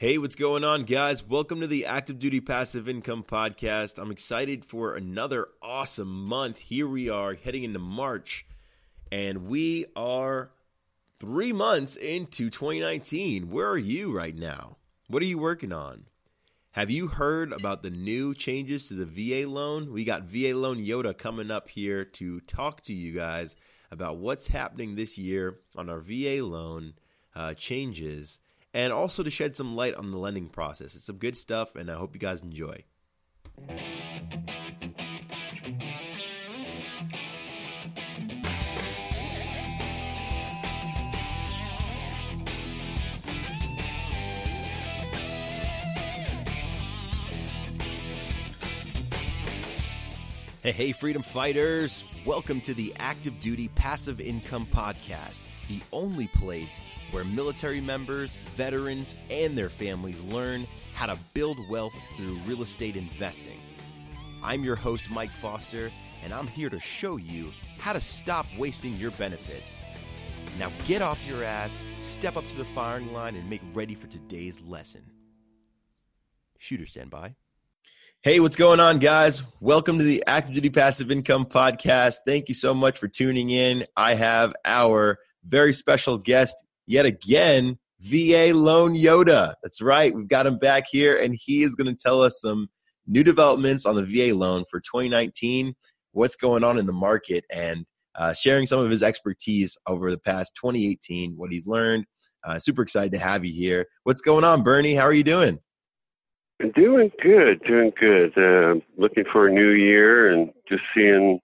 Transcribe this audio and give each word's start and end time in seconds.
Hey, 0.00 0.16
what's 0.16 0.34
going 0.34 0.64
on, 0.64 0.84
guys? 0.84 1.22
Welcome 1.22 1.60
to 1.60 1.66
the 1.66 1.84
Active 1.84 2.18
Duty 2.18 2.40
Passive 2.40 2.88
Income 2.88 3.24
Podcast. 3.24 3.98
I'm 3.98 4.10
excited 4.10 4.64
for 4.64 4.94
another 4.94 5.48
awesome 5.60 6.24
month. 6.24 6.56
Here 6.56 6.88
we 6.88 7.10
are 7.10 7.34
heading 7.34 7.64
into 7.64 7.80
March, 7.80 8.46
and 9.12 9.46
we 9.46 9.84
are 9.94 10.52
three 11.18 11.52
months 11.52 11.96
into 11.96 12.48
2019. 12.48 13.50
Where 13.50 13.68
are 13.68 13.76
you 13.76 14.16
right 14.16 14.34
now? 14.34 14.78
What 15.08 15.22
are 15.22 15.26
you 15.26 15.36
working 15.36 15.70
on? 15.70 16.06
Have 16.70 16.90
you 16.90 17.08
heard 17.08 17.52
about 17.52 17.82
the 17.82 17.90
new 17.90 18.32
changes 18.32 18.88
to 18.88 18.94
the 18.94 19.04
VA 19.04 19.46
loan? 19.46 19.92
We 19.92 20.04
got 20.04 20.22
VA 20.22 20.56
Loan 20.56 20.78
Yoda 20.78 21.14
coming 21.14 21.50
up 21.50 21.68
here 21.68 22.06
to 22.06 22.40
talk 22.40 22.84
to 22.84 22.94
you 22.94 23.12
guys 23.12 23.54
about 23.90 24.16
what's 24.16 24.46
happening 24.46 24.94
this 24.94 25.18
year 25.18 25.58
on 25.76 25.90
our 25.90 26.00
VA 26.00 26.42
loan 26.42 26.94
uh, 27.36 27.52
changes 27.52 28.38
and 28.72 28.92
also 28.92 29.22
to 29.22 29.30
shed 29.30 29.56
some 29.56 29.74
light 29.74 29.94
on 29.94 30.10
the 30.10 30.18
lending 30.18 30.48
process. 30.48 30.94
It's 30.94 31.04
some 31.04 31.16
good 31.16 31.36
stuff, 31.36 31.74
and 31.76 31.90
I 31.90 31.94
hope 31.94 32.14
you 32.14 32.20
guys 32.20 32.42
enjoy. 32.42 32.84
Hey, 50.62 50.72
hey, 50.72 50.92
freedom 50.92 51.22
fighters! 51.22 52.04
Welcome 52.26 52.60
to 52.62 52.74
the 52.74 52.92
Active 52.98 53.40
Duty 53.40 53.68
Passive 53.68 54.20
Income 54.20 54.66
Podcast, 54.66 55.44
the 55.68 55.80
only 55.90 56.26
place 56.28 56.78
where 57.12 57.24
military 57.24 57.80
members, 57.80 58.36
veterans, 58.56 59.14
and 59.30 59.56
their 59.56 59.70
families 59.70 60.20
learn 60.20 60.66
how 60.94 61.06
to 61.06 61.18
build 61.34 61.56
wealth 61.68 61.92
through 62.16 62.38
real 62.46 62.62
estate 62.62 62.96
investing. 62.96 63.60
I'm 64.42 64.64
your 64.64 64.76
host, 64.76 65.10
Mike 65.10 65.32
Foster, 65.32 65.90
and 66.24 66.32
I'm 66.32 66.46
here 66.46 66.70
to 66.70 66.80
show 66.80 67.16
you 67.16 67.50
how 67.78 67.92
to 67.92 68.00
stop 68.00 68.46
wasting 68.58 68.96
your 68.96 69.10
benefits. 69.12 69.78
Now 70.58 70.70
get 70.86 71.02
off 71.02 71.26
your 71.26 71.44
ass, 71.44 71.82
step 71.98 72.36
up 72.36 72.46
to 72.48 72.56
the 72.56 72.64
firing 72.64 73.12
line, 73.12 73.34
and 73.34 73.48
make 73.48 73.62
ready 73.72 73.94
for 73.94 74.06
today's 74.06 74.60
lesson. 74.60 75.02
Shooter, 76.58 76.86
stand 76.86 77.10
by. 77.10 77.34
Hey, 78.22 78.38
what's 78.38 78.56
going 78.56 78.80
on, 78.80 78.98
guys? 78.98 79.42
Welcome 79.60 79.96
to 79.96 80.04
the 80.04 80.22
Active 80.26 80.54
Duty 80.54 80.68
Passive 80.68 81.10
Income 81.10 81.46
Podcast. 81.46 82.16
Thank 82.26 82.50
you 82.50 82.54
so 82.54 82.74
much 82.74 82.98
for 82.98 83.08
tuning 83.08 83.48
in. 83.48 83.86
I 83.96 84.14
have 84.14 84.54
our 84.66 85.18
very 85.42 85.72
special 85.72 86.18
guest 86.18 86.66
yet 86.90 87.06
again, 87.06 87.78
VA 88.00 88.50
Loan 88.52 88.94
Yoda. 88.94 89.54
That's 89.62 89.80
right. 89.80 90.12
We've 90.12 90.28
got 90.28 90.46
him 90.46 90.58
back 90.58 90.84
here, 90.90 91.16
and 91.16 91.38
he 91.40 91.62
is 91.62 91.76
going 91.76 91.94
to 91.94 92.00
tell 92.00 92.20
us 92.20 92.40
some 92.40 92.68
new 93.06 93.22
developments 93.22 93.86
on 93.86 93.94
the 93.94 94.02
VA 94.02 94.34
loan 94.34 94.64
for 94.68 94.80
2019, 94.80 95.74
what's 96.12 96.34
going 96.34 96.64
on 96.64 96.78
in 96.78 96.86
the 96.86 96.92
market, 96.92 97.44
and 97.52 97.86
uh, 98.16 98.34
sharing 98.34 98.66
some 98.66 98.80
of 98.80 98.90
his 98.90 99.04
expertise 99.04 99.78
over 99.86 100.10
the 100.10 100.18
past 100.18 100.54
2018, 100.56 101.34
what 101.36 101.52
he's 101.52 101.66
learned. 101.66 102.06
Uh, 102.42 102.58
super 102.58 102.82
excited 102.82 103.12
to 103.12 103.18
have 103.18 103.44
you 103.44 103.52
here. 103.52 103.86
What's 104.02 104.20
going 104.20 104.44
on, 104.44 104.62
Bernie? 104.62 104.94
How 104.94 105.04
are 105.04 105.12
you 105.12 105.24
doing? 105.24 105.60
Doing 106.74 107.10
good, 107.22 107.62
doing 107.66 107.92
good. 107.98 108.36
Uh, 108.36 108.80
looking 108.98 109.24
for 109.32 109.46
a 109.46 109.52
new 109.52 109.70
year 109.70 110.32
and 110.32 110.50
just 110.68 110.82
seeing. 110.94 111.40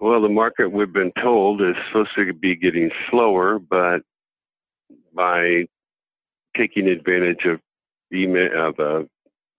Well, 0.00 0.22
the 0.22 0.30
market 0.30 0.72
we've 0.72 0.92
been 0.92 1.12
told 1.22 1.60
is 1.60 1.74
supposed 1.88 2.10
to 2.16 2.32
be 2.32 2.56
getting 2.56 2.90
slower, 3.10 3.58
but 3.58 4.00
by 5.14 5.66
taking 6.56 6.88
advantage 6.88 7.44
of 7.44 7.60
email 8.12 8.68
of 8.68 8.80
uh, 8.80 9.02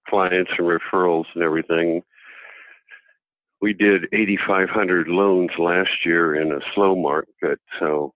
clients 0.07 0.51
and 0.57 0.67
referrals 0.67 1.25
and 1.33 1.43
everything, 1.43 2.01
we 3.61 3.73
did 3.73 4.05
8,500 4.11 5.07
loans 5.07 5.51
last 5.57 6.05
year 6.05 6.35
in 6.35 6.51
a 6.51 6.59
slow 6.73 6.95
market. 6.95 7.59
So 7.79 8.13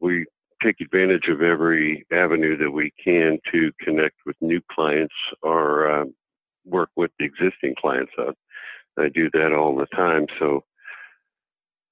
we 0.00 0.26
take 0.62 0.80
advantage 0.80 1.28
of 1.28 1.40
every 1.40 2.06
avenue 2.12 2.56
that 2.58 2.70
we 2.70 2.92
can 3.02 3.38
to 3.52 3.72
connect 3.80 4.16
with 4.26 4.36
new 4.40 4.60
clients 4.70 5.14
or 5.42 5.90
uh, 5.90 6.04
work 6.64 6.90
with 6.96 7.10
the 7.18 7.24
existing 7.24 7.74
clients. 7.80 8.12
I 8.98 9.08
do 9.08 9.30
that 9.32 9.52
all 9.52 9.76
the 9.76 9.86
time. 9.86 10.26
So 10.38 10.64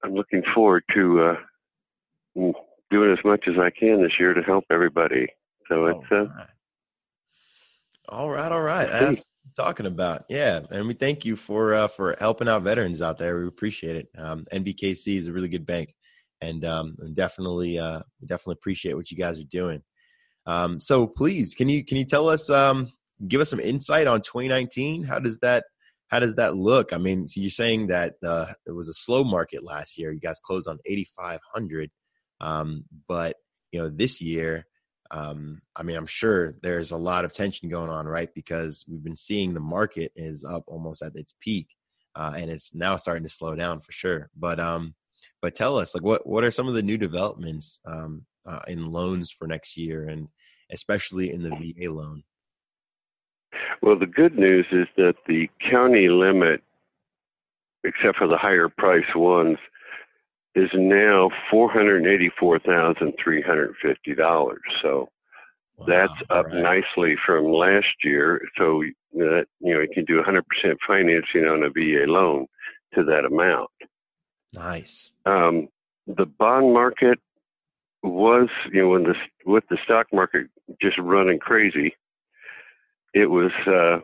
I'm 0.03 0.13
looking 0.13 0.43
forward 0.53 0.83
to 0.93 1.35
uh, 2.35 2.51
doing 2.89 3.11
as 3.11 3.23
much 3.25 3.45
as 3.47 3.55
I 3.59 3.69
can 3.69 4.01
this 4.01 4.13
year 4.19 4.33
to 4.33 4.41
help 4.41 4.65
everybody. 4.71 5.27
So 5.67 5.75
oh, 5.79 5.85
it's 5.87 6.11
uh, 6.11 6.25
all 8.09 8.29
right, 8.29 8.51
all 8.51 8.61
right. 8.61 8.89
That's 8.89 9.25
talking 9.55 9.85
about. 9.85 10.23
Yeah, 10.29 10.61
and 10.71 10.87
we 10.87 10.93
thank 10.93 11.25
you 11.25 11.35
for 11.35 11.73
uh, 11.73 11.87
for 11.87 12.15
helping 12.19 12.47
out 12.47 12.63
veterans 12.63 13.01
out 13.01 13.17
there. 13.17 13.39
We 13.39 13.47
appreciate 13.47 13.95
it. 13.95 14.07
Um, 14.17 14.45
NBKC 14.53 15.17
is 15.17 15.27
a 15.27 15.33
really 15.33 15.49
good 15.49 15.65
bank 15.65 15.93
and 16.41 16.65
um, 16.65 16.95
definitely 17.13 17.79
uh, 17.79 18.01
definitely 18.25 18.53
appreciate 18.53 18.95
what 18.95 19.11
you 19.11 19.17
guys 19.17 19.39
are 19.39 19.45
doing. 19.45 19.81
Um, 20.45 20.79
so 20.79 21.07
please, 21.07 21.53
can 21.53 21.69
you 21.69 21.83
can 21.83 21.97
you 21.97 22.05
tell 22.05 22.29
us 22.29 22.49
um, 22.49 22.91
give 23.27 23.41
us 23.41 23.49
some 23.49 23.59
insight 23.59 24.07
on 24.07 24.21
2019? 24.21 25.03
How 25.03 25.19
does 25.19 25.39
that 25.39 25.65
how 26.07 26.19
does 26.19 26.35
that 26.35 26.55
look? 26.55 26.93
I 26.93 26.97
mean, 26.97 27.27
so 27.27 27.41
you're 27.41 27.49
saying 27.49 27.87
that 27.87 28.13
uh, 28.25 28.47
it 28.65 28.71
was 28.71 28.87
a 28.87 28.93
slow 28.93 29.23
market 29.23 29.63
last 29.63 29.97
year. 29.97 30.11
You 30.11 30.21
guys 30.21 30.39
closed 30.39 30.67
on 30.67 30.79
8,500, 30.85 31.89
um, 32.41 32.85
but 33.07 33.37
you 33.71 33.79
know 33.79 33.89
this 33.89 34.21
year. 34.21 34.65
Um, 35.09 35.61
I 35.73 35.83
mean, 35.83 35.95
I'm 35.95 36.05
sure 36.05 36.55
there's 36.61 36.91
a 36.91 36.97
lot 36.97 37.23
of 37.23 37.31
tension 37.31 37.69
going 37.69 37.89
on, 37.89 38.05
right? 38.05 38.29
Because 38.35 38.83
we've 38.89 39.03
been 39.03 39.15
seeing 39.15 39.53
the 39.53 39.61
market 39.61 40.11
is 40.17 40.43
up 40.43 40.65
almost 40.67 41.01
at 41.01 41.15
its 41.15 41.33
peak, 41.39 41.67
uh, 42.15 42.33
and 42.35 42.51
it's 42.51 42.75
now 42.75 42.97
starting 42.97 43.23
to 43.23 43.29
slow 43.29 43.55
down 43.55 43.79
for 43.79 43.93
sure. 43.93 44.29
But 44.35 44.59
um, 44.59 44.95
but 45.41 45.55
tell 45.55 45.77
us, 45.77 45.93
like, 45.93 46.03
what 46.03 46.27
what 46.27 46.43
are 46.43 46.51
some 46.51 46.67
of 46.67 46.73
the 46.73 46.81
new 46.81 46.97
developments 46.97 47.79
um, 47.85 48.25
uh, 48.45 48.59
in 48.67 48.91
loans 48.91 49.31
for 49.31 49.47
next 49.47 49.77
year, 49.77 50.09
and 50.09 50.27
especially 50.71 51.31
in 51.31 51.43
the 51.43 51.51
VA 51.51 51.91
loan? 51.91 52.23
Well, 53.81 53.97
the 53.97 54.07
good 54.07 54.37
news 54.37 54.65
is 54.71 54.87
that 54.97 55.15
the 55.27 55.49
county 55.69 56.09
limit, 56.09 56.61
except 57.83 58.17
for 58.17 58.27
the 58.27 58.37
higher 58.37 58.69
price 58.69 59.15
ones, 59.15 59.57
is 60.57 60.69
now 60.73 61.29
four 61.51 61.71
hundred 61.71 62.05
eighty-four 62.07 62.59
thousand 62.59 63.13
three 63.23 63.41
hundred 63.41 63.75
fifty 63.81 64.15
dollars. 64.15 64.61
So 64.81 65.09
wow, 65.77 65.85
that's 65.87 66.13
up 66.31 66.47
right. 66.47 66.83
nicely 66.95 67.15
from 67.25 67.45
last 67.51 68.03
year. 68.03 68.41
So 68.57 68.81
that 69.13 69.45
you 69.59 69.73
know 69.73 69.81
you 69.81 69.89
can 69.93 70.05
do 70.05 70.21
100% 70.21 70.41
financing 70.85 71.45
on 71.45 71.63
a 71.63 71.69
VA 71.69 72.11
loan 72.11 72.47
to 72.95 73.03
that 73.03 73.25
amount. 73.25 73.69
Nice. 74.53 75.11
Um, 75.25 75.67
the 76.07 76.25
bond 76.25 76.73
market 76.73 77.19
was, 78.01 78.49
you 78.71 78.81
know, 78.81 78.89
when 78.89 79.03
the 79.03 79.15
with 79.45 79.65
the 79.69 79.77
stock 79.83 80.07
market 80.11 80.47
just 80.81 80.97
running 80.97 81.39
crazy, 81.39 81.95
it 83.13 83.27
was 83.27 83.51
uh, 83.67 83.99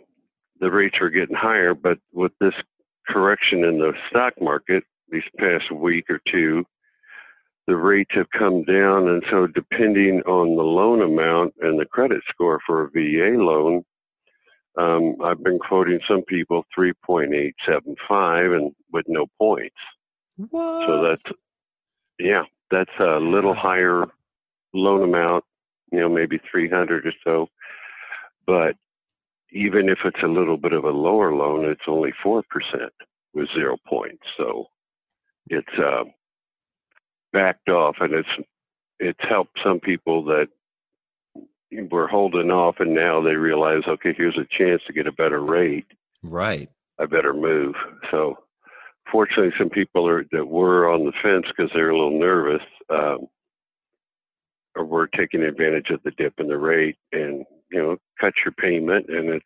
the 0.59 0.69
rates 0.69 0.99
were 0.99 1.09
getting 1.09 1.35
higher. 1.35 1.73
But 1.73 1.97
with 2.11 2.33
this 2.39 2.53
correction 3.07 3.63
in 3.63 3.79
the 3.79 3.93
stock 4.09 4.33
market 4.39 4.83
these 5.09 5.23
past 5.37 5.71
week 5.71 6.05
or 6.09 6.19
two, 6.31 6.65
the 7.67 7.75
rates 7.75 8.11
have 8.13 8.29
come 8.37 8.63
down, 8.63 9.07
and 9.07 9.23
so 9.31 9.47
depending 9.47 10.21
on 10.23 10.55
the 10.57 10.63
loan 10.63 11.01
amount 11.01 11.53
and 11.61 11.79
the 11.79 11.85
credit 11.85 12.21
score 12.29 12.59
for 12.65 12.83
a 12.83 12.89
VA 12.89 13.41
loan, 13.41 13.83
um, 14.77 15.15
I've 15.23 15.43
been 15.43 15.59
quoting 15.59 15.99
some 16.07 16.23
people 16.23 16.65
3.875 16.77 18.57
and 18.57 18.75
with 18.91 19.05
no 19.07 19.27
points. 19.37 19.75
What? 20.49 20.87
So 20.87 21.07
that's 21.07 21.21
yeah, 22.19 22.43
that's 22.71 22.91
a 22.99 23.19
little 23.19 23.53
higher 23.53 24.05
loan 24.73 25.03
amount, 25.03 25.45
you 25.91 25.99
know, 25.99 26.09
maybe 26.09 26.39
300 26.51 27.05
or 27.05 27.13
so. 27.23 27.47
But 28.45 28.75
even 29.51 29.89
if 29.89 29.99
it's 30.03 30.23
a 30.23 30.27
little 30.27 30.57
bit 30.57 30.73
of 30.73 30.83
a 30.83 30.89
lower 30.89 31.33
loan, 31.33 31.65
it's 31.65 31.87
only 31.87 32.11
4% 32.25 32.41
with 33.33 33.47
zero 33.55 33.77
points. 33.87 34.23
So 34.37 34.67
it's 35.47 35.67
uh, 35.77 36.03
backed 37.31 37.69
off 37.69 37.95
and 37.99 38.13
it's 38.13 38.29
it's 38.99 39.19
helped 39.27 39.59
some 39.63 39.79
people 39.79 40.23
that 40.25 40.47
were 41.89 42.07
holding 42.07 42.51
off 42.51 42.75
and 42.79 42.93
now 42.93 43.21
they 43.21 43.35
realize, 43.35 43.81
okay, 43.87 44.13
here's 44.15 44.37
a 44.37 44.47
chance 44.57 44.81
to 44.87 44.93
get 44.93 45.07
a 45.07 45.11
better 45.11 45.41
rate. 45.41 45.87
Right. 46.21 46.69
I 46.99 47.05
better 47.05 47.33
move. 47.33 47.75
So 48.11 48.37
fortunately, 49.11 49.53
some 49.57 49.69
people 49.69 50.07
are 50.07 50.25
that 50.31 50.47
were 50.47 50.89
on 50.89 51.05
the 51.05 51.13
fence 51.21 51.45
because 51.47 51.71
they're 51.73 51.89
a 51.89 51.97
little 51.97 52.19
nervous, 52.19 52.61
um, 52.89 53.27
or 54.75 54.85
were 54.85 55.07
taking 55.07 55.43
advantage 55.43 55.89
of 55.89 56.01
the 56.03 56.11
dip 56.11 56.39
in 56.39 56.47
the 56.47 56.57
rate, 56.57 56.97
and 57.11 57.45
you 57.71 57.81
know, 57.81 57.97
cut 58.19 58.33
your 58.45 58.53
payment. 58.53 59.09
And 59.09 59.29
it's 59.29 59.45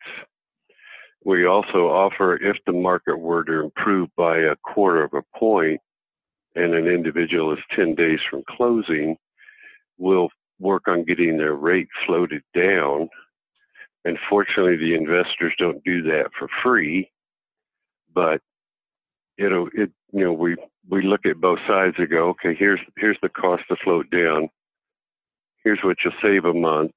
we 1.24 1.46
also 1.46 1.88
offer 1.88 2.36
if 2.36 2.56
the 2.66 2.72
market 2.72 3.18
were 3.18 3.44
to 3.44 3.64
improve 3.64 4.08
by 4.16 4.38
a 4.38 4.56
quarter 4.56 5.02
of 5.02 5.14
a 5.14 5.38
point, 5.38 5.80
and 6.56 6.74
an 6.74 6.86
individual 6.88 7.52
is 7.52 7.60
10 7.76 7.94
days 7.96 8.20
from 8.30 8.42
closing, 8.48 9.16
we'll 9.98 10.30
work 10.60 10.88
on 10.88 11.04
getting 11.04 11.38
their 11.38 11.54
rate 11.54 11.88
floated 12.06 12.42
down 12.56 13.08
And 14.04 14.18
fortunately, 14.30 14.76
the 14.76 14.94
investors 14.94 15.54
don't 15.58 15.84
do 15.84 16.02
that 16.04 16.30
for 16.38 16.48
free. 16.62 17.10
But 18.14 18.40
you 19.38 19.50
know, 19.50 19.70
it 19.74 19.90
you 20.12 20.24
know 20.24 20.32
we 20.34 20.56
we 20.90 21.02
look 21.02 21.26
at 21.26 21.40
both 21.40 21.60
sides 21.68 21.96
and 21.98 22.10
go, 22.10 22.30
okay, 22.30 22.54
here's 22.58 22.80
here's 22.98 23.18
the 23.22 23.30
cost 23.30 23.64
to 23.70 23.76
float 23.84 24.10
down. 24.10 24.48
Here's 25.64 25.80
what 25.82 25.98
you'll 26.04 26.14
save 26.22 26.44
a 26.46 26.54
month, 26.54 26.92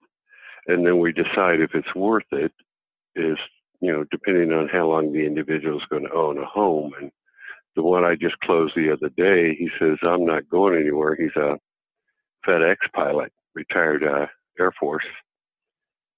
and 0.68 0.86
then 0.86 1.00
we 1.00 1.14
decide 1.14 1.62
if 1.62 1.76
it's 1.76 1.96
worth 1.96 2.26
it. 2.32 2.54
Is 3.16 3.38
you 3.82 3.92
know 3.94 4.06
depending 4.12 4.54
on 4.54 4.70
how 4.70 4.88
long 4.90 5.14
the 5.14 5.26
individual 5.26 5.78
is 5.80 5.88
going 5.90 6.06
to 6.06 6.14
own 6.14 6.38
a 6.40 6.46
home 6.46 6.94
and 7.02 7.12
the 7.76 7.84
one 7.84 8.04
I 8.04 8.16
just 8.16 8.40
closed 8.40 8.74
the 8.76 8.92
other 8.92 9.10
day, 9.10 9.56
he 9.56 9.70
says, 9.80 9.98
I'm 10.04 10.26
not 10.26 10.50
going 10.50 10.80
anywhere. 10.80 11.16
He's 11.16 11.36
a 11.36 11.58
FedEx 12.48 12.78
pilot, 12.94 13.32
retired 13.56 14.04
uh, 14.04 14.28
Air 14.60 14.72
Force. 14.80 15.06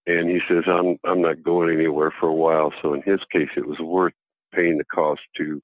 And 0.05 0.29
he 0.29 0.39
says, 0.49 0.63
I'm, 0.67 0.97
I'm 1.05 1.21
not 1.21 1.43
going 1.43 1.73
anywhere 1.73 2.13
for 2.19 2.27
a 2.27 2.33
while. 2.33 2.73
So 2.81 2.93
in 2.93 3.01
his 3.03 3.19
case, 3.31 3.49
it 3.55 3.67
was 3.67 3.79
worth 3.79 4.13
paying 4.53 4.77
the 4.77 4.85
cost 4.85 5.21
to 5.37 5.61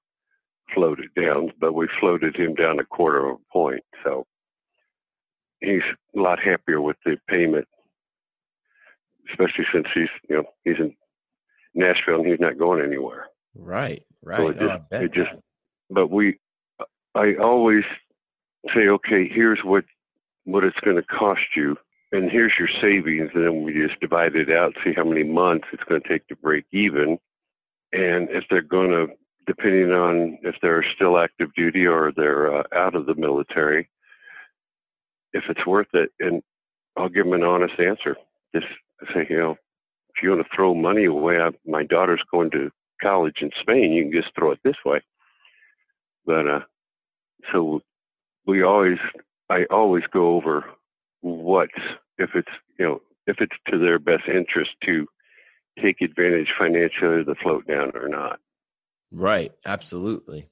float 0.73 0.99
it 0.99 1.19
down, 1.19 1.51
but 1.59 1.73
we 1.73 1.87
floated 1.99 2.35
him 2.35 2.53
down 2.55 2.79
a 2.79 2.85
quarter 2.85 3.29
of 3.29 3.37
a 3.37 3.53
point. 3.53 3.83
So 4.03 4.25
he's 5.59 5.81
a 6.15 6.19
lot 6.19 6.39
happier 6.39 6.81
with 6.81 6.97
the 7.05 7.17
payment, 7.27 7.67
especially 9.29 9.65
since 9.73 9.87
he's, 9.93 10.07
you 10.29 10.37
know, 10.37 10.43
he's 10.63 10.77
in 10.79 10.93
Nashville 11.73 12.21
and 12.21 12.27
he's 12.27 12.39
not 12.39 12.57
going 12.57 12.83
anywhere. 12.83 13.25
Right, 13.55 14.03
right. 14.23 14.37
So 14.37 14.47
it 14.49 14.59
just, 14.59 14.81
oh, 14.91 15.01
it 15.01 15.13
just 15.13 15.31
but 15.89 16.07
we, 16.09 16.39
I 17.15 17.35
always 17.41 17.83
say, 18.73 18.87
okay, 18.87 19.27
here's 19.27 19.59
what 19.63 19.85
what 20.45 20.63
it's 20.63 20.79
going 20.83 20.95
to 20.95 21.03
cost 21.03 21.41
you, 21.55 21.77
and 22.11 22.31
here's 22.31 22.53
your 22.57 22.69
savings, 22.81 23.29
and 23.35 23.45
then 23.45 23.63
we 23.63 23.73
just 23.73 23.99
divide 23.99 24.35
it 24.35 24.49
out, 24.49 24.73
see 24.83 24.93
how 24.95 25.03
many 25.03 25.23
months 25.23 25.67
it's 25.71 25.83
going 25.83 26.01
to 26.01 26.07
take 26.07 26.27
to 26.27 26.35
break 26.35 26.65
even, 26.71 27.19
and 27.93 28.29
if 28.29 28.45
they're 28.49 28.61
going 28.61 28.89
to, 28.89 29.07
depending 29.45 29.91
on 29.91 30.39
if 30.41 30.55
they're 30.61 30.85
still 30.95 31.19
active 31.19 31.53
duty 31.55 31.85
or 31.85 32.11
they're 32.15 32.55
uh, 32.57 32.63
out 32.75 32.95
of 32.95 33.05
the 33.05 33.15
military, 33.15 33.89
if 35.33 35.43
it's 35.49 35.65
worth 35.67 35.87
it, 35.93 36.09
and 36.19 36.41
I'll 36.97 37.09
give 37.09 37.25
them 37.25 37.33
an 37.33 37.43
honest 37.43 37.79
answer. 37.79 38.15
Just 38.55 38.67
say, 39.13 39.27
you 39.29 39.37
know, 39.37 39.51
if 40.15 40.23
you 40.23 40.29
want 40.29 40.41
to 40.41 40.55
throw 40.55 40.73
money 40.73 41.05
away, 41.05 41.39
I, 41.39 41.49
my 41.65 41.83
daughter's 41.83 42.23
going 42.31 42.51
to 42.51 42.71
college 43.01 43.37
in 43.41 43.51
Spain. 43.61 43.93
You 43.93 44.03
can 44.03 44.11
just 44.11 44.35
throw 44.35 44.51
it 44.51 44.59
this 44.63 44.75
way. 44.85 45.01
But 46.29 46.47
uh, 46.47 46.59
so 47.51 47.81
we 48.45 48.61
always, 48.61 48.99
I 49.49 49.63
always 49.71 50.03
go 50.13 50.35
over 50.35 50.63
what 51.21 51.69
if 52.19 52.29
it's 52.35 52.51
you 52.77 52.85
know 52.85 53.01
if 53.25 53.37
it's 53.39 53.55
to 53.71 53.79
their 53.79 53.97
best 53.97 54.27
interest 54.27 54.69
to 54.85 55.07
take 55.81 56.01
advantage 56.01 56.49
financially 56.55 57.21
of 57.21 57.25
the 57.25 57.33
float 57.41 57.65
down 57.65 57.93
or 57.95 58.07
not. 58.07 58.37
Right. 59.11 59.51
Absolutely. 59.65 60.47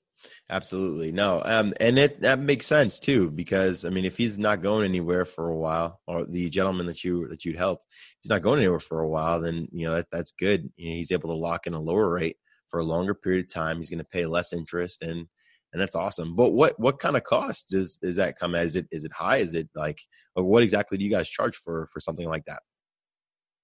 Absolutely. 0.49 1.11
No. 1.11 1.43
Um, 1.45 1.75
and 1.79 1.99
it 1.99 2.21
that 2.21 2.39
makes 2.39 2.65
sense 2.65 2.99
too, 2.99 3.29
because 3.29 3.85
I 3.85 3.89
mean, 3.89 4.03
if 4.03 4.17
he's 4.17 4.39
not 4.39 4.63
going 4.63 4.83
anywhere 4.83 5.25
for 5.25 5.47
a 5.47 5.55
while, 5.55 6.01
or 6.07 6.25
the 6.25 6.49
gentleman 6.49 6.87
that 6.87 7.03
you 7.03 7.27
that 7.27 7.45
you'd 7.45 7.55
help, 7.55 7.83
he's 8.21 8.31
not 8.31 8.41
going 8.41 8.57
anywhere 8.57 8.79
for 8.79 9.01
a 9.01 9.07
while, 9.07 9.39
then 9.41 9.67
you 9.71 9.85
know 9.85 9.93
that 9.93 10.07
that's 10.11 10.31
good. 10.31 10.71
You 10.75 10.89
know, 10.89 10.95
he's 10.95 11.11
able 11.11 11.29
to 11.29 11.39
lock 11.39 11.67
in 11.67 11.75
a 11.75 11.79
lower 11.79 12.11
rate 12.11 12.37
for 12.69 12.79
a 12.79 12.83
longer 12.83 13.13
period 13.13 13.45
of 13.45 13.53
time. 13.53 13.77
He's 13.77 13.91
going 13.91 13.99
to 13.99 14.05
pay 14.05 14.25
less 14.25 14.53
interest, 14.53 15.03
and 15.03 15.27
and 15.73 15.81
that's 15.81 15.95
awesome. 15.95 16.35
But 16.35 16.51
what 16.51 16.79
what 16.79 16.99
kind 16.99 17.17
of 17.17 17.23
cost 17.23 17.69
does 17.69 17.97
does 17.97 18.15
that 18.15 18.37
come? 18.37 18.55
Is 18.55 18.75
it 18.75 18.87
is 18.91 19.05
it 19.05 19.11
high? 19.11 19.37
Is 19.37 19.53
it 19.53 19.69
like, 19.75 19.99
or 20.35 20.43
what 20.43 20.63
exactly 20.63 20.97
do 20.97 21.05
you 21.05 21.11
guys 21.11 21.29
charge 21.29 21.55
for 21.55 21.87
for 21.91 21.99
something 21.99 22.27
like 22.27 22.45
that? 22.45 22.61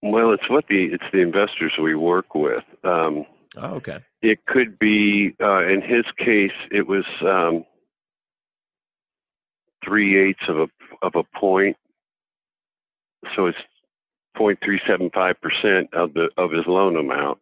Well, 0.01 0.33
it's 0.33 0.50
what 0.50 0.65
the 0.67 0.85
it's 0.91 1.03
the 1.13 1.21
investors 1.21 1.73
we 1.81 1.95
work 1.95 2.35
with. 2.35 2.63
Um, 2.83 3.25
oh, 3.57 3.75
okay. 3.75 4.00
It 4.21 4.45
could 4.45 4.77
be 4.77 5.35
uh, 5.41 5.65
in 5.65 5.81
his 5.81 6.03
case, 6.17 6.51
it 6.71 6.85
was 6.85 7.05
um, 7.21 7.65
three 9.85 10.29
eighths 10.29 10.44
of 10.50 10.57
a 10.57 10.67
of 11.01 11.13
a 11.15 11.23
point, 11.39 11.77
so 13.35 13.47
it's 13.47 13.57
0.375 14.38 15.35
percent 15.41 15.94
of 15.94 16.13
the 16.13 16.29
of 16.38 16.51
his 16.51 16.65
loan 16.67 16.97
amount. 16.97 17.39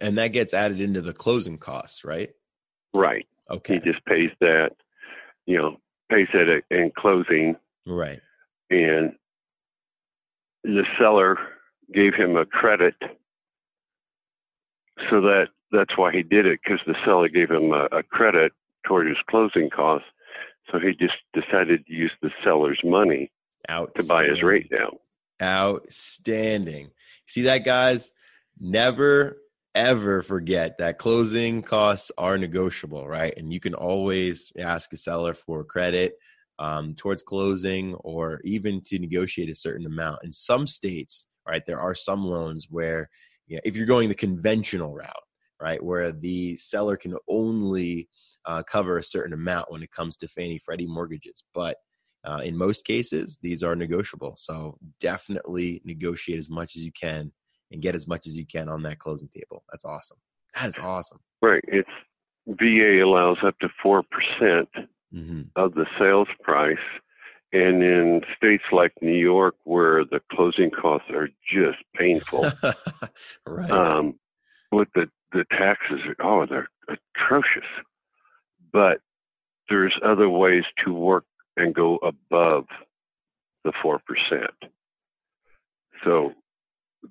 And 0.00 0.18
that 0.18 0.28
gets 0.28 0.52
added 0.52 0.80
into 0.80 1.00
the 1.00 1.12
closing 1.12 1.56
costs, 1.56 2.04
right? 2.04 2.30
Right. 2.92 3.26
Okay. 3.50 3.74
He 3.74 3.80
just 3.80 4.04
pays 4.06 4.30
that, 4.40 4.70
you 5.46 5.56
know, 5.58 5.76
pays 6.10 6.28
that 6.32 6.62
in 6.70 6.92
closing. 6.96 7.56
Right. 7.86 8.20
And 8.70 9.12
the 10.62 10.84
seller 10.98 11.36
gave 11.92 12.14
him 12.14 12.36
a 12.36 12.46
credit 12.46 12.94
so 15.10 15.20
that 15.20 15.48
that's 15.70 15.96
why 15.98 16.12
he 16.12 16.22
did 16.22 16.46
it 16.46 16.60
because 16.62 16.80
the 16.86 16.94
seller 17.04 17.28
gave 17.28 17.50
him 17.50 17.72
a, 17.72 17.86
a 17.96 18.02
credit 18.02 18.52
toward 18.86 19.08
his 19.08 19.16
closing 19.28 19.68
costs. 19.70 20.08
So 20.70 20.78
he 20.78 20.92
just 20.92 21.14
decided 21.34 21.86
to 21.86 21.92
use 21.92 22.12
the 22.22 22.30
seller's 22.42 22.80
money 22.82 23.30
to 23.68 24.04
buy 24.08 24.24
his 24.24 24.42
rate 24.42 24.70
down. 24.70 24.98
Outstanding. 25.42 26.90
See 27.26 27.42
that, 27.42 27.64
guys? 27.64 28.12
Never 28.58 29.36
ever 29.74 30.22
forget 30.22 30.78
that 30.78 30.98
closing 30.98 31.62
costs 31.62 32.12
are 32.16 32.38
negotiable, 32.38 33.08
right? 33.08 33.34
And 33.36 33.52
you 33.52 33.60
can 33.60 33.74
always 33.74 34.52
ask 34.58 34.92
a 34.92 34.96
seller 34.96 35.34
for 35.34 35.64
credit 35.64 36.14
um, 36.58 36.94
towards 36.94 37.22
closing 37.22 37.94
or 37.96 38.40
even 38.44 38.80
to 38.82 38.98
negotiate 38.98 39.50
a 39.50 39.54
certain 39.54 39.86
amount. 39.86 40.20
In 40.22 40.32
some 40.32 40.66
states, 40.66 41.26
right, 41.46 41.64
there 41.66 41.80
are 41.80 41.94
some 41.94 42.24
loans 42.24 42.68
where 42.70 43.08
you 43.46 43.56
know, 43.56 43.60
if 43.64 43.76
you're 43.76 43.86
going 43.86 44.08
the 44.08 44.14
conventional 44.14 44.94
route, 44.94 45.12
right, 45.60 45.82
where 45.82 46.12
the 46.12 46.56
seller 46.56 46.96
can 46.96 47.16
only 47.28 48.08
uh, 48.46 48.62
cover 48.62 48.98
a 48.98 49.02
certain 49.02 49.32
amount 49.32 49.72
when 49.72 49.82
it 49.82 49.90
comes 49.90 50.16
to 50.18 50.28
Fannie 50.28 50.58
Freddie 50.58 50.86
mortgages. 50.86 51.44
But 51.54 51.78
uh, 52.24 52.40
in 52.44 52.56
most 52.56 52.84
cases, 52.84 53.38
these 53.42 53.62
are 53.62 53.76
negotiable. 53.76 54.34
So 54.38 54.78
definitely 55.00 55.82
negotiate 55.84 56.38
as 56.38 56.48
much 56.48 56.76
as 56.76 56.82
you 56.82 56.92
can 56.92 57.32
and 57.74 57.82
get 57.82 57.94
as 57.94 58.08
much 58.08 58.26
as 58.26 58.36
you 58.36 58.46
can 58.46 58.68
on 58.70 58.82
that 58.84 58.98
closing 58.98 59.28
table. 59.28 59.64
That's 59.70 59.84
awesome. 59.84 60.16
That 60.54 60.68
is 60.68 60.78
awesome. 60.78 61.18
Right. 61.42 61.62
It's 61.66 61.90
VA 62.46 63.04
allows 63.04 63.38
up 63.44 63.58
to 63.58 63.68
4% 63.84 64.02
mm 64.42 64.66
hmm 65.12 65.42
of 65.56 65.74
the 65.74 65.86
sales 65.98 66.28
price. 66.42 66.76
And 67.52 67.84
in 67.84 68.22
states 68.36 68.64
like 68.72 68.92
New 69.00 69.16
York, 69.16 69.54
where 69.62 70.04
the 70.04 70.20
closing 70.32 70.70
costs 70.70 71.08
are 71.10 71.28
just 71.48 71.78
painful, 71.94 72.44
right. 73.46 73.70
Um, 73.70 74.18
with 74.72 74.88
the, 74.96 75.08
the 75.32 75.44
taxes, 75.50 76.00
oh, 76.20 76.46
they're 76.46 76.68
atrocious. 76.88 77.68
But 78.72 78.98
there's 79.68 79.94
other 80.04 80.28
ways 80.28 80.64
to 80.84 80.92
work 80.92 81.26
and 81.56 81.72
go 81.72 81.98
above 81.98 82.66
the 83.62 83.72
4%. 83.84 84.00
So 86.02 86.32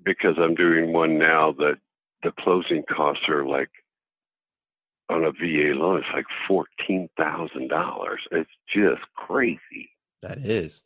because 0.04 0.36
I'm 0.38 0.54
doing 0.54 0.92
one 0.92 1.18
now 1.18 1.52
that 1.58 1.78
the 2.22 2.32
closing 2.40 2.82
costs 2.84 3.28
are 3.28 3.44
like 3.46 3.70
on 5.10 5.24
a 5.24 5.32
VA 5.32 5.74
loan, 5.78 5.98
it's 5.98 6.06
like 6.14 6.26
fourteen 6.48 7.08
thousand 7.16 7.68
dollars. 7.68 8.20
It's 8.30 8.50
just 8.74 9.02
crazy. 9.16 9.90
That 10.22 10.38
is. 10.38 10.82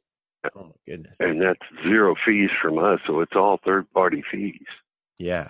Oh 0.55 0.65
my 0.65 0.73
goodness. 0.87 1.21
And 1.21 1.41
that's 1.41 1.61
zero 1.83 2.15
fees 2.25 2.51
from 2.61 2.79
us, 2.79 3.01
so 3.07 3.21
it's 3.21 3.37
all 3.37 3.61
third 3.65 3.91
party 3.93 4.23
fees. 4.31 4.67
Yeah. 5.19 5.49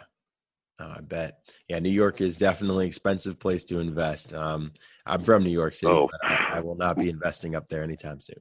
Oh, 0.81 0.95
I 0.97 1.01
bet. 1.01 1.41
Yeah, 1.69 1.81
New 1.81 1.91
York 1.91 2.21
is 2.21 2.39
definitely 2.39 2.85
an 2.85 2.89
expensive 2.89 3.41
place 3.41 3.65
to 3.67 3.81
invest. 3.81 4.33
Um, 4.33 4.73
I'm 5.07 5.25
from 5.25 5.43
New 5.43 5.51
York 5.51 5.75
City, 5.75 5.93
oh. 5.93 6.09
but 6.11 6.31
I, 6.31 6.59
I, 6.59 6.61
will 6.61 6.77
not 6.77 6.97
be 6.97 7.09
investing 7.09 7.57
up 7.57 7.69
there 7.69 7.83
anytime 7.83 8.21
soon. 8.21 8.41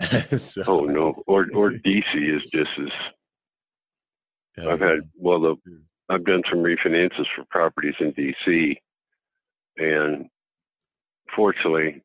so. 0.38 0.64
Oh 0.66 0.80
no, 0.80 1.22
or 1.26 1.46
or 1.54 1.70
DC 1.86 2.36
is 2.36 2.42
just 2.50 2.70
as 2.78 2.88
yeah. 4.56 4.68
I've 4.68 4.80
had 4.80 5.00
well, 5.18 5.40
the, 5.40 5.56
I've 6.08 6.24
done 6.24 6.42
some 6.50 6.60
refinances 6.60 7.26
for 7.34 7.44
properties 7.50 7.94
in 8.00 8.12
DC, 8.12 8.76
and 9.76 10.26
fortunately, 11.34 12.02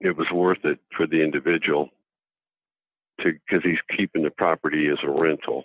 it 0.00 0.16
was 0.16 0.26
worth 0.32 0.64
it 0.64 0.78
for 0.96 1.06
the 1.06 1.22
individual 1.22 1.90
to 3.20 3.32
because 3.32 3.64
he's 3.64 3.96
keeping 3.96 4.22
the 4.22 4.30
property 4.30 4.88
as 4.88 4.98
a 5.02 5.10
rental, 5.10 5.64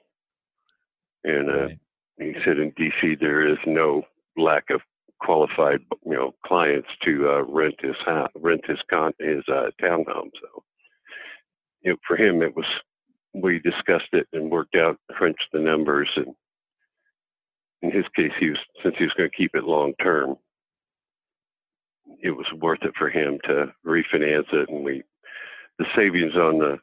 and 1.23 1.49
uh, 1.49 1.65
right. 1.65 1.79
he 2.19 2.33
said 2.43 2.57
in 2.57 2.71
DC 2.71 3.19
there 3.19 3.47
is 3.47 3.57
no 3.65 4.03
lack 4.37 4.69
of 4.69 4.81
qualified 5.21 5.79
you 6.05 6.13
know 6.13 6.33
clients 6.45 6.89
to 7.03 7.29
uh, 7.29 7.43
rent 7.43 7.75
his 7.79 7.95
house, 8.05 8.29
rent 8.35 8.61
his 8.67 8.79
con 8.89 9.13
his 9.19 9.43
uh, 9.47 9.69
townhome. 9.81 10.31
So, 10.41 10.63
you 11.81 11.91
know, 11.91 11.97
for 12.07 12.17
him 12.17 12.41
it 12.41 12.55
was 12.55 12.65
we 13.33 13.59
discussed 13.59 14.13
it 14.13 14.27
and 14.33 14.51
worked 14.51 14.75
out, 14.75 14.97
crunched 15.11 15.47
the 15.51 15.59
numbers, 15.59 16.09
and 16.15 16.35
in 17.81 17.91
his 17.91 18.05
case, 18.15 18.31
he 18.39 18.49
was 18.49 18.59
since 18.81 18.95
he 18.97 19.03
was 19.03 19.13
going 19.17 19.29
to 19.29 19.35
keep 19.35 19.55
it 19.55 19.63
long 19.63 19.93
term, 20.01 20.35
it 22.21 22.31
was 22.31 22.45
worth 22.59 22.83
it 22.83 22.93
for 22.97 23.09
him 23.09 23.39
to 23.45 23.73
refinance 23.85 24.51
it, 24.53 24.69
and 24.69 24.83
we 24.83 25.03
the 25.79 25.85
savings 25.95 26.35
on 26.35 26.59
the 26.59 26.77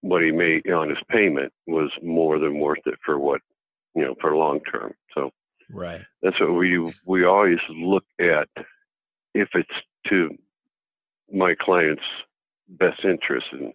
what 0.00 0.22
he 0.22 0.30
made 0.30 0.68
on 0.70 0.88
his 0.88 0.98
payment 1.08 1.52
was 1.66 1.90
more 2.02 2.38
than 2.38 2.58
worth 2.58 2.86
it 2.86 2.98
for 3.04 3.18
what 3.18 3.40
you 3.94 4.02
know, 4.02 4.14
for 4.20 4.34
long 4.34 4.60
term. 4.60 4.92
So 5.14 5.30
right, 5.70 6.00
that's 6.22 6.40
what 6.40 6.54
we 6.54 6.92
we 7.06 7.24
always 7.24 7.60
look 7.70 8.04
at 8.18 8.48
if 9.34 9.48
it's 9.54 9.68
to 10.08 10.30
my 11.32 11.54
client's 11.60 12.02
best 12.68 13.04
interest. 13.04 13.46
And. 13.52 13.72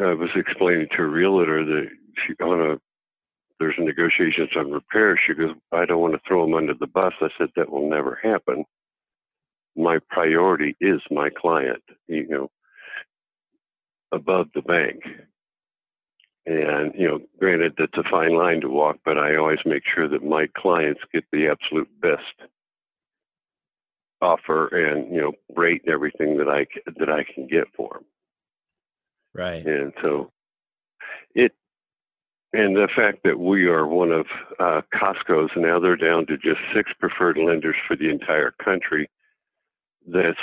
I 0.00 0.14
was 0.14 0.30
explaining 0.34 0.88
to 0.96 1.02
a 1.02 1.06
realtor 1.06 1.64
that 1.64 1.88
she 2.26 2.34
on 2.42 2.72
a 2.72 2.80
there's 3.60 3.74
negotiations 3.78 4.50
on 4.56 4.72
repairs. 4.72 5.20
She 5.24 5.32
goes, 5.32 5.54
I 5.72 5.86
don't 5.86 6.00
want 6.00 6.14
to 6.14 6.20
throw 6.26 6.44
them 6.44 6.54
under 6.54 6.74
the 6.74 6.88
bus. 6.88 7.12
I 7.20 7.28
said 7.38 7.50
that 7.54 7.70
will 7.70 7.88
never 7.88 8.18
happen. 8.20 8.64
My 9.76 9.98
priority 10.10 10.76
is 10.80 11.00
my 11.10 11.30
client. 11.30 11.82
You 12.08 12.26
know, 12.28 12.50
above 14.12 14.48
the 14.54 14.62
bank. 14.62 15.02
And, 16.46 16.92
you 16.94 17.08
know, 17.08 17.20
granted, 17.38 17.74
that's 17.78 17.96
a 17.96 18.10
fine 18.10 18.36
line 18.36 18.60
to 18.60 18.68
walk, 18.68 18.96
but 19.04 19.16
I 19.16 19.36
always 19.36 19.60
make 19.64 19.82
sure 19.94 20.08
that 20.08 20.22
my 20.22 20.46
clients 20.56 21.00
get 21.12 21.24
the 21.32 21.48
absolute 21.48 21.88
best 22.00 22.50
offer 24.20 24.66
and, 24.68 25.12
you 25.14 25.20
know, 25.20 25.32
rate 25.56 25.82
and 25.86 25.94
everything 25.94 26.36
that 26.36 26.48
I, 26.48 26.66
that 26.98 27.08
I 27.08 27.24
can 27.24 27.46
get 27.46 27.64
for 27.74 27.94
them. 27.94 28.04
Right. 29.34 29.66
And 29.66 29.92
so 30.00 30.30
it, 31.34 31.52
and 32.52 32.76
the 32.76 32.88
fact 32.94 33.18
that 33.24 33.38
we 33.38 33.66
are 33.66 33.86
one 33.86 34.12
of 34.12 34.26
uh, 34.60 34.82
Costco's, 34.94 35.50
now 35.56 35.80
they're 35.80 35.96
down 35.96 36.26
to 36.26 36.36
just 36.36 36.60
six 36.74 36.92
preferred 37.00 37.36
lenders 37.36 37.76
for 37.86 37.96
the 37.96 38.08
entire 38.08 38.52
country. 38.64 39.10
That's 40.06 40.38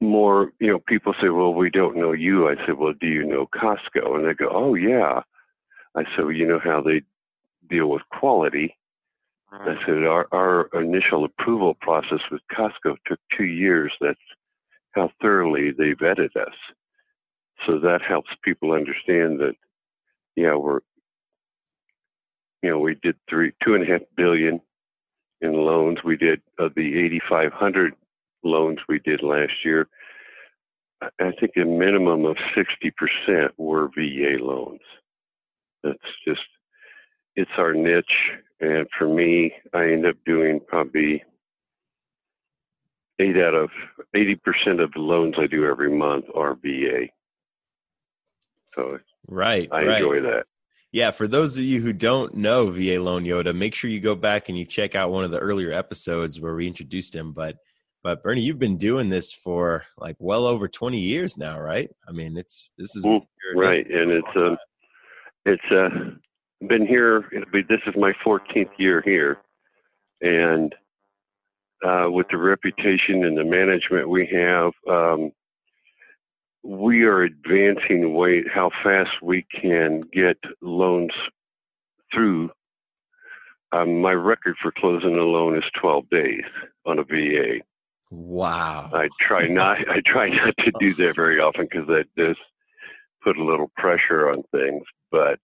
more, 0.00 0.52
you 0.58 0.72
know, 0.72 0.80
people 0.80 1.14
say, 1.20 1.28
well, 1.28 1.54
we 1.54 1.70
don't 1.70 1.96
know 1.96 2.12
you. 2.12 2.48
I 2.48 2.56
said, 2.66 2.76
well, 2.78 2.94
do 3.00 3.06
you 3.06 3.24
know 3.24 3.46
Costco? 3.54 4.16
And 4.16 4.26
they 4.26 4.34
go, 4.34 4.48
oh, 4.50 4.74
yeah. 4.74 5.20
I 5.94 6.02
said, 6.16 6.24
well, 6.24 6.32
you 6.32 6.46
know 6.46 6.60
how 6.62 6.82
they 6.82 7.02
deal 7.68 7.86
with 7.86 8.02
quality. 8.10 8.76
I 9.52 9.74
said, 9.84 10.04
our, 10.04 10.28
our 10.32 10.68
initial 10.80 11.24
approval 11.24 11.74
process 11.80 12.20
with 12.30 12.40
Costco 12.52 12.96
took 13.06 13.18
two 13.36 13.44
years. 13.44 13.92
That's 14.00 14.18
how 14.92 15.10
thoroughly 15.20 15.72
they 15.72 15.92
vetted 15.94 16.36
us. 16.36 16.54
So 17.66 17.78
that 17.78 18.00
helps 18.02 18.30
people 18.42 18.72
understand 18.72 19.40
that, 19.40 19.54
yeah, 20.36 20.54
we're, 20.54 20.80
you 22.62 22.70
know, 22.70 22.78
we 22.78 22.96
did 23.02 23.16
three, 23.28 23.52
two 23.64 23.74
and 23.74 23.84
a 23.84 23.92
half 23.92 24.02
billion 24.16 24.60
in 25.40 25.52
loans. 25.52 25.98
We 26.04 26.16
did 26.16 26.40
of 26.58 26.74
the 26.74 26.98
8,500 26.98 27.94
loans 28.42 28.78
we 28.88 28.98
did 29.00 29.22
last 29.22 29.52
year, 29.64 29.88
I 31.02 31.32
think 31.38 31.52
a 31.56 31.64
minimum 31.64 32.26
of 32.26 32.36
60% 32.56 33.50
were 33.56 33.88
VA 33.88 34.42
loans. 34.42 34.80
That's 35.82 35.98
just, 36.26 36.40
it's 37.36 37.50
our 37.56 37.72
niche. 37.72 38.04
And 38.60 38.86
for 38.98 39.08
me, 39.08 39.54
I 39.72 39.84
end 39.84 40.04
up 40.04 40.16
doing 40.26 40.60
probably 40.66 41.22
eight 43.18 43.38
out 43.38 43.54
of 43.54 43.70
80% 44.14 44.82
of 44.82 44.92
the 44.92 45.00
loans 45.00 45.36
I 45.38 45.46
do 45.46 45.64
every 45.64 45.90
month 45.90 46.26
are 46.34 46.54
VA. 46.54 47.06
So 48.74 48.88
right, 49.28 49.68
I 49.72 49.84
right. 49.84 50.02
enjoy 50.02 50.20
that. 50.22 50.44
Yeah, 50.92 51.12
for 51.12 51.28
those 51.28 51.56
of 51.56 51.64
you 51.64 51.80
who 51.80 51.92
don't 51.92 52.34
know 52.34 52.70
VA 52.70 53.00
Loan 53.00 53.24
Yoda, 53.24 53.54
make 53.54 53.74
sure 53.74 53.90
you 53.90 54.00
go 54.00 54.16
back 54.16 54.48
and 54.48 54.58
you 54.58 54.64
check 54.64 54.96
out 54.96 55.12
one 55.12 55.24
of 55.24 55.30
the 55.30 55.38
earlier 55.38 55.72
episodes 55.72 56.40
where 56.40 56.54
we 56.54 56.66
introduced 56.66 57.14
him. 57.14 57.32
But 57.32 57.56
but 58.02 58.22
Bernie, 58.22 58.40
you've 58.40 58.58
been 58.58 58.78
doing 58.78 59.08
this 59.08 59.32
for 59.32 59.84
like 59.98 60.16
well 60.18 60.46
over 60.46 60.66
20 60.66 60.98
years 60.98 61.36
now, 61.36 61.60
right? 61.60 61.90
I 62.08 62.12
mean, 62.12 62.36
it's 62.36 62.72
this 62.76 62.96
is 62.96 63.04
mm, 63.04 63.20
right, 63.54 63.88
and 63.88 64.10
it's 64.10 64.36
um, 64.36 64.56
it's 65.44 65.70
uh, 65.70 66.66
been 66.66 66.86
here. 66.86 67.28
It'll 67.32 67.50
be 67.52 67.62
this 67.62 67.80
is 67.86 67.94
my 67.96 68.12
14th 68.24 68.70
year 68.78 69.02
here, 69.04 69.38
and 70.22 70.74
uh, 71.84 72.06
with 72.10 72.26
the 72.30 72.36
reputation 72.36 73.24
and 73.24 73.36
the 73.36 73.44
management 73.44 74.08
we 74.08 74.26
have, 74.26 74.72
um, 74.88 75.30
we 76.62 77.04
are 77.04 77.22
advancing 77.22 78.14
way 78.14 78.44
how 78.52 78.70
fast 78.82 79.10
we 79.22 79.46
can 79.60 80.02
get 80.12 80.36
loans 80.60 81.12
through. 82.12 82.50
Um, 83.72 84.00
my 84.00 84.12
record 84.12 84.56
for 84.60 84.72
closing 84.72 85.16
a 85.16 85.22
loan 85.22 85.56
is 85.56 85.64
12 85.80 86.10
days 86.10 86.44
on 86.84 86.98
a 86.98 87.04
VA. 87.04 87.60
Wow. 88.10 88.90
I 88.92 89.08
try 89.20 89.46
not 89.46 89.88
I 89.88 90.00
try 90.04 90.28
not 90.28 90.54
to 90.58 90.72
do 90.80 90.94
that 90.94 91.14
very 91.14 91.38
often 91.38 91.68
because 91.70 91.86
that 91.86 92.06
does 92.16 92.36
put 93.22 93.36
a 93.36 93.44
little 93.44 93.70
pressure 93.76 94.30
on 94.30 94.42
things, 94.50 94.82
but 95.12 95.38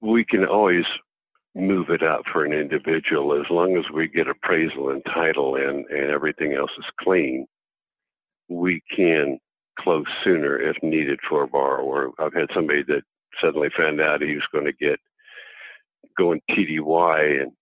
we 0.00 0.24
can 0.24 0.44
always 0.44 0.84
move 1.56 1.90
it 1.90 2.02
up 2.02 2.22
for 2.32 2.44
an 2.44 2.52
individual 2.52 3.32
as 3.38 3.50
long 3.50 3.76
as 3.76 3.84
we 3.92 4.06
get 4.06 4.28
appraisal 4.28 4.90
and 4.90 5.02
title 5.06 5.56
and, 5.56 5.86
and 5.86 6.10
everything 6.10 6.52
else 6.52 6.70
is 6.78 6.84
clean. 7.00 7.46
We 8.48 8.82
can 8.94 9.38
close 9.78 10.06
sooner 10.24 10.58
if 10.60 10.76
needed 10.82 11.20
for 11.28 11.42
a 11.42 11.48
borrower. 11.48 12.10
I've 12.18 12.34
had 12.34 12.48
somebody 12.54 12.82
that 12.84 13.02
suddenly 13.42 13.68
found 13.76 14.00
out 14.00 14.22
he 14.22 14.34
was 14.34 14.46
going 14.52 14.64
to 14.64 14.72
get 14.72 14.98
going 16.16 16.40
TDY 16.50 17.42
and 17.42 17.52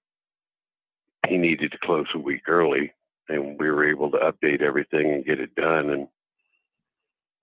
he 1.29 1.37
needed 1.37 1.73
to 1.73 1.79
close 1.83 2.07
a 2.15 2.19
week 2.19 2.49
early 2.49 2.93
and 3.29 3.59
we 3.59 3.71
were 3.71 3.89
able 3.89 4.11
to 4.11 4.19
update 4.19 4.63
everything 4.63 5.13
and 5.13 5.25
get 5.25 5.41
it 5.41 5.55
done. 5.55 5.91
And 5.91 6.09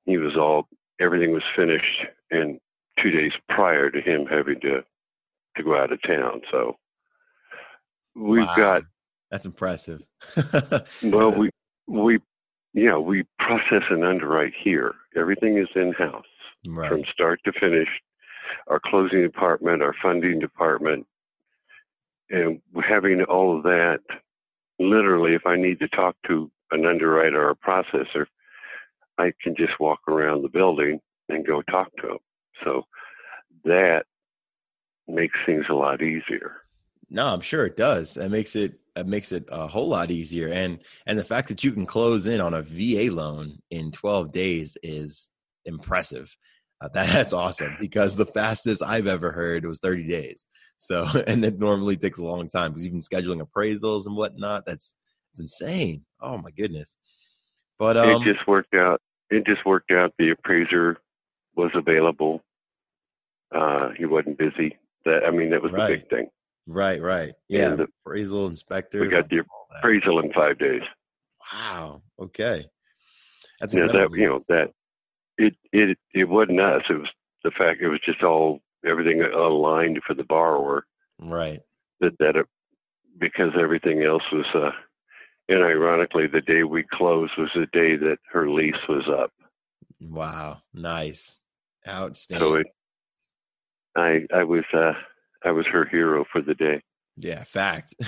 he 0.05 0.17
was 0.17 0.35
all 0.37 0.67
everything 0.99 1.31
was 1.31 1.43
finished 1.55 2.05
in 2.29 2.59
two 3.01 3.11
days 3.11 3.31
prior 3.49 3.89
to 3.89 4.01
him 4.01 4.25
having 4.25 4.59
to 4.61 4.83
to 5.57 5.63
go 5.63 5.77
out 5.77 5.91
of 5.91 6.01
town. 6.03 6.41
So 6.51 6.77
we've 8.15 8.45
wow. 8.45 8.55
got 8.55 8.83
that's 9.31 9.45
impressive. 9.45 10.01
well, 11.03 11.31
we 11.31 11.49
we 11.87 12.19
yeah 12.73 12.97
we 12.97 13.23
process 13.39 13.83
and 13.89 14.03
underwrite 14.03 14.53
here. 14.63 14.93
Everything 15.15 15.57
is 15.57 15.67
in 15.75 15.93
house 15.93 16.25
right. 16.67 16.89
from 16.89 17.03
start 17.11 17.41
to 17.45 17.51
finish. 17.53 17.89
Our 18.67 18.81
closing 18.83 19.21
department, 19.21 19.81
our 19.81 19.95
funding 20.01 20.39
department, 20.39 21.07
and 22.29 22.61
having 22.87 23.23
all 23.23 23.57
of 23.57 23.63
that 23.63 23.99
literally, 24.79 25.35
if 25.35 25.45
I 25.45 25.55
need 25.55 25.79
to 25.79 25.87
talk 25.89 26.15
to 26.27 26.51
an 26.71 26.85
underwriter 26.85 27.43
or 27.43 27.51
a 27.51 27.55
processor, 27.55 28.25
I 29.17 29.33
can 29.41 29.55
just 29.55 29.79
walk 29.79 29.99
around 30.07 30.41
the 30.41 30.49
building 30.49 30.99
and 31.29 31.45
go 31.45 31.61
talk 31.63 31.95
to 31.97 32.07
them. 32.07 32.17
So 32.63 32.83
that 33.63 34.03
makes 35.07 35.37
things 35.45 35.65
a 35.69 35.73
lot 35.73 36.01
easier. 36.01 36.57
No, 37.09 37.27
I'm 37.27 37.41
sure 37.41 37.65
it 37.65 37.77
does. 37.77 38.17
It 38.17 38.29
makes 38.29 38.55
it 38.55 38.79
it 38.95 39.07
makes 39.07 39.31
it 39.31 39.45
a 39.51 39.67
whole 39.67 39.87
lot 39.87 40.11
easier. 40.11 40.47
And 40.47 40.79
and 41.05 41.17
the 41.17 41.23
fact 41.23 41.47
that 41.49 41.63
you 41.63 41.71
can 41.71 41.85
close 41.85 42.27
in 42.27 42.41
on 42.41 42.53
a 42.53 42.61
VA 42.61 43.11
loan 43.11 43.59
in 43.69 43.91
12 43.91 44.31
days 44.31 44.77
is 44.83 45.29
impressive. 45.65 46.35
Uh, 46.81 46.89
that, 46.93 47.07
that's 47.13 47.33
awesome 47.33 47.75
because 47.79 48.15
the 48.15 48.25
fastest 48.25 48.83
I've 48.83 49.07
ever 49.07 49.31
heard 49.31 49.65
was 49.65 49.79
30 49.79 50.07
days. 50.07 50.47
So, 50.77 51.07
and 51.27 51.43
it 51.45 51.59
normally 51.59 51.97
takes 51.97 52.19
a 52.19 52.25
long 52.25 52.49
time 52.49 52.71
because 52.71 52.85
even 52.85 52.99
scheduling 52.99 53.45
appraisals 53.45 54.05
and 54.05 54.15
whatnot, 54.15 54.65
that's 54.65 54.95
it's 55.31 55.39
insane. 55.41 56.03
Oh 56.19 56.37
my 56.37 56.51
goodness. 56.51 56.97
But 57.79 57.97
um, 57.97 58.09
it 58.09 58.23
just 58.23 58.45
worked 58.47 58.75
out. 58.75 59.01
It 59.29 59.45
just 59.45 59.65
worked 59.65 59.91
out. 59.91 60.13
The 60.19 60.31
appraiser 60.31 60.97
was 61.55 61.71
available. 61.73 62.43
Uh, 63.53 63.89
he 63.97 64.05
wasn't 64.05 64.37
busy. 64.37 64.77
That 65.05 65.23
I 65.25 65.31
mean, 65.31 65.49
that 65.51 65.63
was 65.63 65.71
right. 65.71 65.87
the 65.87 65.95
big 65.95 66.09
thing. 66.09 66.27
Right, 66.71 67.01
right. 67.01 67.33
Yeah, 67.49 67.75
the 67.75 67.87
appraisal 68.05 68.47
inspector. 68.47 69.01
We 69.01 69.09
got 69.09 69.29
the 69.29 69.43
appraisal 69.77 70.19
in 70.19 70.31
five 70.31 70.57
days. 70.57 70.81
Wow. 71.53 72.01
Okay. 72.17 72.65
That's 73.59 73.73
yeah. 73.75 73.87
That 73.87 74.09
you 74.13 74.27
know 74.27 74.45
that 74.47 74.71
it 75.37 75.55
it 75.73 75.97
it 76.13 76.29
wasn't 76.29 76.61
us. 76.61 76.83
It 76.89 76.93
was 76.93 77.09
the 77.43 77.51
fact 77.51 77.81
it 77.81 77.89
was 77.89 77.99
just 78.05 78.23
all 78.23 78.61
everything 78.87 79.21
aligned 79.21 79.99
for 80.07 80.13
the 80.13 80.23
borrower. 80.23 80.85
Right. 81.19 81.59
That 81.99 82.17
that 82.19 82.37
it, 82.37 82.45
because 83.19 83.51
everything 83.59 84.03
else 84.03 84.23
was 84.31 84.45
uh 84.55 84.71
and 85.49 85.63
ironically 85.63 86.27
the 86.27 86.41
day 86.41 86.63
we 86.63 86.83
closed 86.83 87.33
was 87.37 87.49
the 87.53 87.67
day 87.73 87.97
that 87.97 88.17
her 88.31 88.49
lease 88.49 88.75
was 88.87 89.07
up. 89.09 89.31
Wow. 89.99 90.61
Nice. 90.73 91.39
Outstanding. 91.85 92.47
So 92.47 92.55
it, 92.55 92.67
I 93.97 94.25
I 94.33 94.43
was 94.45 94.63
uh 94.73 94.93
I 95.43 95.51
was 95.51 95.65
her 95.71 95.85
hero 95.85 96.25
for 96.31 96.41
the 96.41 96.55
day. 96.55 96.81
Yeah, 97.17 97.43
fact. 97.43 97.93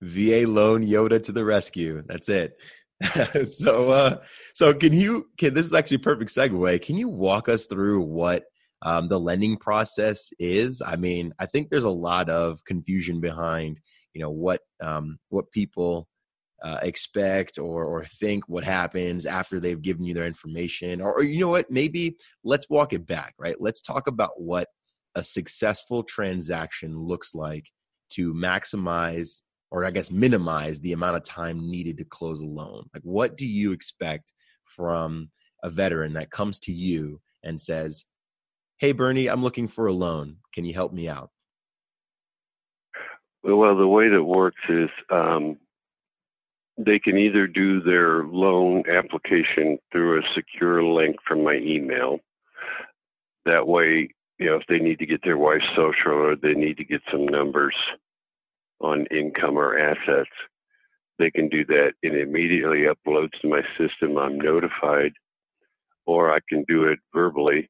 VA 0.00 0.46
loan 0.46 0.86
Yoda 0.86 1.22
to 1.24 1.32
the 1.32 1.44
rescue. 1.44 2.02
That's 2.06 2.28
it. 2.28 2.54
so 3.48 3.92
uh 3.92 4.16
so 4.54 4.74
can 4.74 4.92
you 4.92 5.28
can 5.38 5.54
this 5.54 5.66
is 5.66 5.74
actually 5.74 5.96
a 5.96 6.00
perfect 6.00 6.30
segue. 6.30 6.82
Can 6.82 6.96
you 6.96 7.08
walk 7.08 7.48
us 7.48 7.66
through 7.66 8.02
what 8.02 8.44
um, 8.82 9.08
the 9.08 9.18
lending 9.18 9.56
process 9.56 10.30
is? 10.38 10.82
I 10.84 10.96
mean, 10.96 11.32
I 11.38 11.46
think 11.46 11.68
there's 11.68 11.84
a 11.84 11.90
lot 11.90 12.28
of 12.28 12.64
confusion 12.64 13.20
behind, 13.20 13.80
you 14.14 14.20
know, 14.20 14.30
what 14.30 14.60
um, 14.80 15.18
what 15.30 15.50
people 15.52 16.08
uh, 16.62 16.78
expect 16.82 17.58
or 17.58 17.84
or 17.84 18.04
think 18.04 18.48
what 18.48 18.64
happens 18.64 19.26
after 19.26 19.60
they've 19.60 19.82
given 19.82 20.04
you 20.04 20.14
their 20.14 20.26
information 20.26 21.00
or, 21.00 21.14
or 21.14 21.22
you 21.22 21.38
know 21.38 21.48
what 21.48 21.70
maybe 21.70 22.16
let's 22.42 22.68
walk 22.68 22.92
it 22.92 23.06
back 23.06 23.32
right 23.38 23.56
let's 23.60 23.80
talk 23.80 24.08
about 24.08 24.40
what 24.40 24.66
a 25.18 25.22
successful 25.22 26.02
transaction 26.04 26.96
looks 26.96 27.34
like 27.34 27.66
to 28.10 28.32
maximize 28.32 29.42
or 29.70 29.84
i 29.84 29.90
guess 29.90 30.10
minimize 30.10 30.80
the 30.80 30.92
amount 30.92 31.16
of 31.16 31.24
time 31.24 31.68
needed 31.70 31.98
to 31.98 32.04
close 32.04 32.40
a 32.40 32.44
loan. 32.44 32.84
Like 32.94 33.02
what 33.02 33.36
do 33.36 33.46
you 33.46 33.72
expect 33.72 34.32
from 34.64 35.30
a 35.62 35.70
veteran 35.70 36.12
that 36.14 36.30
comes 36.30 36.58
to 36.60 36.72
you 36.72 37.20
and 37.42 37.60
says 37.60 38.04
hey 38.78 38.92
bernie 38.92 39.28
i'm 39.28 39.42
looking 39.42 39.68
for 39.68 39.88
a 39.88 39.92
loan. 39.92 40.36
Can 40.54 40.64
you 40.64 40.72
help 40.72 40.92
me 40.92 41.08
out? 41.08 41.30
Well 43.42 43.76
the 43.76 43.86
way 43.86 44.08
that 44.08 44.22
works 44.22 44.62
is 44.68 44.90
um, 45.10 45.58
they 46.78 47.00
can 47.00 47.18
either 47.18 47.48
do 47.48 47.82
their 47.82 48.24
loan 48.24 48.84
application 48.88 49.78
through 49.90 50.20
a 50.20 50.22
secure 50.34 50.82
link 50.82 51.16
from 51.26 51.42
my 51.42 51.54
email. 51.54 52.20
That 53.46 53.66
way, 53.66 54.10
you 54.38 54.46
know, 54.46 54.56
if 54.56 54.62
they 54.68 54.78
need 54.78 54.98
to 55.00 55.06
get 55.06 55.22
their 55.22 55.38
wife's 55.38 55.64
social 55.76 56.12
or 56.12 56.36
they 56.36 56.54
need 56.54 56.76
to 56.76 56.84
get 56.84 57.00
some 57.10 57.26
numbers 57.26 57.74
on 58.80 59.06
income 59.06 59.56
or 59.56 59.78
assets, 59.78 60.30
they 61.18 61.30
can 61.30 61.48
do 61.48 61.64
that 61.66 61.92
and 62.02 62.16
immediately 62.16 62.84
uploads 62.84 63.32
to 63.40 63.48
my 63.48 63.62
system. 63.76 64.18
I'm 64.18 64.38
notified, 64.38 65.12
or 66.06 66.32
I 66.32 66.38
can 66.48 66.64
do 66.68 66.84
it 66.84 67.00
verbally 67.12 67.68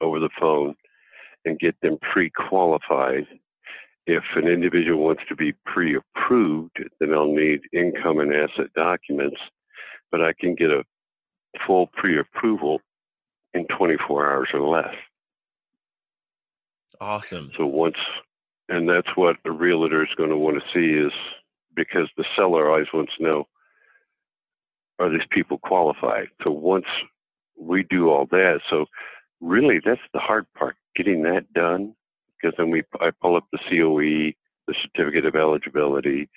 over 0.00 0.18
the 0.18 0.30
phone 0.38 0.74
and 1.44 1.58
get 1.58 1.74
them 1.80 1.98
pre 2.12 2.30
qualified 2.30 3.26
if 4.06 4.24
an 4.34 4.48
individual 4.48 5.04
wants 5.04 5.22
to 5.28 5.36
be 5.36 5.52
pre-approved, 5.64 6.78
then 6.98 7.14
I'll 7.14 7.32
need 7.32 7.60
income 7.72 8.18
and 8.18 8.34
asset 8.34 8.72
documents, 8.74 9.38
but 10.10 10.20
I 10.20 10.32
can 10.38 10.54
get 10.54 10.70
a 10.70 10.82
full 11.66 11.88
pre-approval 11.94 12.80
in 13.54 13.66
24 13.66 14.32
hours 14.32 14.48
or 14.52 14.60
less. 14.60 14.94
Awesome. 17.00 17.50
So 17.56 17.66
once, 17.66 17.96
and 18.68 18.88
that's 18.88 19.16
what 19.16 19.36
a 19.44 19.50
realtor 19.50 20.02
is 20.02 20.14
going 20.16 20.30
to 20.30 20.36
want 20.36 20.56
to 20.56 20.72
see 20.72 20.98
is 20.98 21.12
because 21.74 22.08
the 22.16 22.24
seller 22.36 22.70
always 22.70 22.86
wants 22.92 23.12
to 23.16 23.22
know, 23.22 23.48
are 24.98 25.10
these 25.10 25.26
people 25.30 25.58
qualified? 25.58 26.28
So 26.44 26.50
once 26.50 26.86
we 27.58 27.82
do 27.84 28.10
all 28.10 28.26
that, 28.30 28.60
so 28.70 28.86
really 29.40 29.80
that's 29.84 30.00
the 30.12 30.20
hard 30.20 30.46
part, 30.54 30.76
getting 30.94 31.22
that 31.22 31.52
done 31.52 31.94
because 32.42 32.54
then 32.56 32.70
we 32.70 32.82
I 33.00 33.10
pull 33.10 33.36
up 33.36 33.46
the 33.52 33.58
COE, 33.70 34.32
the 34.66 34.74
certificate 34.82 35.26
of 35.26 35.36
eligibility. 35.36 36.28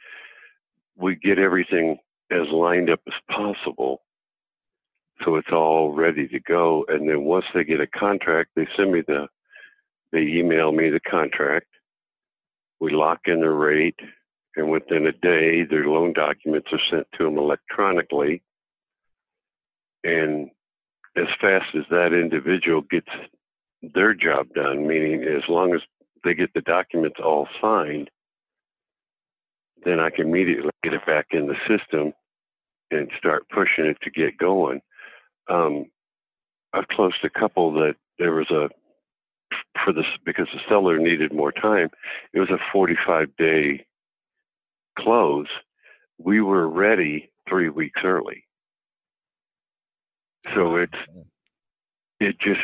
We 0.97 1.15
get 1.15 1.39
everything 1.39 1.97
as 2.31 2.47
lined 2.51 2.89
up 2.89 3.01
as 3.07 3.13
possible, 3.29 4.01
so 5.24 5.35
it's 5.35 5.51
all 5.51 5.91
ready 5.91 6.27
to 6.27 6.39
go. 6.39 6.85
And 6.88 7.09
then 7.09 7.24
once 7.24 7.45
they 7.53 7.63
get 7.63 7.81
a 7.81 7.88
contract, 7.88 8.51
they 8.55 8.67
send 8.75 8.91
me 8.91 9.01
the, 9.05 9.27
they 10.15 10.22
email 10.22 10.72
me 10.72 10.89
the 10.89 11.01
contract. 11.01 11.67
We 12.79 12.91
lock 12.91 13.19
in 13.25 13.41
the 13.41 13.50
rate, 13.50 14.00
and 14.55 14.72
within 14.72 15.07
a 15.07 15.12
day, 15.12 15.63
their 15.63 15.88
loan 15.88 16.13
documents 16.13 16.69
are 16.72 16.79
sent 16.89 17.05
to 17.17 17.25
them 17.25 17.38
electronically. 17.38 18.41
And 20.05 20.51
as 21.17 21.27
fast 21.41 21.75
as 21.75 21.84
that 21.89 22.13
individual 22.13 22.81
gets 22.81 23.10
their 23.93 24.13
job 24.13 24.48
done, 24.55 24.88
meaning 24.88 25.24
as 25.24 25.43
long 25.50 25.75
as 25.75 25.81
they 26.24 26.34
get 26.34 26.53
the 26.53 26.62
documents 26.62 27.17
all 27.22 27.50
signed, 27.62 28.10
then 29.84 30.00
I 30.00 30.12
can 30.12 30.27
immediately 30.27 30.72
get 30.81 30.93
it 30.93 31.05
back 31.05 31.27
in 31.31 31.48
the 31.48 31.57
system 31.67 32.13
and 32.89 33.12
start 33.17 33.50
pushing 33.50 33.86
it 33.86 33.98
to 34.03 34.10
get 34.12 34.38
going. 34.38 34.79
Um, 35.50 35.88
I've 36.72 36.88
closed 36.88 37.24
a 37.25 37.29
couple 37.29 37.74
that 37.74 37.95
there 38.17 38.31
was 38.31 38.50
a 38.50 38.69
for 39.86 39.94
this 39.94 40.06
because 40.25 40.48
the 40.54 40.60
seller 40.68 40.98
needed 40.98 41.32
more 41.32 41.51
time. 41.51 41.89
It 42.34 42.39
was 42.39 42.50
a 42.50 42.58
45 42.74 43.36
day 43.38 43.86
close. 44.98 45.48
We 46.18 46.42
were 46.42 46.68
ready 46.68 47.29
three 47.48 47.70
weeks 47.70 48.01
early. 48.03 48.44
So 50.53 50.75
it's 50.75 50.94
it 52.20 52.40
just 52.40 52.62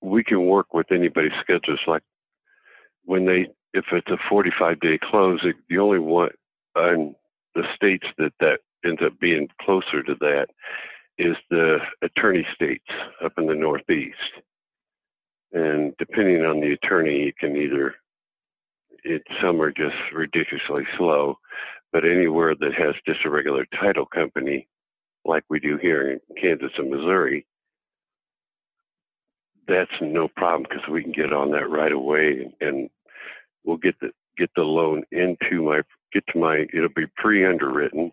we 0.00 0.24
can 0.24 0.46
work 0.46 0.74
with 0.74 0.92
anybody's 0.92 1.32
schedules 1.40 1.80
like 1.86 2.02
when 3.04 3.26
they 3.26 3.48
if 3.72 3.86
it's 3.92 4.08
a 4.08 4.18
45 4.28 4.80
day 4.80 4.98
close, 5.02 5.40
it, 5.44 5.56
the 5.68 5.78
only 5.78 5.98
one 5.98 6.30
in 6.76 7.14
the 7.54 7.64
states 7.74 8.06
that 8.18 8.32
that 8.40 8.60
ends 8.84 9.00
up 9.04 9.18
being 9.20 9.48
closer 9.60 10.02
to 10.02 10.14
that 10.20 10.46
is 11.18 11.36
the 11.50 11.78
attorney 12.02 12.46
states 12.54 12.88
up 13.24 13.32
in 13.38 13.46
the 13.46 13.54
Northeast. 13.54 14.18
And 15.54 15.94
depending 15.98 16.44
on 16.44 16.60
the 16.60 16.72
attorney, 16.72 17.24
you 17.24 17.32
can 17.38 17.56
either, 17.56 17.94
it, 19.04 19.22
some 19.40 19.62
are 19.62 19.70
just 19.70 19.94
ridiculously 20.12 20.82
slow, 20.98 21.38
but 21.92 22.04
anywhere 22.04 22.54
that 22.56 22.74
has 22.76 22.94
just 23.06 23.24
a 23.24 23.30
regular 23.30 23.64
title 23.80 24.04
company, 24.04 24.66
like 25.24 25.44
we 25.48 25.60
do 25.60 25.78
here 25.80 26.10
in 26.10 26.20
Kansas 26.40 26.72
and 26.76 26.90
Missouri, 26.90 27.46
that's 29.68 29.90
no 30.02 30.28
problem 30.28 30.64
because 30.68 30.86
we 30.90 31.02
can 31.02 31.12
get 31.12 31.32
on 31.32 31.52
that 31.52 31.70
right 31.70 31.92
away 31.92 32.42
and, 32.42 32.52
and 32.60 32.90
we'll 33.64 33.76
get 33.76 33.98
the 34.00 34.10
get 34.36 34.50
the 34.56 34.62
loan 34.62 35.04
into 35.12 35.62
my 35.62 35.80
get 36.12 36.24
to 36.32 36.38
my 36.38 36.66
it'll 36.74 36.88
be 36.94 37.06
pre 37.16 37.46
underwritten 37.46 38.12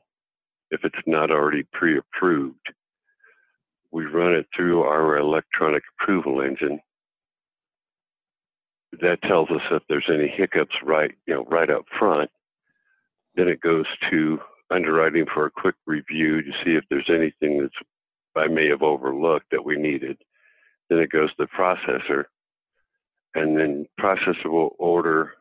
if 0.70 0.82
it's 0.84 0.96
not 1.06 1.32
already 1.32 1.64
pre 1.74 1.98
approved. 1.98 2.74
We 3.92 4.06
run 4.06 4.34
it 4.34 4.48
through 4.56 4.84
our 4.84 5.18
electronic 5.18 5.84
approval 6.00 6.42
engine. 6.42 6.80
That 9.00 9.22
tells 9.24 9.50
us 9.50 9.62
if 9.72 9.84
there's 9.88 10.10
any 10.10 10.28
hiccups 10.28 10.76
right 10.84 11.12
you 11.26 11.34
know 11.34 11.46
right 11.46 11.70
up 11.70 11.86
front. 11.98 12.30
Then 13.36 13.48
it 13.48 13.62
goes 13.62 13.86
to 14.10 14.40
underwriting 14.70 15.26
for 15.34 15.46
a 15.46 15.52
quick 15.52 15.76
review 15.86 16.42
to 16.42 16.52
see 16.64 16.72
if 16.72 16.84
there's 16.90 17.10
anything 17.10 17.62
that's 17.62 17.74
I 18.36 18.48
may 18.48 18.68
have 18.70 18.82
overlooked 18.82 19.48
that 19.52 19.64
we 19.64 19.78
needed. 19.78 20.18
Then 20.90 21.00
it 21.00 21.12
goes 21.12 21.30
to 21.32 21.36
the 21.40 21.48
processor, 21.48 22.26
and 23.36 23.58
then 23.58 23.88
processor 24.00 24.46
will 24.46 24.76
order 24.78 25.34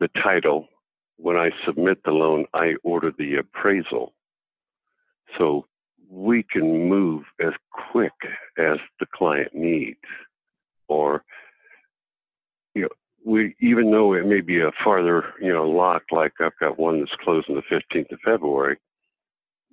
the 0.00 0.08
title. 0.22 0.68
When 1.16 1.36
I 1.36 1.50
submit 1.66 2.02
the 2.04 2.12
loan, 2.12 2.46
I 2.54 2.74
order 2.82 3.12
the 3.18 3.36
appraisal. 3.36 4.14
So 5.38 5.66
we 6.10 6.42
can 6.42 6.88
move 6.88 7.24
as 7.40 7.52
quick 7.92 8.12
as 8.58 8.78
the 8.98 9.06
client 9.14 9.54
needs. 9.54 9.98
Or, 10.88 11.22
we, 13.24 13.54
even 13.60 13.90
though 13.90 14.14
it 14.14 14.26
may 14.26 14.40
be 14.40 14.60
a 14.60 14.72
farther, 14.82 15.34
you 15.40 15.52
know, 15.52 15.68
lock, 15.68 16.04
like 16.10 16.32
I've 16.40 16.58
got 16.58 16.78
one 16.78 17.00
that's 17.00 17.14
closing 17.22 17.54
the 17.54 17.62
15th 17.62 18.12
of 18.12 18.18
February, 18.24 18.78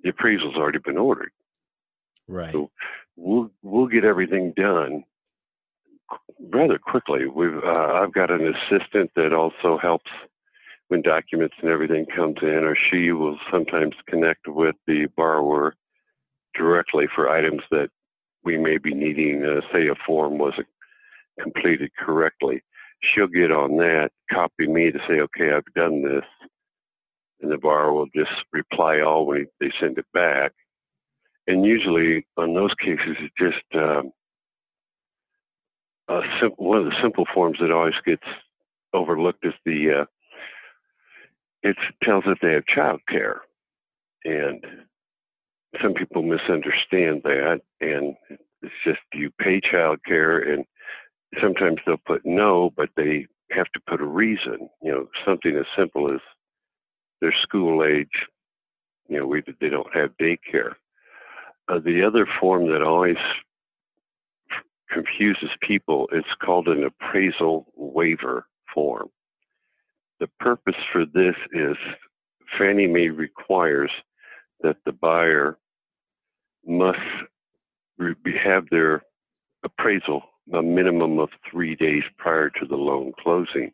the 0.02 0.10
appraisal's 0.10 0.56
already 0.56 0.78
been 0.78 0.98
ordered. 0.98 1.32
Right. 2.28 2.52
So 2.52 2.70
we'll 3.16 3.50
we'll 3.62 3.86
get 3.86 4.04
everything 4.04 4.52
done 4.56 5.04
rather 6.50 6.78
quickly. 6.78 7.26
We've 7.26 7.56
uh, 7.64 7.92
I've 7.94 8.12
got 8.12 8.30
an 8.30 8.54
assistant 8.54 9.10
that 9.16 9.32
also 9.32 9.78
helps 9.78 10.10
when 10.88 11.02
documents 11.02 11.56
and 11.60 11.70
everything 11.70 12.06
comes 12.14 12.38
in, 12.42 12.64
or 12.64 12.76
she 12.90 13.12
will 13.12 13.38
sometimes 13.50 13.94
connect 14.06 14.46
with 14.46 14.76
the 14.86 15.06
borrower 15.16 15.74
directly 16.54 17.06
for 17.14 17.30
items 17.30 17.62
that 17.70 17.88
we 18.44 18.58
may 18.58 18.78
be 18.78 18.94
needing. 18.94 19.44
Uh, 19.44 19.60
say 19.72 19.88
a 19.88 19.94
form 20.06 20.38
wasn't 20.38 20.68
completed 21.40 21.90
correctly, 21.98 22.62
she'll 23.00 23.26
get 23.26 23.52
on 23.52 23.76
that, 23.78 24.10
copy 24.30 24.66
me 24.66 24.90
to 24.90 24.98
say, 25.08 25.20
okay, 25.20 25.52
I've 25.52 25.74
done 25.74 26.02
this, 26.02 26.24
and 27.40 27.50
the 27.50 27.58
borrower 27.58 27.92
will 27.92 28.08
just 28.14 28.30
reply 28.52 29.00
all 29.00 29.26
when 29.26 29.46
they 29.60 29.70
send 29.80 29.98
it 29.98 30.06
back. 30.12 30.52
And 31.46 31.64
usually, 31.64 32.26
on 32.36 32.54
those 32.54 32.74
cases, 32.74 33.16
it's 33.20 33.34
just 33.38 33.64
um, 33.74 34.12
sim- 36.40 36.52
one 36.56 36.78
of 36.78 36.84
the 36.84 36.96
simple 37.02 37.26
forms 37.32 37.58
that 37.60 37.70
always 37.70 37.94
gets 38.04 38.24
overlooked 38.92 39.44
is 39.44 39.54
the 39.64 40.00
uh, 40.00 40.04
it 41.62 41.76
tells 42.02 42.24
that 42.24 42.38
they 42.40 42.52
have 42.52 42.66
child 42.66 43.00
care, 43.08 43.40
and 44.24 44.64
some 45.82 45.94
people 45.94 46.22
misunderstand 46.22 47.22
that, 47.24 47.60
and 47.80 48.14
it's 48.62 48.72
just 48.84 49.00
you 49.12 49.30
pay 49.40 49.60
child 49.60 49.98
care, 50.06 50.38
and 50.38 50.64
sometimes 51.40 51.78
they'll 51.86 51.96
put 51.98 52.24
no, 52.24 52.70
but 52.76 52.90
they 52.96 53.26
have 53.50 53.70
to 53.72 53.80
put 53.88 54.00
a 54.00 54.06
reason. 54.06 54.68
You 54.82 54.92
know, 54.92 55.08
something 55.26 55.56
as 55.56 55.66
simple 55.76 56.12
as 56.12 56.20
their 57.20 57.34
school 57.42 57.84
age. 57.84 58.26
You 59.08 59.20
know, 59.20 59.26
we, 59.26 59.42
they 59.60 59.68
don't 59.68 59.94
have 59.94 60.16
daycare. 60.20 60.74
Uh, 61.68 61.78
the 61.78 62.02
other 62.02 62.26
form 62.40 62.70
that 62.70 62.82
always 62.82 63.16
confuses 64.90 65.50
people. 65.60 66.08
It's 66.12 66.26
called 66.42 66.68
an 66.68 66.84
appraisal 66.84 67.66
waiver 67.76 68.46
form. 68.72 69.08
The 70.20 70.28
purpose 70.40 70.74
for 70.92 71.04
this 71.04 71.34
is 71.52 71.76
Fannie 72.58 72.86
Mae 72.86 73.08
requires 73.08 73.90
that 74.62 74.76
the 74.84 74.92
buyer 74.92 75.58
must 76.66 76.98
have 78.44 78.64
their 78.70 79.02
appraisal 79.64 80.22
a 80.52 80.62
minimum 80.62 81.18
of 81.18 81.30
three 81.50 81.74
days 81.74 82.02
prior 82.16 82.50
to 82.50 82.66
the 82.66 82.76
loan 82.76 83.12
closing. 83.18 83.72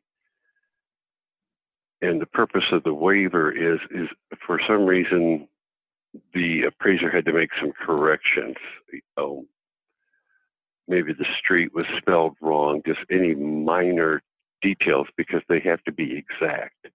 And 2.02 2.20
the 2.20 2.26
purpose 2.26 2.64
of 2.72 2.82
the 2.82 2.94
waiver 2.94 3.50
is 3.52 3.80
is 3.90 4.08
for 4.46 4.60
some 4.66 4.84
reason 4.84 5.48
the 6.32 6.64
appraiser 6.64 7.10
had 7.10 7.24
to 7.24 7.32
make 7.32 7.50
some 7.60 7.72
corrections. 7.72 8.56
Oh, 9.16 9.46
maybe 10.86 11.12
the 11.12 11.26
street 11.38 11.74
was 11.74 11.86
spelled 11.98 12.36
wrong, 12.40 12.82
just 12.86 13.00
any 13.10 13.34
minor 13.34 14.22
details 14.62 15.06
because 15.16 15.42
they 15.48 15.60
have 15.60 15.82
to 15.84 15.92
be 15.92 16.16
exact. 16.16 16.88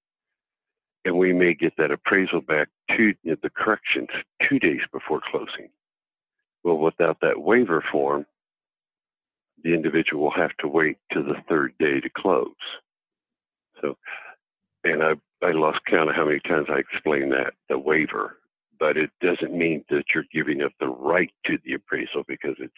And 1.06 1.18
we 1.18 1.34
may 1.34 1.54
get 1.54 1.74
that 1.78 1.92
appraisal 1.92 2.42
back 2.42 2.68
to 2.96 3.14
the 3.24 3.50
corrections 3.50 4.10
two 4.48 4.60
days 4.60 4.82
before 4.92 5.22
closing. 5.32 5.70
Well, 6.64 6.78
without 6.78 7.18
that 7.22 7.42
waiver 7.42 7.84
form, 7.92 8.26
the 9.64 9.74
individual 9.74 10.24
will 10.24 10.32
have 10.32 10.56
to 10.60 10.68
wait 10.68 10.98
to 11.14 11.24
the 11.24 11.36
third 11.48 11.74
day 11.80 12.00
to 12.00 12.10
close. 12.16 12.48
So, 13.82 13.98
and 14.84 15.04
I, 15.04 15.14
I 15.44 15.52
lost 15.52 15.80
count 15.90 16.10
of 16.10 16.16
how 16.16 16.26
many 16.26 16.40
times 16.42 16.68
I 16.70 16.80
explained 16.80 17.32
that, 17.32 17.54
the 17.70 17.78
waiver, 17.78 18.38
but 18.80 18.98
it 18.98 19.10
doesn't 19.22 19.58
mean 19.58 19.84
that 19.90 20.06
you're 20.14 20.26
giving 20.34 20.62
up 20.62 20.72
the 20.80 20.88
right 20.88 21.32
to 21.46 21.58
the 21.66 21.74
appraisal 21.74 22.24
because 22.28 22.56
it's 22.60 22.74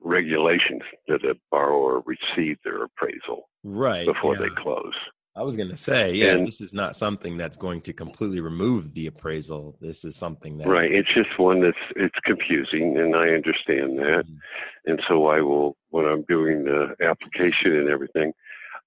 regulations 0.00 0.82
that 1.08 1.24
a 1.24 1.34
borrower 1.50 2.02
receive 2.06 2.58
their 2.62 2.84
appraisal 2.84 3.48
right 3.64 4.06
before 4.06 4.34
yeah. 4.34 4.42
they 4.42 4.48
close. 4.50 4.94
I 5.36 5.42
was 5.42 5.56
going 5.56 5.68
to 5.70 5.76
say, 5.76 6.14
yeah, 6.14 6.34
And- 6.34 6.46
this 6.46 6.60
is 6.60 6.72
not 6.72 6.94
something 6.94 7.36
that's 7.36 7.56
going 7.56 7.80
to 7.82 7.92
completely 7.92 8.40
remove 8.40 8.94
the 8.94 9.08
appraisal. 9.08 9.76
This 9.80 10.04
is 10.04 10.14
something 10.16 10.58
that 10.58 10.68
Right. 10.68 10.92
It's 10.92 11.12
just 11.12 11.36
one 11.38 11.60
that's 11.60 11.76
it's 11.96 12.18
confusing, 12.24 12.96
and 12.98 13.16
I 13.16 13.30
understand 13.30 13.98
that. 13.98 14.24
Mhm. 14.26 14.38
And 14.86 15.02
so 15.08 15.26
I 15.26 15.40
will, 15.40 15.76
when 15.88 16.04
I'm 16.06 16.22
doing 16.22 16.64
the 16.64 16.94
application 17.00 17.74
and 17.74 17.88
everything, 17.88 18.32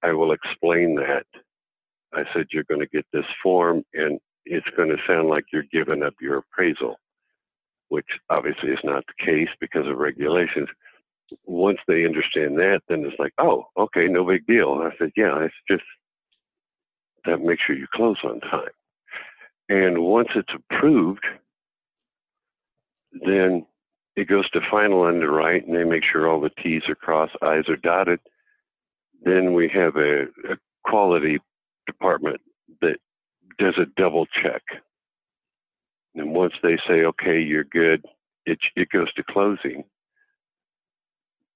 I 0.04 0.14
will 0.14 0.32
explain 0.32 0.96
that. 0.96 1.26
I 2.14 2.24
said 2.32 2.48
you're 2.52 2.64
going 2.64 2.80
to 2.80 2.88
get 2.88 3.06
this 3.12 3.26
form, 3.44 3.84
and 3.94 4.20
it's 4.46 4.70
going 4.78 4.90
to 4.90 5.04
sound 5.06 5.28
like 5.28 5.44
you're 5.52 5.64
giving 5.74 6.02
up 6.02 6.14
your 6.22 6.38
appraisal, 6.38 6.98
which 7.90 8.08
obviously 8.30 8.70
is 8.72 8.84
not 8.86 9.04
the 9.08 9.26
case 9.26 9.50
because 9.60 9.86
of 9.86 9.98
regulations. 9.98 10.70
Once 11.44 11.80
they 11.88 12.06
understand 12.06 12.58
that, 12.58 12.82
then 12.88 13.04
it's 13.06 13.20
like, 13.20 13.34
oh, 13.38 13.68
okay, 13.76 14.08
no 14.08 14.24
big 14.24 14.46
deal. 14.48 14.76
I 14.76 14.96
said, 14.98 15.12
yeah, 15.18 15.38
it's 15.44 15.54
just 15.70 15.84
that 17.28 17.42
make 17.42 17.60
sure 17.66 17.76
you 17.76 17.88
close 17.94 18.18
on 18.24 18.40
time. 18.40 18.70
And 19.70 20.00
once 20.00 20.30
it's 20.36 20.54
approved, 20.54 21.26
then 23.26 23.66
it 24.16 24.28
goes 24.28 24.50
to 24.52 24.62
final 24.72 25.04
underwrite 25.04 25.68
and 25.68 25.76
they 25.76 25.84
make 25.84 26.04
sure 26.04 26.28
all 26.28 26.42
the 26.42 26.50
T's 26.62 26.84
are 26.88 26.96
crossed, 26.96 27.36
I's 27.42 27.70
are 27.70 27.76
dotted. 27.76 28.20
Then 29.24 29.54
we 29.54 29.70
have 29.70 29.96
a, 29.96 30.24
a 30.50 30.58
quality 30.86 31.40
department 31.86 32.42
that 32.82 32.98
does 33.60 33.76
a 33.78 33.86
double 34.00 34.26
check. 34.42 34.64
And 36.16 36.34
once 36.34 36.54
they 36.64 36.78
say, 36.88 37.04
okay, 37.04 37.40
you're 37.40 37.64
good, 37.64 38.04
it, 38.46 38.60
it 38.76 38.90
goes 38.90 39.14
to 39.14 39.24
closing. 39.24 39.84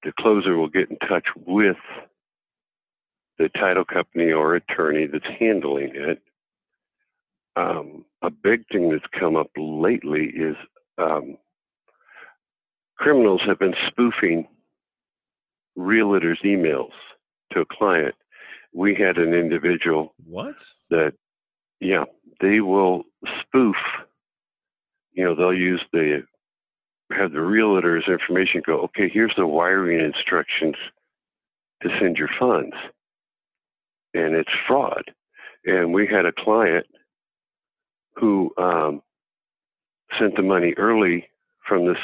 The 0.03 0.11
closer 0.19 0.57
will 0.57 0.69
get 0.69 0.89
in 0.89 0.97
touch 1.07 1.25
with 1.35 1.77
the 3.41 3.49
title 3.49 3.83
company 3.83 4.31
or 4.31 4.55
attorney 4.55 5.07
that's 5.07 5.25
handling 5.39 5.91
it. 5.95 6.21
Um, 7.55 8.05
a 8.21 8.29
big 8.29 8.67
thing 8.71 8.91
that's 8.91 9.19
come 9.19 9.35
up 9.35 9.49
lately 9.57 10.25
is 10.27 10.55
um, 10.97 11.37
criminals 12.97 13.41
have 13.45 13.57
been 13.57 13.73
spoofing 13.87 14.47
realtors' 15.77 16.43
emails 16.45 16.91
to 17.51 17.61
a 17.61 17.65
client. 17.65 18.15
We 18.73 18.95
had 18.95 19.17
an 19.17 19.33
individual 19.33 20.13
what? 20.23 20.63
that, 20.91 21.13
yeah, 21.79 22.05
they 22.39 22.59
will 22.61 23.03
spoof. 23.41 23.75
You 25.13 25.25
know, 25.25 25.35
they'll 25.35 25.53
use 25.53 25.81
the 25.91 26.23
have 27.11 27.33
the 27.33 27.41
realtor's 27.41 28.05
information. 28.07 28.61
Go, 28.65 28.81
okay, 28.83 29.09
here's 29.11 29.33
the 29.35 29.47
wiring 29.47 29.99
instructions 29.99 30.75
to 31.81 31.89
send 31.99 32.15
your 32.15 32.29
funds, 32.39 32.75
and 34.13 34.35
it's 34.35 34.49
fraud. 34.67 35.11
And 35.65 35.93
we 35.93 36.07
had 36.07 36.25
a 36.25 36.31
client 36.31 36.85
who 38.15 38.51
um, 38.57 39.01
sent 40.19 40.35
the 40.35 40.41
money 40.43 40.73
early 40.77 41.27
from 41.67 41.85
this 41.87 41.97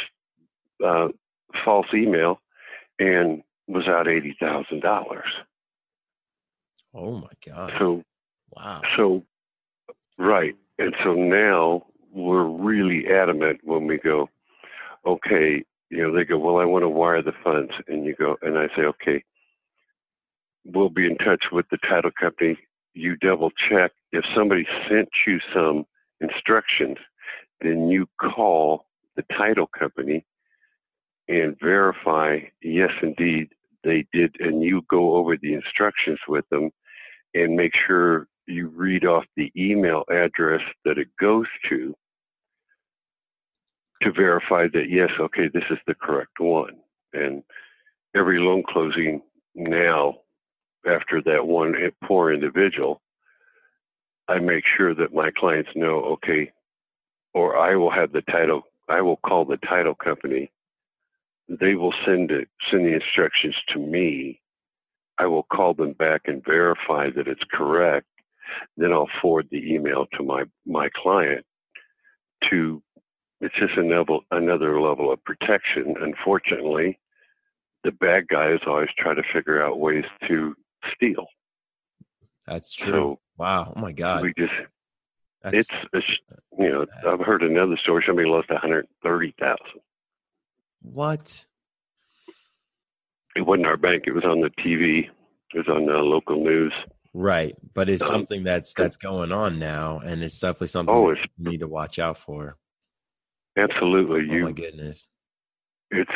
uh, 0.86 1.08
false 1.64 1.88
email 1.94 2.40
and 3.00 3.44
was 3.68 3.88
out 3.88 4.08
eighty 4.08 4.36
thousand 4.40 4.82
dollars. 4.82 5.28
Oh 6.94 7.16
my 7.18 7.32
god! 7.46 7.74
So 7.80 8.04
Wow. 8.56 8.82
so, 8.96 9.24
right. 10.18 10.56
And 10.80 10.96
so 11.04 11.14
now 11.14 11.86
we're 12.12 12.46
really 12.48 13.08
adamant 13.08 13.60
when 13.64 13.88
we 13.88 13.98
go, 13.98 14.30
okay, 15.06 15.64
you 15.90 15.98
know, 16.02 16.14
they 16.14 16.24
go, 16.24 16.38
well, 16.38 16.58
I 16.58 16.66
want 16.66 16.84
to 16.84 16.90
wire 16.90 17.22
the 17.22 17.34
funds. 17.44 17.72
And 17.88 18.06
you 18.06 18.16
go, 18.16 18.38
and 18.42 18.58
I 18.58 18.68
say, 18.76 18.84
okay, 18.84 19.24
we'll 20.74 20.90
be 20.90 21.06
in 21.06 21.18
touch 21.18 21.46
with 21.52 21.66
the 21.70 21.78
title 21.90 22.12
company. 22.20 22.58
You 22.94 23.16
double 23.18 23.52
check. 23.70 23.92
If 24.12 24.26
somebody 24.36 24.66
sent 24.90 25.10
you 25.26 25.40
some 25.54 25.86
instructions, 26.22 26.98
then 27.62 27.90
you 27.90 28.08
call 28.20 28.86
the 29.16 29.24
title 29.38 29.68
company 29.68 30.26
and 31.28 31.58
verify, 31.62 32.40
yes, 32.62 32.92
indeed, 33.02 33.50
they 33.84 34.06
did. 34.14 34.36
And 34.40 34.64
you 34.64 34.84
go 34.90 35.16
over 35.16 35.38
the 35.38 35.54
instructions 35.54 36.20
with 36.28 36.48
them 36.50 36.72
and 37.34 37.56
make 37.56 37.74
sure 37.88 38.28
you 38.48 38.68
read 38.70 39.06
off 39.06 39.26
the 39.36 39.52
email 39.56 40.04
address 40.10 40.62
that 40.86 40.98
it 40.98 41.10
goes 41.20 41.48
to 41.70 41.94
to 44.02 44.12
verify 44.12 44.68
that 44.72 44.90
yes, 44.90 45.10
okay, 45.20 45.50
this 45.54 45.64
is 45.72 45.80
the 45.88 45.96
correct 45.96 46.40
one. 46.40 46.78
And 47.14 47.42
every 48.16 48.40
loan 48.40 48.64
closing 48.68 49.22
now, 49.56 50.20
after 50.86 51.22
that 51.24 51.46
one 51.46 51.76
poor 52.04 52.34
individual, 52.34 53.02
I 54.28 54.40
make 54.40 54.64
sure 54.78 54.94
that 54.96 55.14
my 55.14 55.32
clients 55.32 55.70
know, 55.76 56.04
okay, 56.04 56.52
or 57.34 57.58
I 57.58 57.76
will 57.76 57.92
have 57.92 58.12
the 58.12 58.22
title, 58.22 58.64
I 58.90 59.02
will 59.02 59.18
call 59.18 59.46
the 59.46 59.58
title 59.58 59.96
company. 59.96 60.52
They 61.48 61.76
will 61.76 61.94
send 62.06 62.32
it, 62.32 62.50
send 62.70 62.86
the 62.86 62.94
instructions 62.94 63.56
to 63.70 63.80
me. 63.80 64.42
I 65.18 65.26
will 65.28 65.44
call 65.44 65.74
them 65.74 65.94
back 65.94 66.22
and 66.26 66.44
verify 66.46 67.10
that 67.16 67.28
it's 67.28 67.44
correct. 67.52 68.08
Then 68.76 68.92
I'll 68.92 69.10
forward 69.22 69.48
the 69.50 69.74
email 69.74 70.06
to 70.18 70.24
my, 70.24 70.44
my 70.66 70.90
client 71.02 71.46
to 72.50 72.82
it's 73.40 73.56
just 73.60 73.78
another 73.78 74.18
another 74.32 74.82
level 74.82 75.12
of 75.12 75.24
protection. 75.24 75.96
Unfortunately, 76.02 76.98
the 77.84 77.92
bad 77.92 78.28
guys 78.28 78.60
always 78.66 78.90
try 78.98 79.14
to 79.14 79.22
figure 79.34 79.64
out 79.64 79.80
ways 79.80 80.06
to 80.28 80.56
steal. 80.96 81.26
That's 82.46 82.74
true. 82.74 82.92
So 82.94 83.20
wow. 83.38 83.74
Oh 83.76 83.80
my 83.80 83.92
god. 83.92 84.22
we 84.24 84.34
just 84.38 84.54
That's, 85.44 85.60
it's, 85.60 85.74
it's 85.94 86.08
you 86.58 86.70
know, 86.70 86.86
sad. 87.02 87.06
I've 87.14 87.26
heard 87.26 87.44
another 87.44 87.78
story. 87.84 88.04
Somebody 88.08 88.28
lost 88.30 88.50
one 88.50 88.60
hundred 88.60 88.88
thirty 89.04 89.34
thousand. 89.40 89.82
what? 90.82 91.46
It 93.36 93.42
wasn't 93.46 93.68
our 93.68 93.78
bank. 93.78 94.04
It 94.08 94.14
was 94.14 94.24
on 94.24 94.42
the 94.42 94.50
TV. 94.62 95.10
It 95.54 95.58
was 95.58 95.68
on 95.68 95.86
the 95.86 95.94
local 95.94 96.44
news. 96.44 96.74
Right, 97.14 97.56
but 97.74 97.90
it's 97.90 98.04
Um, 98.04 98.10
something 98.10 98.44
that's 98.44 98.74
that's 98.74 98.98
going 98.98 99.32
on 99.32 99.60
now, 99.60 100.00
and 100.00 100.22
it's 100.24 100.40
definitely 100.40 100.68
something 100.68 100.94
Oh, 100.94 101.10
it's 101.10 101.22
you 101.38 101.52
need 101.52 101.60
to 101.62 101.68
watch 101.68 102.00
out 102.00 102.18
for. 102.18 102.58
absolutely 103.58 104.28
Oh 104.40 104.44
my 104.46 104.52
goodness. 104.52 105.08
It's 105.90 106.12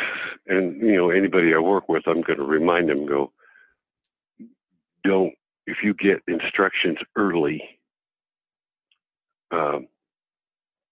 and 0.46 0.80
you 0.80 0.96
know 0.96 1.10
anybody 1.10 1.54
I 1.54 1.58
work 1.58 1.88
with, 1.88 2.02
I'm 2.06 2.20
going 2.22 2.38
to 2.38 2.44
remind 2.44 2.88
them. 2.88 3.06
Go. 3.06 3.32
Don't 5.04 5.34
if 5.66 5.78
you 5.82 5.94
get 5.94 6.22
instructions 6.26 6.98
early. 7.16 7.62
Um, 9.50 9.88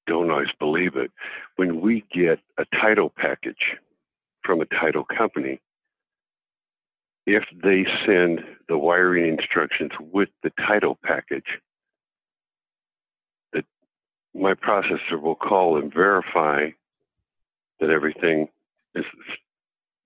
don't 0.07 0.31
always 0.31 0.49
believe 0.59 0.97
it. 0.97 1.11
When 1.57 1.81
we 1.81 2.05
get 2.13 2.41
a 2.59 2.65
title 2.81 3.13
package 3.17 3.77
from 4.45 4.61
a 4.61 4.67
title 4.67 5.05
company, 5.05 5.61
if 7.27 7.45
they 7.63 7.87
send 8.07 8.41
the 8.69 8.77
wiring 8.77 9.39
instructions 9.39 9.93
with 10.01 10.29
the 10.43 10.51
title 10.67 10.99
package, 11.05 11.61
that 13.53 13.65
my 14.35 14.55
processor 14.55 15.21
will 15.21 15.37
call 15.37 15.79
and 15.79 15.93
verify 15.93 16.71
that 17.79 17.91
everything 17.91 18.49
is 18.95 19.05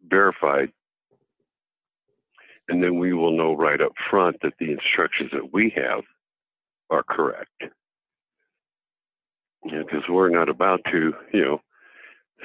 verified. 0.08 0.70
And 2.68 2.82
then 2.82 2.98
we 2.98 3.12
will 3.12 3.36
know 3.36 3.54
right 3.54 3.80
up 3.80 3.92
front 4.10 4.36
that 4.42 4.54
the 4.58 4.72
instructions 4.72 5.30
that 5.32 5.52
we 5.52 5.72
have 5.76 6.04
are 6.90 7.02
correct. 7.02 7.50
because 9.62 10.02
we're 10.08 10.30
not 10.30 10.48
about 10.48 10.80
to, 10.90 11.12
you 11.32 11.44
know, 11.44 11.60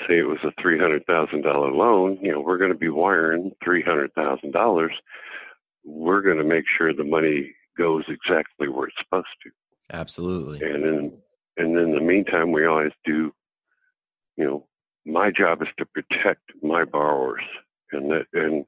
say 0.07 0.19
it 0.19 0.27
was 0.27 0.39
a 0.43 0.51
three 0.61 0.79
hundred 0.79 1.05
thousand 1.05 1.41
dollar 1.43 1.71
loan. 1.71 2.17
You 2.21 2.31
know, 2.31 2.41
we're 2.41 2.57
going 2.57 2.71
to 2.71 2.77
be 2.77 2.89
wiring 2.89 3.51
three 3.63 3.83
hundred 3.83 4.13
thousand 4.13 4.51
dollars. 4.51 4.93
We're 5.83 6.21
going 6.21 6.37
to 6.37 6.43
make 6.43 6.65
sure 6.77 6.93
the 6.93 7.03
money 7.03 7.55
goes 7.77 8.03
exactly 8.07 8.67
where 8.67 8.87
it's 8.87 8.97
supposed 8.99 9.27
to. 9.43 9.49
Absolutely. 9.91 10.59
And 10.61 10.83
then, 10.83 11.11
and 11.57 11.77
in 11.77 11.93
the 11.95 12.01
meantime, 12.01 12.51
we 12.51 12.65
always 12.65 12.91
do. 13.05 13.33
You 14.37 14.45
know, 14.45 14.67
my 15.05 15.31
job 15.31 15.61
is 15.61 15.67
to 15.77 15.85
protect 15.85 16.41
my 16.61 16.85
borrowers, 16.85 17.43
and 17.91 18.11
that, 18.11 18.25
and 18.33 18.65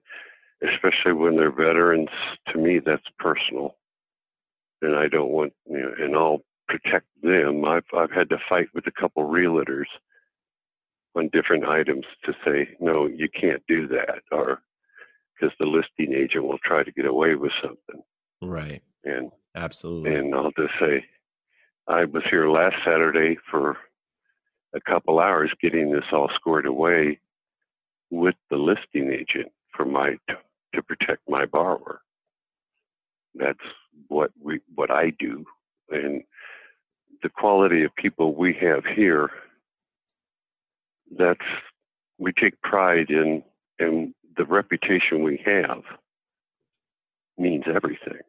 especially 0.63 1.13
when 1.13 1.35
they're 1.35 1.51
veterans. 1.51 2.09
To 2.51 2.57
me, 2.57 2.79
that's 2.79 3.01
personal, 3.19 3.75
and 4.81 4.95
I 4.95 5.07
don't 5.07 5.31
want. 5.31 5.53
You 5.65 5.79
know, 5.79 5.93
and 5.99 6.15
I'll 6.15 6.41
protect 6.67 7.07
them. 7.21 7.65
I've 7.65 7.85
I've 7.95 8.11
had 8.11 8.29
to 8.29 8.37
fight 8.49 8.67
with 8.73 8.87
a 8.87 8.91
couple 8.99 9.23
realtors 9.23 9.85
on 11.15 11.29
different 11.33 11.65
items 11.65 12.05
to 12.25 12.33
say 12.45 12.69
no, 12.79 13.05
you 13.05 13.27
can't 13.29 13.61
do 13.67 13.87
that, 13.87 14.21
or 14.31 14.61
because 15.41 15.55
the 15.59 15.65
listing 15.65 16.13
agent 16.13 16.45
will 16.45 16.59
try 16.63 16.83
to 16.83 16.91
get 16.91 17.05
away 17.05 17.35
with 17.35 17.51
something. 17.61 18.01
Right. 18.41 18.81
And 19.03 19.31
absolutely. 19.55 20.15
And 20.15 20.35
I'll 20.35 20.51
just 20.57 20.73
say, 20.79 21.03
I 21.87 22.05
was 22.05 22.23
here 22.29 22.49
last 22.49 22.75
Saturday 22.85 23.37
for 23.49 23.77
a 24.73 24.81
couple 24.81 25.19
hours 25.19 25.51
getting 25.61 25.91
this 25.91 26.05
all 26.11 26.29
squared 26.35 26.65
away 26.65 27.19
with 28.09 28.35
the 28.49 28.57
listing 28.57 29.11
agent 29.11 29.51
for 29.75 29.85
my 29.85 30.15
to 30.73 30.81
protect 30.81 31.21
my 31.29 31.45
borrower. 31.45 32.01
That's 33.35 33.59
what 34.07 34.31
we 34.41 34.59
what 34.75 34.91
I 34.91 35.11
do, 35.19 35.45
and 35.89 36.23
the 37.23 37.29
quality 37.29 37.83
of 37.83 37.95
people 37.95 38.35
we 38.35 38.53
have 38.61 38.83
here, 38.85 39.29
that's 41.17 41.39
we 42.17 42.31
take 42.33 42.61
pride 42.61 43.09
in 43.09 43.43
and 43.79 44.13
the 44.37 44.45
reputation 44.45 45.23
we 45.23 45.41
have 45.45 45.83
means 47.37 47.63
everything. 47.73 48.21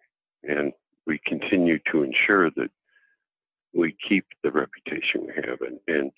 And 0.42 0.72
we 1.06 1.20
continue 1.26 1.78
to 1.90 2.02
ensure 2.02 2.50
that 2.50 2.70
we 3.74 3.96
keep 4.06 4.26
the 4.42 4.50
reputation 4.50 5.26
we 5.26 5.34
have 5.34 5.60
and, 5.60 5.78
and 5.86 6.12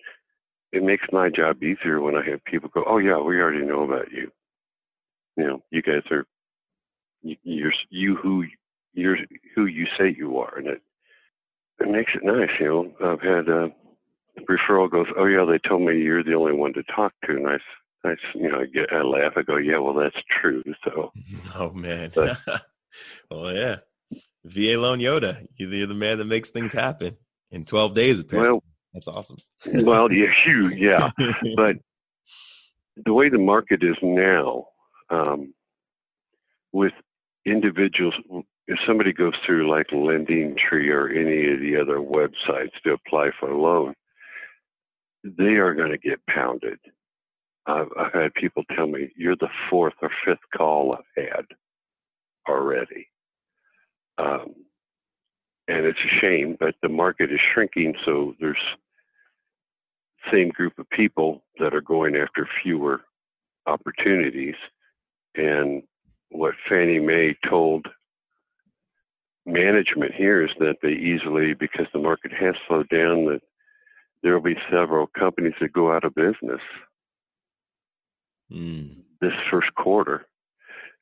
it 0.72 0.82
makes 0.82 1.06
my 1.12 1.28
job 1.28 1.62
easier 1.62 2.00
when 2.00 2.16
I 2.16 2.28
have 2.28 2.44
people 2.44 2.68
go, 2.68 2.84
Oh 2.86 2.98
yeah, 2.98 3.18
we 3.18 3.40
already 3.40 3.64
know 3.64 3.82
about 3.82 4.10
you. 4.10 4.30
You 5.36 5.46
know, 5.46 5.62
you 5.70 5.82
guys 5.82 6.02
are 6.10 6.26
you're 7.22 7.72
you 7.90 8.16
who 8.16 8.44
you're 8.92 9.16
who 9.54 9.66
you 9.66 9.86
say 9.98 10.14
you 10.16 10.38
are 10.38 10.58
and 10.58 10.66
it 10.68 10.82
it 11.80 11.88
makes 11.88 12.12
it 12.14 12.24
nice. 12.24 12.50
You 12.60 12.66
know, 13.00 13.12
I've 13.12 13.20
had 13.20 13.48
uh, 13.48 13.68
a 14.36 14.40
referral 14.42 14.90
goes, 14.90 15.06
oh 15.16 15.26
yeah, 15.26 15.44
they 15.44 15.58
told 15.68 15.82
me 15.82 15.98
you're 15.98 16.24
the 16.24 16.34
only 16.34 16.52
one 16.52 16.72
to 16.74 16.82
talk 16.84 17.12
to, 17.26 17.36
and 17.36 17.48
I, 17.48 17.56
I 18.08 18.14
you 18.34 18.50
know, 18.50 18.60
I 18.60 18.66
get, 18.66 18.92
I 18.92 19.02
laugh. 19.02 19.32
I 19.36 19.42
go, 19.42 19.56
yeah, 19.56 19.78
well, 19.78 19.94
that's 19.94 20.16
true. 20.40 20.62
So, 20.84 21.12
oh 21.56 21.70
man, 21.70 22.12
but, 22.14 22.38
well, 23.30 23.54
yeah, 23.54 23.76
VA 24.44 24.78
loan 24.78 25.00
Yoda, 25.00 25.46
you're 25.56 25.86
the 25.86 25.94
man 25.94 26.18
that 26.18 26.26
makes 26.26 26.50
things 26.50 26.72
happen 26.72 27.16
in 27.50 27.64
12 27.64 27.94
days. 27.94 28.20
Apparently, 28.20 28.52
well, 28.52 28.62
that's 28.92 29.08
awesome. 29.08 29.38
well, 29.82 30.12
yeah, 30.12 30.32
you, 30.46 30.68
yeah, 30.68 31.10
but 31.56 31.76
the 33.04 33.12
way 33.12 33.28
the 33.28 33.38
market 33.38 33.82
is 33.82 33.96
now, 34.02 34.66
um, 35.14 35.54
with 36.72 36.92
individuals 37.46 38.14
if 38.66 38.78
somebody 38.86 39.12
goes 39.12 39.34
through 39.44 39.70
like 39.70 39.88
LendingTree 39.88 40.88
or 40.88 41.10
any 41.10 41.52
of 41.52 41.60
the 41.60 41.76
other 41.80 41.98
websites 41.98 42.72
to 42.82 42.92
apply 42.92 43.30
for 43.38 43.50
a 43.50 43.60
loan, 43.60 43.94
they 45.22 45.56
are 45.56 45.74
going 45.74 45.90
to 45.90 45.98
get 45.98 46.24
pounded. 46.26 46.78
I've, 47.66 47.88
I've 47.98 48.12
had 48.12 48.34
people 48.34 48.62
tell 48.74 48.86
me, 48.86 49.10
you're 49.16 49.36
the 49.36 49.48
fourth 49.68 49.94
or 50.02 50.10
fifth 50.24 50.38
call 50.56 50.94
I've 50.94 51.24
had 51.24 51.44
already. 52.48 53.08
Um, 54.18 54.54
and 55.68 55.84
it's 55.86 55.98
a 55.98 56.20
shame, 56.20 56.56
but 56.60 56.74
the 56.82 56.88
market 56.88 57.32
is 57.32 57.40
shrinking, 57.52 57.94
so 58.04 58.34
there's 58.40 58.56
same 60.32 60.50
group 60.50 60.78
of 60.78 60.88
people 60.90 61.42
that 61.58 61.74
are 61.74 61.80
going 61.80 62.16
after 62.16 62.48
fewer 62.62 63.02
opportunities. 63.66 64.54
And 65.36 65.82
what 66.30 66.54
Fannie 66.68 67.00
Mae 67.00 67.36
told 67.48 67.86
management 69.46 70.14
here 70.14 70.42
is 70.44 70.50
that 70.58 70.76
they 70.82 70.92
easily, 70.92 71.54
because 71.54 71.86
the 71.92 71.98
market 71.98 72.32
has 72.32 72.54
slowed 72.66 72.88
down, 72.88 73.26
that 73.26 73.40
there 74.22 74.32
will 74.32 74.40
be 74.40 74.58
several 74.70 75.06
companies 75.18 75.54
that 75.60 75.72
go 75.72 75.92
out 75.92 76.04
of 76.04 76.14
business 76.14 76.60
mm. 78.50 78.96
this 79.20 79.32
first 79.50 79.74
quarter, 79.74 80.26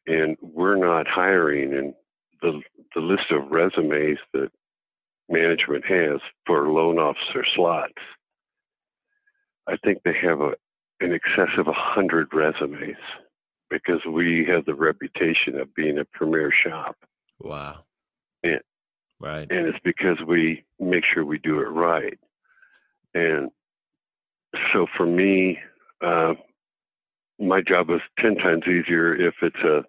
and 0.07 0.37
we're 0.41 0.77
not 0.77 1.07
hiring. 1.07 1.73
And 1.75 1.95
the 2.41 2.61
the 2.95 3.01
list 3.01 3.31
of 3.31 3.51
resumes 3.51 4.19
that 4.33 4.51
management 5.29 5.85
has 5.87 6.21
for 6.47 6.69
loan 6.69 6.99
officer 6.99 7.45
slots, 7.55 7.93
I 9.69 9.77
think 9.85 10.03
they 10.05 10.17
have 10.21 10.41
a 10.41 10.53
in 11.01 11.13
excess 11.13 11.57
of 11.59 11.69
a 11.69 11.73
hundred 11.73 12.29
resumes 12.33 12.97
because 13.73 14.05
we 14.07 14.45
have 14.49 14.65
the 14.67 14.75
reputation 14.75 15.59
of 15.59 15.75
being 15.75 15.99
a 15.99 16.05
premier 16.05 16.53
shop. 16.53 16.97
Wow. 17.41 17.85
And, 18.43 18.61
right. 19.21 19.51
And 19.51 19.67
it's 19.67 19.79
because 19.83 20.19
we 20.27 20.65
make 20.79 21.05
sure 21.13 21.25
we 21.25 21.39
do 21.39 21.61
it 21.61 21.69
right. 21.69 22.19
And 23.15 23.51
so 24.73 24.87
for 24.97 25.07
me, 25.07 25.59
uh, 26.05 26.35
my 27.39 27.63
job 27.63 27.91
is 27.91 28.01
10 28.21 28.37
times 28.37 28.65
easier 28.67 29.15
if 29.15 29.35
it's 29.43 29.57
a, 29.65 29.83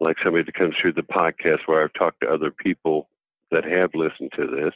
like 0.00 0.16
somebody 0.22 0.44
that 0.44 0.54
comes 0.54 0.74
through 0.80 0.94
the 0.94 1.02
podcast 1.02 1.58
where 1.66 1.82
I've 1.82 1.92
talked 1.92 2.20
to 2.22 2.28
other 2.28 2.50
people 2.50 3.08
that 3.50 3.64
have 3.64 3.90
listened 3.94 4.32
to 4.36 4.46
this. 4.46 4.74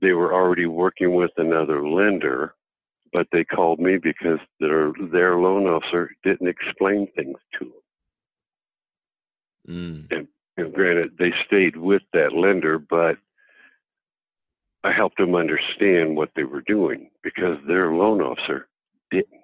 They 0.00 0.12
were 0.12 0.32
already 0.32 0.66
working 0.66 1.14
with 1.14 1.32
another 1.36 1.86
lender, 1.86 2.54
but 3.12 3.26
they 3.32 3.44
called 3.44 3.80
me 3.80 3.98
because 3.98 4.38
their 4.60 4.92
their 5.12 5.36
loan 5.36 5.66
officer 5.66 6.10
didn't 6.22 6.48
explain 6.48 7.08
things 7.14 7.38
to 7.58 7.72
them. 9.66 10.08
Mm. 10.10 10.16
And 10.16 10.28
and 10.56 10.74
granted, 10.74 11.12
they 11.18 11.32
stayed 11.46 11.76
with 11.76 12.02
that 12.12 12.32
lender, 12.32 12.78
but 12.78 13.16
I 14.82 14.92
helped 14.92 15.18
them 15.18 15.34
understand 15.34 16.16
what 16.16 16.30
they 16.34 16.44
were 16.44 16.62
doing 16.62 17.10
because 17.22 17.56
their 17.66 17.92
loan 17.92 18.20
officer 18.20 18.68
didn't. 19.10 19.42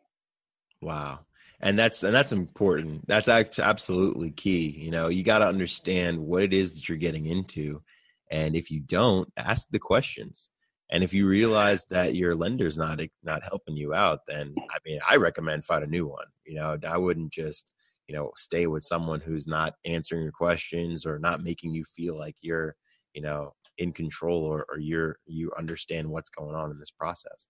Wow. 0.81 1.21
And 1.61 1.79
that's 1.79 2.03
and 2.03 2.15
that's 2.15 2.33
important. 2.33 3.07
That's 3.07 3.29
absolutely 3.29 4.31
key. 4.31 4.69
You 4.69 4.91
know, 4.91 5.09
you 5.09 5.23
got 5.23 5.39
to 5.39 5.47
understand 5.47 6.19
what 6.19 6.43
it 6.43 6.53
is 6.53 6.75
that 6.75 6.89
you're 6.89 6.99
getting 6.99 7.27
into, 7.27 7.83
and 8.31 8.55
if 8.55 8.71
you 8.71 8.81
don't, 8.81 9.33
ask 9.39 9.67
the 9.71 9.79
questions. 9.79 10.51
And 10.91 11.03
if 11.03 11.13
you 11.13 11.27
realize 11.27 11.85
that 11.87 12.15
your 12.15 12.35
lender's 12.35 12.79
not 12.79 13.01
not 13.23 13.43
helping 13.43 13.77
you 13.77 13.95
out, 13.95 14.21
then 14.29 14.55
I 14.59 14.79
mean, 14.85 15.01
I 15.09 15.17
recommend 15.17 15.65
find 15.65 15.85
a 15.85 15.89
new 15.89 16.07
one. 16.07 16.27
You 16.45 16.55
know, 16.55 16.79
I 16.87 16.97
wouldn't 16.97 17.33
just 17.33 17.73
you 18.09 18.15
know 18.15 18.31
stay 18.37 18.67
with 18.67 18.85
someone 18.85 19.21
who's 19.21 19.47
not 19.47 19.75
answering 19.85 20.23
your 20.23 20.33
questions 20.33 21.05
or 21.05 21.19
not 21.19 21.43
making 21.43 21.75
you 21.75 21.85
feel 21.85 22.17
like 22.19 22.37
you're 22.41 22.77
you 23.15 23.23
know 23.23 23.53
in 23.79 23.93
control 23.93 24.45
or, 24.45 24.65
or 24.71 24.79
you're 24.79 25.19
you 25.27 25.53
understand 25.59 26.09
what's 26.09 26.31
going 26.31 26.55
on 26.55 26.71
in 26.71 26.79
this 26.79 26.91
process 26.91 27.47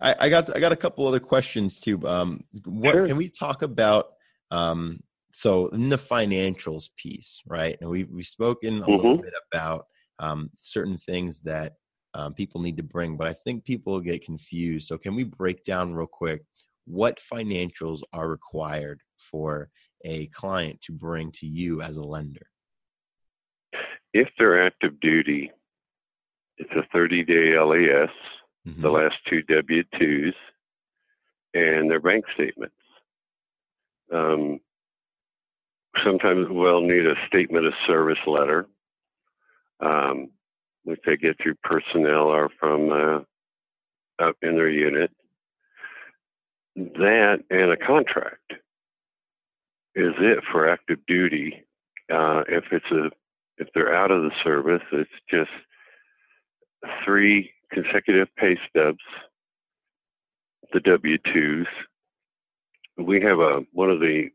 i, 0.00 0.14
I 0.18 0.28
got 0.28 0.54
i 0.54 0.60
got 0.60 0.72
a 0.72 0.76
couple 0.76 1.06
other 1.06 1.20
questions 1.20 1.78
too 1.78 2.06
um 2.06 2.44
what 2.64 2.92
sure. 2.92 3.06
can 3.06 3.16
we 3.16 3.28
talk 3.28 3.62
about 3.62 4.10
um 4.50 5.00
so 5.32 5.68
in 5.68 5.88
the 5.88 5.96
financials 5.96 6.88
piece 6.96 7.42
right 7.46 7.76
and 7.80 7.90
we, 7.90 8.04
we've 8.04 8.26
spoken 8.26 8.78
a 8.78 8.80
mm-hmm. 8.82 8.92
little 8.92 9.18
bit 9.18 9.34
about 9.52 9.86
um, 10.20 10.50
certain 10.58 10.98
things 10.98 11.40
that 11.42 11.74
um, 12.14 12.34
people 12.34 12.60
need 12.60 12.76
to 12.76 12.82
bring 12.82 13.16
but 13.16 13.28
i 13.28 13.32
think 13.32 13.64
people 13.64 14.00
get 14.00 14.24
confused 14.24 14.86
so 14.86 14.96
can 14.98 15.14
we 15.14 15.24
break 15.24 15.62
down 15.64 15.94
real 15.94 16.06
quick 16.06 16.42
what 16.88 17.20
financials 17.20 18.00
are 18.12 18.28
required 18.28 19.02
for 19.18 19.68
a 20.04 20.26
client 20.28 20.80
to 20.82 20.92
bring 20.92 21.30
to 21.32 21.46
you 21.46 21.82
as 21.82 21.96
a 21.96 22.02
lender? 22.02 22.46
If 24.14 24.28
they're 24.38 24.66
active 24.66 24.98
duty, 25.00 25.52
it's 26.56 26.70
a 26.72 26.86
30 26.92 27.24
day 27.24 27.58
LES, 27.58 28.08
mm-hmm. 28.66 28.80
the 28.80 28.90
last 28.90 29.16
two 29.28 29.42
W 29.42 29.82
2s, 30.00 30.32
and 31.54 31.90
their 31.90 32.00
bank 32.00 32.24
statements. 32.34 32.74
Um, 34.12 34.60
sometimes 36.02 36.46
we'll 36.48 36.80
need 36.80 37.06
a 37.06 37.14
statement 37.26 37.66
of 37.66 37.74
service 37.86 38.18
letter, 38.26 38.66
um, 39.80 40.30
which 40.88 41.00
they 41.04 41.18
get 41.18 41.36
through 41.38 41.54
personnel 41.62 42.28
or 42.28 42.48
from 42.58 42.90
uh, 42.90 44.24
up 44.24 44.36
in 44.40 44.56
their 44.56 44.70
unit. 44.70 45.10
That 46.74 47.40
and 47.50 47.70
a 47.70 47.76
contract 47.76 48.52
is 49.94 50.14
it 50.18 50.42
for 50.50 50.68
active 50.68 50.98
duty. 51.06 51.62
Uh, 52.10 52.42
if 52.48 52.64
it's 52.72 52.90
a 52.90 53.10
if 53.58 53.68
they're 53.74 53.94
out 53.94 54.10
of 54.10 54.22
the 54.22 54.30
service, 54.42 54.82
it's 54.92 55.10
just 55.30 55.50
three 57.04 57.50
consecutive 57.70 58.28
pay 58.36 58.56
stubs, 58.70 58.98
the 60.72 60.80
W 60.80 61.18
2s. 61.18 61.66
We 62.96 63.20
have 63.20 63.40
a 63.40 63.60
one 63.72 63.90
of 63.90 64.00
the 64.00 64.28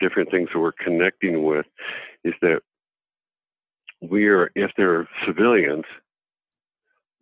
different 0.00 0.30
things 0.30 0.50
that 0.52 0.60
we're 0.60 0.72
connecting 0.72 1.44
with 1.44 1.66
is 2.24 2.34
that 2.42 2.60
we 4.10 4.26
are, 4.28 4.50
if 4.54 4.70
they're 4.76 5.08
civilians, 5.26 5.84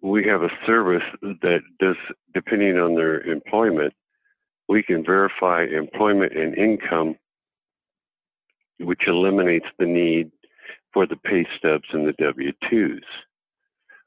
we 0.01 0.25
have 0.27 0.43
a 0.43 0.51
service 0.67 1.05
that 1.23 1.61
does, 1.79 1.97
depending 2.35 2.79
on 2.79 2.95
their 2.95 3.21
employment, 3.21 3.95
we 4.69 4.83
can 4.83 5.05
verify 5.05 5.65
employment 5.65 6.33
and 6.37 6.57
income, 6.57 7.17
which 8.81 9.03
eliminates 9.07 9.67
the 9.79 9.87
need 9.87 10.31
for 10.93 11.07
the 11.07 11.17
pay 11.17 11.47
stubs 11.57 11.89
and 11.93 12.07
the 12.07 12.15
W 12.15 12.53
2s. 12.71 13.01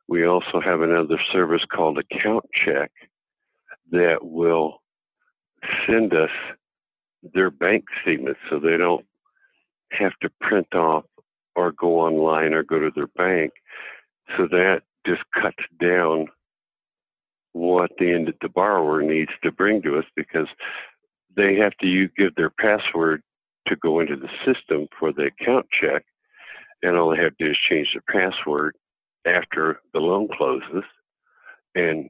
We 0.08 0.26
also 0.26 0.62
have 0.64 0.82
another 0.82 1.20
service 1.32 1.64
called 1.74 1.98
Account 1.98 2.46
Check 2.66 2.92
that 3.92 4.20
will 4.22 4.82
send 5.90 6.14
us 6.14 6.30
their 7.34 7.50
bank 7.50 7.86
statements 8.02 8.40
so 8.50 8.60
they 8.60 8.78
don't 8.78 9.06
have 9.92 10.14
to 10.22 10.30
print 10.42 10.74
off 10.76 11.06
go 11.86 12.00
online 12.00 12.54
or 12.54 12.64
go 12.64 12.80
to 12.80 12.92
their 12.96 13.08
bank. 13.08 13.52
So 14.36 14.48
that 14.48 14.82
just 15.06 15.22
cuts 15.40 15.64
down 15.80 16.28
what 17.54 17.92
the 18.00 18.34
the 18.42 18.50
borrower 18.50 19.02
needs 19.02 19.32
to 19.44 19.52
bring 19.52 19.82
to 19.84 19.98
us 20.00 20.06
because 20.16 20.48
they 21.38 21.56
have 21.56 21.74
to 21.82 22.08
give 22.18 22.34
their 22.36 22.50
password 22.50 23.22
to 23.68 23.76
go 23.76 24.00
into 24.00 24.16
the 24.16 24.30
system 24.46 24.88
for 25.00 25.12
the 25.14 25.30
account 25.32 25.66
check, 25.80 26.04
and 26.82 26.98
all 26.98 27.12
they 27.12 27.22
have 27.22 27.38
to 27.38 27.46
do 27.46 27.52
is 27.52 27.58
change 27.70 27.90
the 27.94 28.02
password 28.12 28.76
after 29.26 29.80
the 29.94 30.00
loan 30.00 30.28
closes, 30.38 30.84
and 31.76 32.10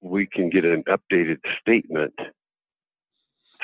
we 0.00 0.26
can 0.26 0.50
get 0.50 0.64
an 0.64 0.84
updated 0.88 1.38
statement 1.60 2.14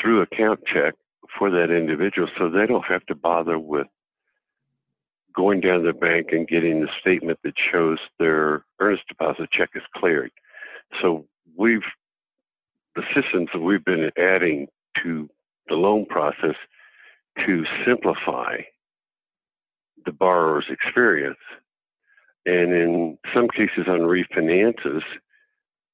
through 0.00 0.22
account 0.22 0.60
check 0.72 0.94
for 1.38 1.50
that 1.50 1.70
individual 1.70 2.28
so 2.38 2.48
they 2.48 2.66
don't 2.66 2.86
have 2.86 3.04
to 3.06 3.14
bother 3.14 3.58
with 3.58 3.86
going 5.34 5.60
down 5.60 5.82
to 5.82 5.86
the 5.86 5.92
bank 5.92 6.28
and 6.32 6.48
getting 6.48 6.80
the 6.80 6.88
statement 7.00 7.38
that 7.44 7.54
shows 7.72 7.98
their 8.18 8.64
earnest 8.80 9.06
deposit 9.08 9.50
check 9.52 9.70
is 9.74 9.82
cleared. 9.94 10.32
So 11.00 11.26
we've 11.56 11.82
the 12.96 13.02
systems 13.14 13.48
that 13.52 13.60
we've 13.60 13.84
been 13.84 14.10
adding 14.18 14.66
to 15.02 15.28
the 15.68 15.76
loan 15.76 16.06
process 16.06 16.56
to 17.46 17.64
simplify 17.86 18.56
the 20.04 20.12
borrower's 20.12 20.66
experience. 20.68 21.38
And 22.46 22.72
in 22.72 23.18
some 23.34 23.48
cases 23.48 23.86
on 23.86 24.00
refinances, 24.00 25.02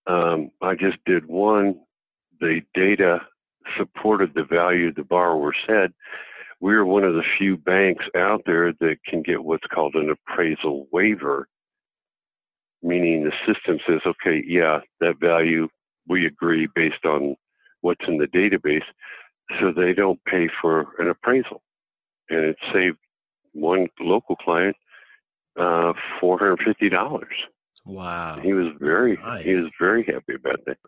um, 0.07 0.51
I 0.63 0.75
just 0.75 0.99
did 1.05 1.27
one. 1.27 1.81
The 2.41 2.63
data 2.75 3.21
supported 3.77 4.35
the 4.35 4.45
value 4.45 4.93
the 4.93 5.03
borrower 5.03 5.55
said, 5.67 5.93
we're 6.61 6.85
one 6.85 7.05
of 7.05 7.15
the 7.15 7.23
few 7.39 7.57
banks 7.57 8.05
out 8.17 8.43
there 8.47 8.73
that 8.81 8.97
can 9.07 9.23
get 9.23 9.45
what's 9.45 9.67
called 9.73 9.95
an 9.95 10.11
appraisal 10.11 10.87
waiver, 10.93 11.49
meaning 12.83 13.25
the 13.25 13.33
system 13.53 13.79
says, 13.87 14.01
okay, 14.07 14.43
yeah, 14.47 14.81
that 15.01 15.21
value 15.21 15.69
we 16.09 16.27
agree 16.27 16.69
based 16.75 17.05
on 17.05 17.37
what's 17.81 18.05
in 18.09 18.19
the 18.19 18.27
database, 18.27 18.85
so 19.61 19.73
they 19.73 19.93
don't 19.93 20.23
pay 20.25 20.49
for 20.61 20.95
an 20.99 21.09
appraisal. 21.09 21.63
And 22.31 22.41
it 22.41 22.57
saved 22.73 22.99
one 23.53 23.89
local 24.01 24.37
client 24.37 24.77
uh, 25.59 25.93
$450. 26.21 27.25
Wow. 27.85 28.39
He 28.43 28.53
was 28.53 28.73
very 28.81 29.17
nice. 29.17 29.45
he 29.45 29.55
was 29.55 29.71
very 29.79 30.05
happy 30.05 30.35
about 30.35 30.61
that. 30.67 30.79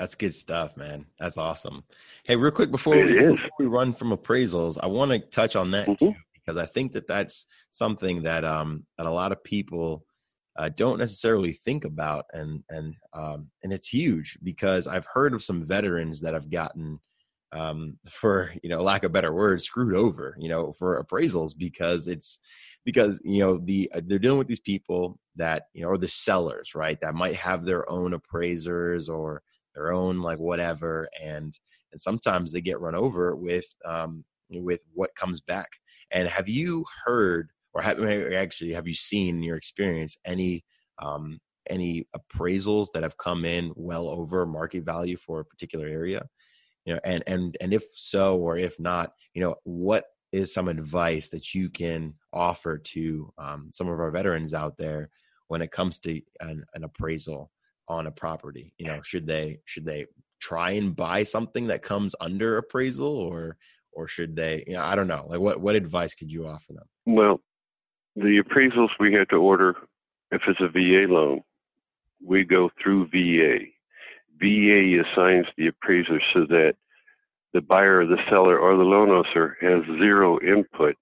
That's 0.00 0.14
good 0.14 0.32
stuff, 0.32 0.78
man. 0.78 1.04
That's 1.18 1.36
awesome. 1.36 1.84
Hey, 2.24 2.34
real 2.34 2.50
quick 2.52 2.70
before, 2.70 2.96
we, 2.96 3.12
before 3.12 3.50
we, 3.58 3.66
run 3.66 3.92
from 3.92 4.16
appraisals, 4.16 4.78
I 4.82 4.86
want 4.86 5.10
to 5.10 5.18
touch 5.18 5.56
on 5.56 5.72
that 5.72 5.88
mm-hmm. 5.88 6.06
too 6.06 6.14
because 6.34 6.56
I 6.56 6.64
think 6.64 6.92
that 6.92 7.06
that's 7.06 7.44
something 7.70 8.22
that 8.22 8.42
um 8.42 8.86
that 8.96 9.06
a 9.06 9.10
lot 9.10 9.30
of 9.30 9.44
people 9.44 10.06
uh, 10.58 10.70
don't 10.70 10.98
necessarily 10.98 11.52
think 11.52 11.84
about, 11.84 12.24
and 12.32 12.64
and 12.70 12.96
um 13.12 13.50
and 13.62 13.74
it's 13.74 13.88
huge 13.88 14.38
because 14.42 14.86
I've 14.86 15.06
heard 15.12 15.34
of 15.34 15.42
some 15.42 15.66
veterans 15.66 16.22
that 16.22 16.32
have 16.32 16.50
gotten 16.50 16.98
um 17.52 17.98
for 18.08 18.54
you 18.62 18.70
know 18.70 18.80
lack 18.80 19.04
of 19.04 19.12
better 19.12 19.34
words 19.34 19.64
screwed 19.64 19.94
over 19.94 20.34
you 20.38 20.48
know 20.48 20.72
for 20.72 21.04
appraisals 21.04 21.52
because 21.54 22.08
it's 22.08 22.40
because 22.86 23.20
you 23.22 23.40
know 23.40 23.58
the 23.58 23.90
uh, 23.94 24.00
they're 24.06 24.18
dealing 24.18 24.38
with 24.38 24.48
these 24.48 24.60
people 24.60 25.18
that 25.36 25.64
you 25.74 25.82
know 25.82 25.88
or 25.88 25.98
the 25.98 26.08
sellers 26.08 26.74
right 26.74 26.98
that 27.02 27.14
might 27.14 27.36
have 27.36 27.66
their 27.66 27.90
own 27.90 28.14
appraisers 28.14 29.10
or 29.10 29.42
their 29.80 29.92
own 29.92 30.20
like 30.20 30.38
whatever 30.38 31.08
and 31.22 31.58
and 31.92 32.00
sometimes 32.00 32.52
they 32.52 32.60
get 32.60 32.80
run 32.80 32.94
over 32.94 33.34
with 33.34 33.66
um 33.84 34.24
with 34.50 34.80
what 34.94 35.14
comes 35.14 35.40
back. 35.40 35.68
And 36.10 36.28
have 36.28 36.48
you 36.48 36.84
heard 37.04 37.50
or 37.72 37.80
have 37.82 38.02
actually 38.02 38.72
have 38.72 38.86
you 38.86 38.94
seen 38.94 39.36
in 39.36 39.42
your 39.42 39.56
experience 39.56 40.16
any 40.24 40.64
um 41.00 41.40
any 41.68 42.06
appraisals 42.16 42.88
that 42.92 43.02
have 43.02 43.16
come 43.16 43.44
in 43.44 43.72
well 43.76 44.08
over 44.08 44.44
market 44.44 44.84
value 44.84 45.16
for 45.16 45.40
a 45.40 45.44
particular 45.44 45.86
area? 45.86 46.22
You 46.84 46.94
know 46.94 47.00
and 47.04 47.22
and 47.26 47.56
and 47.60 47.72
if 47.72 47.84
so 47.94 48.36
or 48.36 48.58
if 48.58 48.78
not 48.78 49.12
you 49.34 49.42
know 49.42 49.54
what 49.64 50.04
is 50.32 50.52
some 50.52 50.68
advice 50.68 51.30
that 51.30 51.54
you 51.54 51.68
can 51.70 52.14
offer 52.32 52.78
to 52.78 53.32
um, 53.38 53.70
some 53.72 53.88
of 53.88 53.98
our 53.98 54.12
veterans 54.12 54.54
out 54.54 54.76
there 54.76 55.10
when 55.48 55.60
it 55.60 55.72
comes 55.72 55.98
to 55.98 56.20
an, 56.40 56.64
an 56.74 56.84
appraisal 56.84 57.50
on 57.90 58.06
a 58.06 58.10
property 58.12 58.72
you 58.78 58.86
know 58.86 59.02
should 59.02 59.26
they 59.26 59.58
should 59.64 59.84
they 59.84 60.06
try 60.40 60.70
and 60.70 60.94
buy 60.94 61.24
something 61.24 61.66
that 61.66 61.82
comes 61.82 62.14
under 62.20 62.56
appraisal 62.56 63.18
or 63.18 63.56
or 63.92 64.06
should 64.06 64.36
they 64.36 64.62
you 64.66 64.74
know 64.74 64.82
i 64.82 64.94
don't 64.94 65.08
know 65.08 65.26
like 65.26 65.40
what 65.40 65.60
what 65.60 65.74
advice 65.74 66.14
could 66.14 66.30
you 66.30 66.46
offer 66.46 66.72
them? 66.72 66.86
Well 67.04 67.40
the 68.14 68.40
appraisals 68.42 68.90
we 69.00 69.12
had 69.12 69.28
to 69.30 69.36
order 69.36 69.74
if 70.30 70.42
it's 70.46 70.60
a 70.60 70.68
va 70.68 71.12
loan 71.12 71.40
we 72.24 72.44
go 72.44 72.70
through 72.80 73.06
va 73.06 73.58
va 74.40 75.02
assigns 75.02 75.46
the 75.58 75.66
appraiser 75.66 76.20
so 76.32 76.46
that 76.48 76.74
the 77.52 77.60
buyer 77.60 78.06
the 78.06 78.22
seller 78.30 78.56
or 78.56 78.76
the 78.76 78.84
loan 78.84 79.10
officer 79.10 79.56
has 79.60 79.82
zero 79.98 80.40
input 80.40 80.94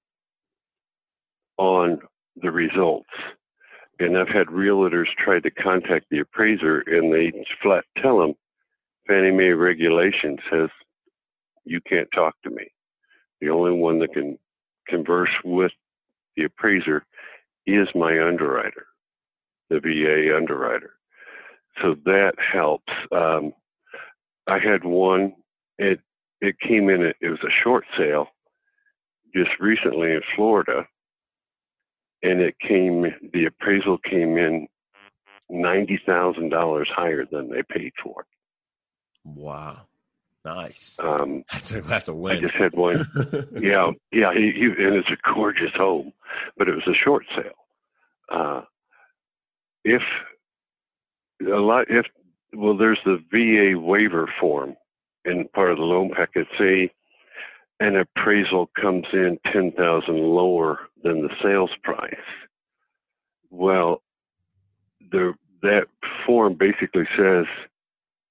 on 1.58 1.98
the 2.36 2.50
results 2.50 3.10
and 3.98 4.16
I've 4.16 4.28
had 4.28 4.46
realtors 4.48 5.06
try 5.18 5.40
to 5.40 5.50
contact 5.50 6.06
the 6.10 6.20
appraiser 6.20 6.80
and 6.80 7.12
they 7.12 7.32
flat 7.62 7.84
tell 8.00 8.18
them 8.18 8.34
Fannie 9.06 9.30
Mae 9.30 9.50
regulation 9.50 10.38
says 10.50 10.68
you 11.64 11.80
can't 11.80 12.08
talk 12.14 12.34
to 12.44 12.50
me. 12.50 12.70
The 13.40 13.50
only 13.50 13.72
one 13.72 13.98
that 14.00 14.12
can 14.12 14.38
converse 14.86 15.30
with 15.44 15.72
the 16.36 16.44
appraiser 16.44 17.04
is 17.66 17.88
my 17.94 18.20
underwriter, 18.20 18.86
the 19.70 19.80
VA 19.80 20.34
underwriter. 20.36 20.92
So 21.82 21.94
that 22.04 22.32
helps. 22.52 22.92
Um, 23.12 23.52
I 24.46 24.58
had 24.58 24.84
one. 24.84 25.34
It 25.78 26.00
it 26.40 26.58
came 26.60 26.88
in. 26.88 27.02
It 27.02 27.28
was 27.28 27.42
a 27.42 27.62
short 27.62 27.84
sale 27.96 28.28
just 29.34 29.50
recently 29.60 30.12
in 30.12 30.22
Florida, 30.34 30.86
and 32.22 32.40
it 32.40 32.58
came 32.58 33.06
the 33.32 33.46
appraisal 33.46 33.98
came 33.98 34.36
in 34.36 34.66
ninety 35.48 36.00
thousand 36.04 36.50
dollars 36.50 36.88
higher 36.94 37.24
than 37.30 37.50
they 37.50 37.62
paid 37.62 37.92
for 38.02 38.22
it. 38.22 38.26
Wow, 39.24 39.82
nice. 40.44 40.98
Um, 41.02 41.44
that's 41.52 41.70
a 41.72 41.80
that's 41.82 42.08
a 42.08 42.14
win. 42.14 42.38
I 42.38 42.40
just 42.40 42.54
had 42.54 42.74
one. 42.74 43.06
yeah, 43.60 43.90
yeah, 44.12 44.32
he, 44.32 44.52
he, 44.52 44.64
and 44.64 44.94
it's 44.94 45.10
a 45.10 45.34
gorgeous 45.34 45.72
home, 45.74 46.12
but 46.56 46.68
it 46.68 46.74
was 46.74 46.86
a 46.86 46.94
short 46.94 47.24
sale. 47.34 47.52
Uh, 48.30 48.62
if 49.84 50.02
a 51.46 51.50
lot, 51.50 51.86
if 51.88 52.06
well, 52.54 52.76
there's 52.76 52.98
the 53.04 53.18
VA 53.30 53.78
waiver 53.78 54.32
form 54.40 54.76
in 55.24 55.48
part 55.48 55.70
of 55.70 55.78
the 55.78 55.84
loan 55.84 56.10
packet. 56.14 56.46
Say 56.58 56.90
an 57.80 57.96
appraisal 57.96 58.70
comes 58.80 59.06
in 59.12 59.38
10,000 59.52 60.16
lower 60.16 60.80
than 61.02 61.22
the 61.22 61.34
sales 61.42 61.70
price. 61.82 62.14
Well, 63.50 64.02
the 65.10 65.34
that 65.62 65.86
form 66.26 66.54
basically 66.54 67.06
says 67.16 67.46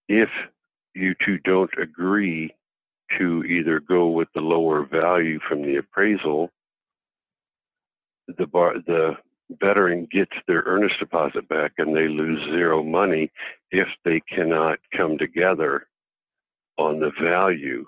if 0.08 0.30
you 0.96 1.16
two 1.26 1.38
don't 1.40 1.72
agree 1.82 2.54
to 3.18 3.44
either 3.44 3.80
go 3.80 4.08
with 4.10 4.30
the 4.34 4.42
lower 4.42 4.86
value 4.86 5.40
from 5.48 5.62
the 5.62 5.78
appraisal, 5.78 6.52
the 8.38 8.48
bar 8.48 8.76
the 8.86 9.18
veteran 9.62 10.08
gets 10.12 10.34
their 10.48 10.64
earnest 10.66 11.00
deposit 11.00 11.48
back 11.48 11.72
and 11.78 11.96
they 11.96 12.08
lose 12.08 12.44
zero 12.52 12.84
money 12.84 13.32
if 13.72 13.88
they 14.04 14.22
cannot 14.30 14.78
come 14.96 15.18
together 15.18 15.88
on 16.78 17.00
the 17.00 17.12
value 17.22 17.86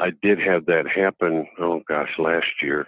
I 0.00 0.10
did 0.22 0.38
have 0.38 0.66
that 0.66 0.86
happen, 0.86 1.46
oh 1.58 1.82
gosh, 1.88 2.10
last 2.18 2.46
year, 2.62 2.86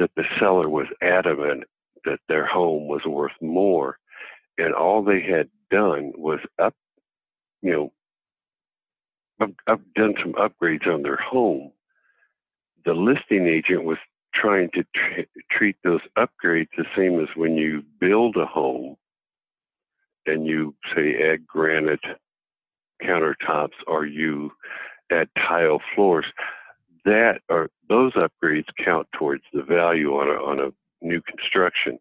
that 0.00 0.12
the 0.16 0.24
seller 0.40 0.68
was 0.68 0.88
adamant 1.02 1.64
that 2.06 2.20
their 2.28 2.46
home 2.46 2.88
was 2.88 3.02
worth 3.06 3.32
more. 3.42 3.98
and 4.58 4.74
all 4.74 5.02
they 5.02 5.22
had 5.22 5.48
done 5.70 6.12
was 6.16 6.40
up, 6.58 6.74
you 7.62 7.72
know, 7.72 7.92
up 9.66 9.80
done 9.96 10.14
some 10.20 10.34
upgrades 10.34 10.86
on 10.86 11.02
their 11.02 11.16
home. 11.16 11.72
The 12.84 12.94
listing 12.94 13.46
agent 13.48 13.84
was 13.84 13.98
trying 14.34 14.70
to 14.74 14.84
tr- 14.94 15.40
treat 15.50 15.76
those 15.84 16.02
upgrades 16.18 16.68
the 16.76 16.86
same 16.96 17.20
as 17.20 17.28
when 17.36 17.56
you 17.56 17.82
build 18.00 18.36
a 18.36 18.46
home 18.46 18.96
and 20.26 20.46
you 20.46 20.74
say 20.94 21.32
add 21.32 21.46
granite 21.46 22.00
countertops 23.02 23.78
or 23.86 24.06
you 24.06 24.52
add 25.10 25.28
tile 25.36 25.80
floors 25.94 26.26
that 27.04 27.40
or 27.48 27.70
those 27.88 28.12
upgrades 28.14 28.68
count 28.84 29.06
towards 29.16 29.42
the 29.52 29.62
value 29.62 30.12
on 30.12 30.28
a 30.28 30.40
on 30.42 30.60
a 30.60 31.04
new 31.04 31.20
construction 31.22 31.98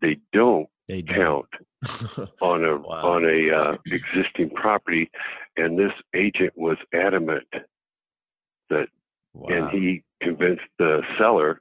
they 0.00 0.18
don't, 0.32 0.68
they 0.88 1.02
don't. 1.02 1.16
count 1.16 2.30
on 2.40 2.64
a 2.64 2.76
wow. 2.76 3.14
on 3.14 3.24
a 3.24 3.54
uh, 3.54 3.76
existing 3.86 4.50
property 4.50 5.10
and 5.56 5.78
this 5.78 5.92
agent 6.14 6.52
was 6.56 6.76
adamant 6.92 7.46
that 8.70 8.88
wow. 9.32 9.48
and 9.48 9.70
he 9.70 10.02
convinced 10.22 10.64
the 10.78 11.02
seller 11.18 11.60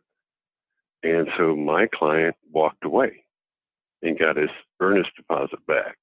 and 1.04 1.28
so 1.38 1.56
my 1.56 1.88
client 1.94 2.36
walked 2.52 2.86
away 2.86 3.24
and 4.02 4.20
got 4.20 4.38
his 4.38 4.50
earnest 4.80 5.10
deposit 5.16 5.66
back 5.68 5.98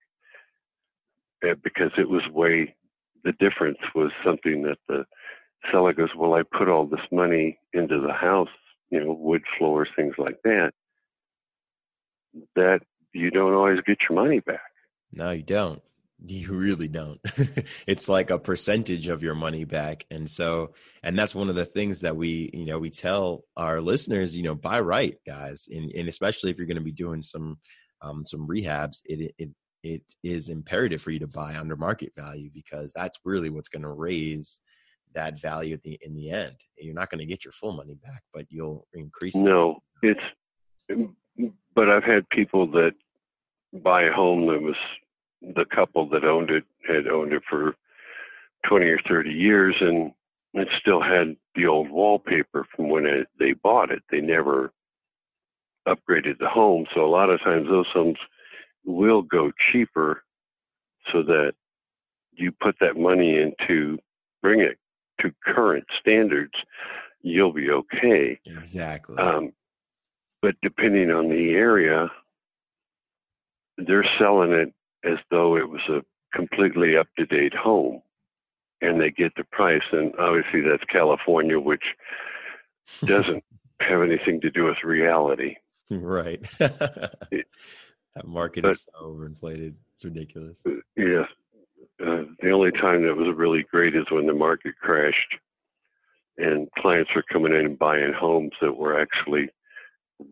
because 1.63 1.91
it 1.99 2.09
was 2.09 2.23
way 2.33 2.75
the 3.25 3.33
difference 3.33 3.79
was 3.95 4.11
something 4.25 4.63
that 4.63 4.79
the 4.89 5.05
seller 5.71 5.93
goes, 5.93 6.11
well, 6.17 6.35
I 6.35 6.43
put 6.43 6.69
all 6.69 6.87
this 6.87 7.01
money 7.11 7.59
into 7.73 8.01
the 8.01 8.13
house, 8.13 8.49
you 8.91 9.05
know, 9.05 9.13
wood 9.13 9.43
floors, 9.59 9.89
things 9.97 10.15
like 10.19 10.39
that. 10.45 10.73
That 12.57 12.81
you 13.13 13.31
don't 13.31 13.55
always 13.55 13.81
get 13.87 13.99
your 14.09 14.23
money 14.23 14.41
back. 14.41 14.61
No, 15.13 15.31
you 15.31 15.43
don't. 15.43 15.83
You 16.25 16.53
really 16.53 16.89
don't. 16.89 17.19
it's 17.87 18.09
like 18.09 18.31
a 18.31 18.39
percentage 18.39 19.09
of 19.09 19.23
your 19.23 19.35
money 19.35 19.65
back. 19.65 20.05
And 20.11 20.31
so, 20.31 20.75
and 21.03 21.19
that's 21.19 21.35
one 21.35 21.49
of 21.49 21.55
the 21.55 21.65
things 21.65 22.01
that 22.01 22.17
we, 22.17 22.51
you 22.53 22.67
know, 22.67 22.79
we 22.79 22.91
tell 22.91 23.45
our 23.57 23.81
listeners, 23.81 24.37
you 24.37 24.43
know, 24.43 24.55
buy 24.55 24.81
right, 24.81 25.17
guys. 25.27 25.67
And, 25.71 25.91
and 25.93 26.09
especially 26.09 26.51
if 26.51 26.59
you're 26.59 26.67
going 26.67 26.77
to 26.77 26.83
be 26.83 26.93
doing 26.93 27.23
some, 27.23 27.59
um, 28.03 28.25
some 28.25 28.47
rehabs, 28.47 28.99
it, 29.07 29.35
it, 29.39 29.51
it 29.83 30.03
is 30.23 30.51
imperative 30.51 31.01
for 31.01 31.11
you 31.11 31.21
to 31.21 31.27
buy 31.27 31.57
under 31.57 31.75
market 31.75 32.13
value 32.17 32.51
because 32.53 32.93
that's 32.93 33.19
really 33.25 33.49
what's 33.49 33.69
going 33.69 33.83
to 33.83 33.89
raise 33.89 34.61
that 35.15 35.41
value 35.41 35.75
at 35.75 35.83
the 35.83 35.99
in 36.03 36.15
the 36.15 36.31
end. 36.31 36.57
You're 36.79 36.95
not 36.95 37.11
going 37.11 37.19
to 37.19 37.27
get 37.27 37.45
your 37.45 37.53
full 37.53 37.73
money 37.73 37.95
back, 38.03 38.23
but 38.33 38.47
you'll 38.49 38.87
increase. 38.93 39.37
No, 39.37 39.79
it. 40.03 40.17
it's. 40.89 41.11
But 41.75 41.89
I've 41.89 42.05
had 42.05 42.29
people 42.31 42.67
that 42.73 42.93
buy 43.73 44.03
a 44.03 44.13
home 44.13 44.47
that 44.49 44.61
was 44.61 44.77
the 45.41 45.65
couple 45.65 46.09
that 46.11 46.25
owned 46.25 46.51
it 46.51 46.65
had 46.87 47.07
owned 47.07 47.33
it 47.33 47.43
for 47.49 47.75
20 48.69 48.87
or 48.87 48.99
30 49.09 49.31
years 49.31 49.75
and 49.81 50.13
it 50.55 50.69
still 50.81 51.01
had 51.01 51.37
the 51.55 51.67
old 51.67 51.91
wallpaper 51.91 52.67
from 52.75 52.89
when 52.89 53.07
it, 53.07 53.29
they 53.39 53.53
bought 53.53 53.91
it. 53.91 54.03
They 54.11 54.21
never 54.21 54.73
upgraded 55.87 56.39
the 56.39 56.49
home. 56.49 56.87
So 56.95 57.05
a 57.05 57.09
lot 57.09 57.31
of 57.31 57.41
times 57.41 57.69
those 57.69 57.87
homes 57.93 58.19
will 58.85 59.23
go 59.23 59.53
cheaper 59.71 60.23
so 61.13 61.23
that 61.23 61.53
you 62.33 62.53
put 62.53 62.77
that 62.81 62.97
money 62.97 63.39
into 63.39 63.99
bring 64.43 64.61
it 64.61 64.79
to 65.21 65.33
current 65.45 65.85
standards, 66.01 66.55
you'll 67.23 67.53
be 67.53 67.71
okay. 67.71 68.41
Exactly. 68.47 69.17
Um, 69.17 69.53
but 70.43 70.55
depending 70.63 71.11
on 71.11 71.29
the 71.29 71.53
area, 71.53 72.09
they're 73.77 74.09
selling 74.19 74.53
it 74.53 74.73
as 75.05 75.19
though 75.31 75.57
it 75.57 75.69
was 75.69 75.83
a 75.89 76.03
completely 76.35 76.97
up 76.97 77.09
to 77.19 77.27
date 77.27 77.55
home 77.55 78.03
and 78.81 79.01
they 79.01 79.11
get 79.11 79.33
the 79.37 79.45
price. 79.45 79.83
And 79.93 80.13
obviously, 80.19 80.61
that's 80.63 80.85
California, 80.85 81.59
which 81.59 81.85
doesn't 83.05 83.45
have 83.81 84.03
anything 84.03 84.41
to 84.41 84.51
do 84.51 84.65
with 84.65 84.83
reality. 84.85 85.57
Right. 85.91 86.43
that 86.59 87.47
market 88.25 88.63
but, 88.63 88.73
is 88.73 88.87
so 88.93 89.07
overinflated. 89.07 89.75
It's 89.95 90.05
ridiculous. 90.05 90.63
Yeah. 90.97 91.25
Uh, 92.01 92.25
the 92.41 92.51
only 92.51 92.73
time 92.73 93.03
that 93.03 93.17
was 93.17 93.35
really 93.37 93.65
great 93.71 93.95
is 93.95 94.11
when 94.11 94.27
the 94.27 94.33
market 94.33 94.75
crashed 94.81 95.37
and 96.39 96.71
clients 96.79 97.11
were 97.15 97.25
coming 97.31 97.53
in 97.53 97.67
and 97.67 97.79
buying 97.79 98.13
homes 98.13 98.53
that 98.61 98.77
were 98.77 98.99
actually 98.99 99.49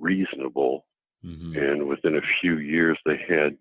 reasonable. 0.00 0.86
Mm-hmm. 1.24 1.58
And 1.58 1.88
within 1.88 2.16
a 2.16 2.22
few 2.40 2.58
years, 2.58 2.98
they 3.04 3.18
had 3.28 3.56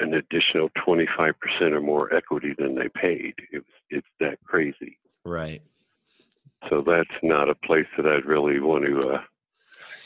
an 0.00 0.14
additional 0.14 0.68
25% 0.86 1.34
or 1.60 1.80
more 1.80 2.14
equity 2.14 2.54
than 2.58 2.74
they 2.74 2.88
paid. 2.88 3.34
It 3.52 3.58
was, 3.58 3.64
it's 3.90 4.06
that 4.20 4.38
crazy. 4.44 4.98
Right. 5.24 5.62
So 6.68 6.82
that's 6.86 7.08
not 7.22 7.48
a 7.48 7.54
place 7.54 7.86
that 7.96 8.06
I'd 8.06 8.24
really 8.24 8.58
want 8.60 8.84
to. 8.84 9.10
Uh, 9.10 9.22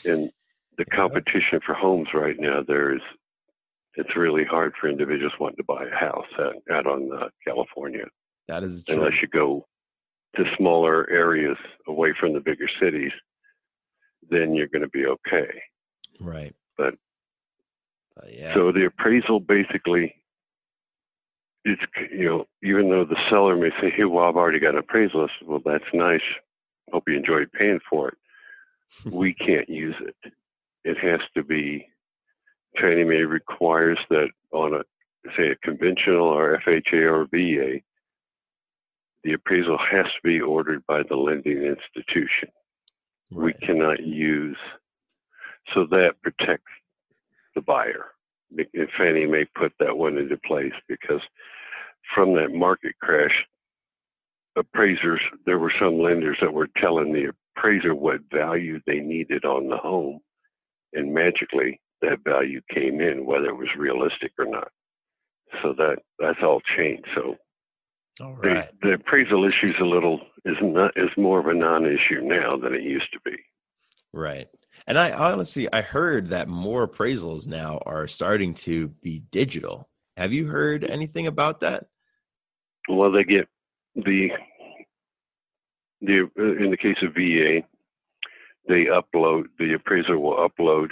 and 0.05 0.31
the 0.77 0.85
competition 0.85 1.59
for 1.65 1.73
homes 1.73 2.09
right 2.13 2.39
now, 2.39 2.61
there's 2.65 3.01
it's 3.95 4.15
really 4.15 4.43
hard 4.43 4.73
for 4.79 4.89
individuals 4.89 5.33
wanting 5.39 5.57
to 5.57 5.63
buy 5.63 5.85
a 5.85 5.95
house 5.95 6.25
out, 6.39 6.55
out 6.71 6.87
on 6.87 7.09
uh, 7.11 7.29
California. 7.45 8.05
That 8.47 8.63
is 8.63 8.83
true. 8.83 8.95
Unless 8.95 9.21
you 9.21 9.27
go 9.27 9.65
to 10.35 10.43
smaller 10.57 11.09
areas 11.09 11.57
away 11.87 12.13
from 12.19 12.33
the 12.33 12.39
bigger 12.39 12.67
cities, 12.81 13.11
then 14.29 14.53
you're 14.53 14.67
going 14.67 14.83
to 14.83 14.89
be 14.89 15.05
okay. 15.05 15.61
Right. 16.19 16.55
But 16.77 16.95
uh, 18.17 18.27
yeah. 18.31 18.53
So 18.53 18.71
the 18.71 18.85
appraisal 18.85 19.39
basically, 19.39 20.15
it's 21.65 21.81
you 22.11 22.25
know 22.25 22.45
even 22.63 22.89
though 22.89 23.05
the 23.05 23.17
seller 23.29 23.55
may 23.55 23.69
say, 23.81 23.89
"Hey, 23.89 24.05
well, 24.05 24.25
I've 24.25 24.35
already 24.35 24.59
got 24.59 24.73
an 24.73 24.79
appraisal," 24.79 25.27
said, 25.39 25.47
well, 25.47 25.61
that's 25.65 25.83
nice. 25.93 26.21
Hope 26.91 27.03
you 27.07 27.15
enjoyed 27.15 27.51
paying 27.51 27.79
for 27.89 28.09
it. 28.09 28.17
we 29.11 29.33
can't 29.33 29.69
use 29.69 29.95
it. 30.01 30.33
It 30.83 30.97
has 30.97 31.19
to 31.35 31.43
be 31.43 31.87
Fannie 32.79 33.03
Mae 33.03 33.23
requires 33.23 33.97
that 34.09 34.29
on 34.51 34.73
a 34.73 34.83
say 35.37 35.49
a 35.49 35.55
conventional 35.57 36.25
or 36.25 36.61
FHA 36.65 37.11
or 37.11 37.25
VA, 37.25 37.81
the 39.23 39.33
appraisal 39.33 39.77
has 39.77 40.05
to 40.05 40.21
be 40.23 40.39
ordered 40.39 40.85
by 40.87 41.03
the 41.03 41.15
lending 41.15 41.63
institution. 41.63 42.49
Right. 43.31 43.55
We 43.59 43.67
cannot 43.67 44.01
use 44.03 44.57
so 45.73 45.85
that 45.91 46.21
protects 46.23 46.71
the 47.53 47.61
buyer. 47.61 48.05
And 48.57 48.89
Fannie 48.97 49.27
Mae 49.27 49.45
put 49.55 49.73
that 49.79 49.97
one 49.97 50.17
into 50.17 50.37
place 50.37 50.73
because 50.87 51.21
from 52.15 52.33
that 52.35 52.53
market 52.53 52.95
crash, 53.01 53.45
appraisers 54.55 55.21
there 55.45 55.59
were 55.59 55.73
some 55.79 55.99
lenders 55.99 56.37
that 56.41 56.53
were 56.53 56.69
telling 56.77 57.13
the 57.13 57.31
appraiser 57.57 57.93
what 57.93 58.21
value 58.31 58.79
they 58.87 58.99
needed 58.99 59.45
on 59.45 59.67
the 59.67 59.77
home, 59.77 60.19
and 60.93 61.13
magically 61.13 61.79
that 62.01 62.23
value 62.23 62.61
came 62.73 63.01
in, 63.01 63.25
whether 63.25 63.47
it 63.47 63.57
was 63.57 63.69
realistic 63.77 64.31
or 64.37 64.45
not. 64.45 64.69
So 65.61 65.73
that 65.77 65.97
that's 66.19 66.39
all 66.43 66.61
changed. 66.77 67.07
So 67.15 67.35
all 68.21 68.33
right. 68.33 68.69
the, 68.81 68.89
the 68.89 68.93
appraisal 68.95 69.45
issue 69.45 69.67
is 69.67 69.75
a 69.81 69.85
little 69.85 70.21
is 70.45 70.57
not 70.61 70.91
is 70.95 71.09
more 71.17 71.39
of 71.39 71.47
a 71.47 71.53
non-issue 71.53 72.21
now 72.21 72.57
than 72.57 72.73
it 72.73 72.83
used 72.83 73.11
to 73.13 73.19
be. 73.25 73.37
Right. 74.13 74.47
And 74.87 74.97
I 74.97 75.11
honestly 75.11 75.71
I 75.71 75.81
heard 75.81 76.29
that 76.29 76.47
more 76.47 76.87
appraisals 76.87 77.47
now 77.47 77.79
are 77.85 78.07
starting 78.07 78.53
to 78.55 78.89
be 79.01 79.23
digital. 79.31 79.87
Have 80.17 80.33
you 80.33 80.47
heard 80.47 80.83
anything 80.83 81.27
about 81.27 81.61
that? 81.61 81.85
Well, 82.87 83.11
they 83.11 83.23
get 83.23 83.47
the 83.95 84.29
the 86.01 86.29
uh, 86.37 86.63
in 86.63 86.71
the 86.71 86.77
case 86.77 86.97
of 87.01 87.13
VA, 87.13 87.61
they 88.67 88.85
upload 88.85 89.45
the 89.57 89.73
appraiser 89.73 90.17
will 90.17 90.37
upload 90.37 90.89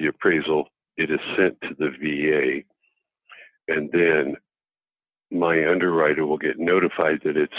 the 0.00 0.08
appraisal, 0.08 0.68
it 0.96 1.10
is 1.10 1.20
sent 1.36 1.60
to 1.62 1.74
the 1.78 1.90
VA, 2.00 2.62
and 3.68 3.90
then 3.92 4.36
my 5.30 5.68
underwriter 5.70 6.26
will 6.26 6.38
get 6.38 6.58
notified 6.58 7.20
that 7.24 7.36
it's 7.36 7.52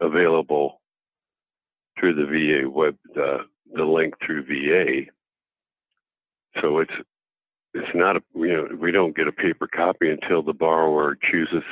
available 0.00 0.80
through 1.98 2.14
the 2.14 2.26
VA 2.26 2.70
web, 2.70 2.96
uh, 3.16 3.38
the 3.74 3.84
link 3.84 4.14
through 4.24 4.44
VA. 4.44 5.10
So 6.60 6.78
it's 6.78 6.92
it's 7.72 7.94
not 7.94 8.16
a 8.16 8.22
you 8.34 8.52
know 8.52 8.68
we 8.78 8.92
don't 8.92 9.16
get 9.16 9.28
a 9.28 9.32
paper 9.32 9.66
copy 9.66 10.10
until 10.10 10.42
the 10.42 10.52
borrower 10.52 11.16
chooses, 11.30 11.64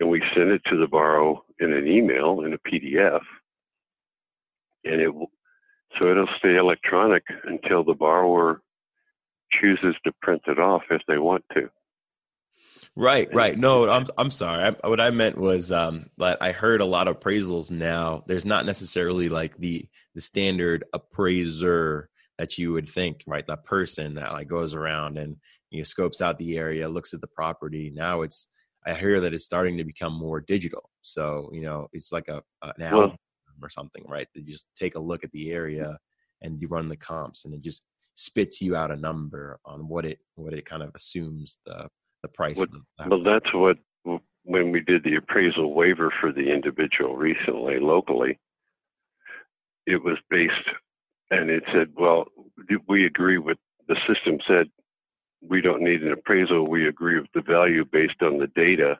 and 0.00 0.08
we 0.08 0.22
send 0.34 0.50
it 0.50 0.62
to 0.66 0.76
the 0.76 0.86
borrower 0.86 1.36
in 1.60 1.72
an 1.72 1.86
email 1.86 2.42
in 2.42 2.52
a 2.52 2.58
PDF, 2.58 3.20
and 4.84 5.00
it 5.00 5.12
so 5.98 6.10
it'll 6.10 6.28
stay 6.38 6.56
electronic 6.56 7.22
until 7.44 7.84
the 7.84 7.94
borrower 7.94 8.60
chooses 9.50 9.94
to 10.04 10.12
print 10.22 10.42
it 10.46 10.58
off 10.58 10.82
if 10.90 11.02
they 11.08 11.18
want 11.18 11.44
to. 11.54 11.68
Right, 12.94 13.32
right. 13.34 13.58
No, 13.58 13.88
I'm 13.88 14.06
I'm 14.18 14.30
sorry. 14.30 14.74
I, 14.82 14.88
what 14.88 15.00
I 15.00 15.10
meant 15.10 15.38
was 15.38 15.72
um 15.72 16.10
that 16.18 16.38
I 16.40 16.52
heard 16.52 16.80
a 16.80 16.86
lot 16.86 17.08
of 17.08 17.18
appraisals 17.18 17.70
now. 17.70 18.22
There's 18.26 18.46
not 18.46 18.66
necessarily 18.66 19.28
like 19.28 19.56
the 19.58 19.86
the 20.14 20.20
standard 20.20 20.84
appraiser 20.92 22.08
that 22.38 22.58
you 22.58 22.72
would 22.72 22.88
think, 22.88 23.22
right? 23.26 23.46
That 23.46 23.64
person 23.64 24.14
that 24.14 24.32
like 24.32 24.48
goes 24.48 24.74
around 24.74 25.18
and 25.18 25.36
you 25.70 25.80
know 25.80 25.84
scopes 25.84 26.20
out 26.20 26.38
the 26.38 26.56
area, 26.56 26.88
looks 26.88 27.14
at 27.14 27.20
the 27.20 27.26
property. 27.28 27.90
Now 27.94 28.22
it's 28.22 28.46
I 28.86 28.94
hear 28.94 29.20
that 29.20 29.34
it's 29.34 29.44
starting 29.44 29.76
to 29.78 29.84
become 29.84 30.12
more 30.12 30.40
digital. 30.40 30.90
So 31.02 31.50
you 31.52 31.62
know 31.62 31.88
it's 31.92 32.12
like 32.12 32.28
a 32.28 32.42
an 32.62 32.72
Well- 32.78 33.16
or 33.62 33.70
something, 33.70 34.04
right? 34.06 34.28
You 34.34 34.42
just 34.42 34.66
take 34.76 34.96
a 34.96 35.00
look 35.00 35.24
at 35.24 35.32
the 35.32 35.50
area 35.50 35.98
and 36.42 36.60
you 36.60 36.68
run 36.68 36.88
the 36.90 36.96
comps, 36.96 37.46
and 37.46 37.54
it 37.54 37.62
just 37.62 37.82
spits 38.16 38.60
you 38.62 38.74
out 38.74 38.90
a 38.90 38.96
number 38.96 39.60
on 39.64 39.86
what 39.88 40.04
it 40.04 40.18
what 40.34 40.54
it 40.54 40.64
kind 40.64 40.82
of 40.82 40.90
assumes 40.94 41.58
the 41.66 41.88
the 42.22 42.28
price 42.28 42.56
What- 42.56 42.70
of 42.70 42.82
the 42.98 43.08
Well, 43.08 43.22
that's 43.22 43.52
what 43.52 43.78
when 44.44 44.70
we 44.70 44.80
did 44.80 45.02
the 45.02 45.16
appraisal 45.16 45.74
waiver 45.74 46.12
for 46.20 46.32
the 46.32 46.52
individual 46.52 47.16
recently 47.16 47.80
locally, 47.80 48.38
it 49.86 50.02
was 50.02 50.18
based, 50.30 50.52
and 51.32 51.50
it 51.50 51.64
said, 51.72 51.92
well, 51.96 52.26
we 52.88 53.06
agree 53.06 53.38
with 53.38 53.58
the 53.88 53.96
system 54.06 54.38
said 54.46 54.70
we 55.42 55.60
don't 55.60 55.82
need 55.82 56.02
an 56.02 56.12
appraisal. 56.12 56.68
We 56.68 56.86
agree 56.88 57.18
with 57.20 57.30
the 57.34 57.42
value 57.42 57.84
based 57.84 58.22
on 58.22 58.38
the 58.38 58.46
data, 58.48 58.98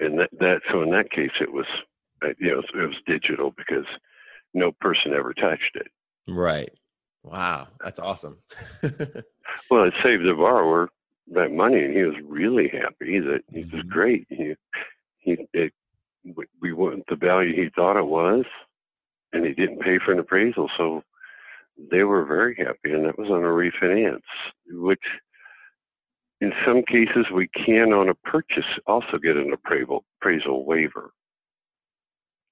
and 0.00 0.18
that, 0.20 0.30
that 0.38 0.60
so 0.70 0.82
in 0.82 0.90
that 0.90 1.10
case 1.10 1.32
it 1.40 1.52
was, 1.52 1.66
uh, 2.24 2.28
you 2.38 2.52
know, 2.52 2.60
it 2.60 2.86
was 2.86 2.96
digital 3.06 3.52
because 3.56 3.86
no 4.54 4.70
person 4.80 5.12
ever 5.12 5.34
touched 5.34 5.74
it. 5.74 5.88
right. 6.28 6.70
Wow, 7.24 7.68
that's 7.82 7.98
awesome. 7.98 8.38
Well, 9.70 9.84
it 9.84 9.94
saved 10.02 10.24
the 10.24 10.34
borrower 10.34 10.88
that 11.32 11.52
money, 11.52 11.82
and 11.84 11.94
he 11.94 12.02
was 12.02 12.14
really 12.24 12.68
happy 12.68 13.18
that 13.20 13.42
it 13.52 13.70
was 13.72 13.82
Mhm. 13.84 13.88
great. 13.88 14.26
He, 14.28 14.54
he, 15.18 15.46
it, 15.52 15.72
we- 16.24 16.46
we 16.60 16.72
want 16.72 17.04
the 17.06 17.16
value 17.16 17.54
he 17.54 17.68
thought 17.70 17.96
it 17.98 18.06
was, 18.06 18.44
and 19.32 19.44
he 19.46 19.52
didn't 19.54 19.80
pay 19.80 19.98
for 19.98 20.12
an 20.12 20.18
appraisal, 20.20 20.70
so 20.76 21.02
they 21.78 22.02
were 22.04 22.24
very 22.24 22.54
happy, 22.54 22.92
and 22.92 23.04
that 23.04 23.18
was 23.18 23.30
on 23.30 23.44
a 23.44 23.48
refinance, 23.48 24.22
which 24.68 25.04
in 26.40 26.52
some 26.66 26.82
cases 26.82 27.26
we 27.32 27.48
can 27.48 27.92
on 27.92 28.08
a 28.08 28.14
purchase 28.14 28.64
also 28.86 29.18
get 29.18 29.36
an 29.36 29.52
appraisal 29.52 30.04
appraisal 30.20 30.64
waiver. 30.64 31.12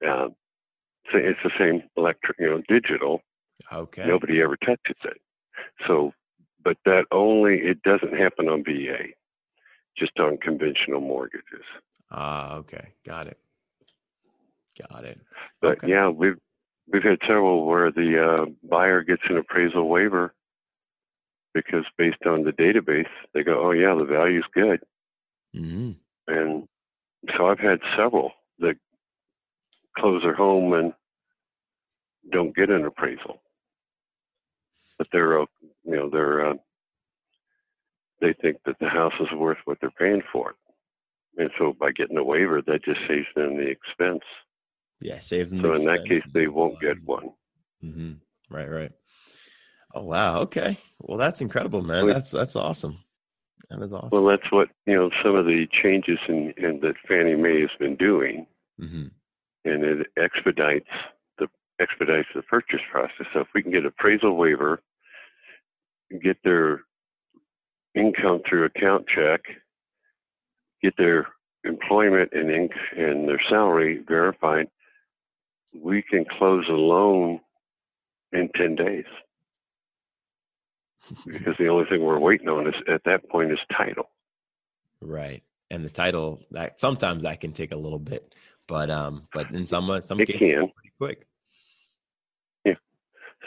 Um, 0.06 0.34
so 1.10 1.18
it's 1.18 1.40
the 1.42 1.50
same 1.58 1.82
electric, 1.96 2.38
you 2.38 2.48
know, 2.48 2.62
digital, 2.68 3.20
okay. 3.72 4.04
Nobody 4.06 4.40
ever 4.42 4.56
touches 4.56 4.96
it. 5.04 5.20
So, 5.86 6.12
but 6.62 6.76
that 6.84 7.04
only, 7.10 7.56
it 7.58 7.82
doesn't 7.82 8.16
happen 8.16 8.48
on 8.48 8.64
VA, 8.64 9.08
just 9.96 10.18
on 10.18 10.36
conventional 10.38 11.00
mortgages. 11.00 11.64
Ah, 12.10 12.56
okay. 12.56 12.92
Got 13.06 13.28
it. 13.28 13.38
Got 14.90 15.04
it. 15.04 15.20
But 15.60 15.78
Okay. 15.78 15.88
yeah, 15.88 16.08
we've, 16.08 16.38
we've 16.90 17.02
had 17.02 17.18
several 17.22 17.66
where 17.66 17.90
the 17.90 18.22
uh, 18.22 18.46
buyer 18.68 19.02
gets 19.02 19.22
an 19.28 19.36
appraisal 19.36 19.88
waiver 19.88 20.34
because 21.54 21.84
based 21.98 22.24
on 22.26 22.44
the 22.44 22.52
database, 22.52 23.08
they 23.34 23.42
go, 23.42 23.60
oh 23.60 23.72
yeah, 23.72 23.94
the 23.94 24.04
value's 24.04 24.44
good. 24.54 24.80
hmm 25.54 25.92
And 26.28 26.68
so 27.36 27.46
I've 27.46 27.58
had 27.58 27.80
several 27.96 28.32
that 28.60 28.76
close 29.98 30.22
their 30.22 30.34
home 30.34 30.72
and 30.72 30.92
don't 32.30 32.54
get 32.54 32.70
an 32.70 32.84
appraisal, 32.84 33.42
but 35.00 35.08
they're, 35.12 35.40
uh, 35.40 35.46
you 35.84 35.96
know, 35.96 36.10
they're, 36.10 36.46
uh, 36.50 36.54
they 38.20 38.34
think 38.42 38.58
that 38.66 38.76
the 38.80 38.88
house 38.88 39.14
is 39.18 39.32
worth 39.34 39.56
what 39.64 39.78
they're 39.80 39.90
paying 39.90 40.22
for. 40.30 40.56
And 41.38 41.48
so 41.58 41.74
by 41.80 41.90
getting 41.92 42.18
a 42.18 42.22
waiver, 42.22 42.60
that 42.60 42.84
just 42.84 43.00
saves 43.08 43.26
them 43.34 43.56
the 43.56 43.62
expense. 43.66 44.20
Yeah, 45.00 45.18
save 45.20 45.48
them. 45.48 45.62
So 45.62 45.72
in 45.72 45.84
that 45.84 46.04
case, 46.06 46.22
they 46.34 46.48
won't 46.48 46.78
get 46.82 47.02
one. 47.06 47.30
hmm 47.80 48.12
Right, 48.50 48.68
right. 48.68 48.92
Oh 49.94 50.02
wow. 50.04 50.40
Okay. 50.42 50.76
Well, 50.98 51.16
that's 51.16 51.40
incredible, 51.40 51.80
man. 51.80 52.06
That's 52.06 52.30
that's 52.30 52.56
awesome. 52.56 52.98
That 53.70 53.80
is 53.82 53.94
awesome. 53.94 54.22
Well, 54.22 54.36
that's 54.36 54.52
what, 54.52 54.68
you 54.86 54.94
know, 54.96 55.08
some 55.24 55.34
of 55.34 55.46
the 55.46 55.66
changes 55.82 56.18
in, 56.28 56.52
in 56.58 56.80
that 56.80 56.96
Fannie 57.08 57.36
Mae 57.36 57.62
has 57.62 57.70
been 57.78 57.96
doing. 57.96 58.46
hmm 58.78 59.06
and 59.64 59.82
it 59.84 60.06
expedites 60.18 60.88
the 61.38 61.46
expedites 61.80 62.28
the 62.34 62.42
purchase 62.42 62.80
process. 62.90 63.26
So 63.32 63.40
if 63.40 63.48
we 63.54 63.62
can 63.62 63.72
get 63.72 63.84
appraisal 63.86 64.36
waiver, 64.36 64.80
get 66.22 66.36
their 66.44 66.82
income 67.94 68.40
through 68.48 68.64
account 68.64 69.06
check, 69.14 69.40
get 70.82 70.94
their 70.96 71.26
employment 71.64 72.30
and 72.32 72.48
inc- 72.48 72.96
and 72.98 73.28
their 73.28 73.40
salary 73.48 74.02
verified, 74.06 74.68
we 75.74 76.02
can 76.02 76.24
close 76.38 76.64
a 76.68 76.72
loan 76.72 77.40
in 78.32 78.48
ten 78.56 78.74
days. 78.74 79.04
Because 81.26 81.54
the 81.58 81.66
only 81.66 81.86
thing 81.86 82.04
we're 82.04 82.20
waiting 82.20 82.48
on 82.48 82.68
is 82.68 82.74
at 82.86 83.02
that 83.04 83.28
point 83.28 83.50
is 83.50 83.58
title. 83.76 84.10
Right. 85.00 85.42
And 85.70 85.84
the 85.84 85.90
title 85.90 86.40
that 86.52 86.78
sometimes 86.78 87.24
that 87.24 87.40
can 87.40 87.52
take 87.52 87.72
a 87.72 87.76
little 87.76 87.98
bit, 87.98 88.32
but 88.68 88.90
um, 88.90 89.26
but 89.32 89.50
in 89.50 89.66
some 89.66 89.86
some 90.04 90.20
It 90.20 90.26
cases 90.26 90.40
can. 90.40 90.70
pretty 90.72 90.92
quick. 90.98 91.26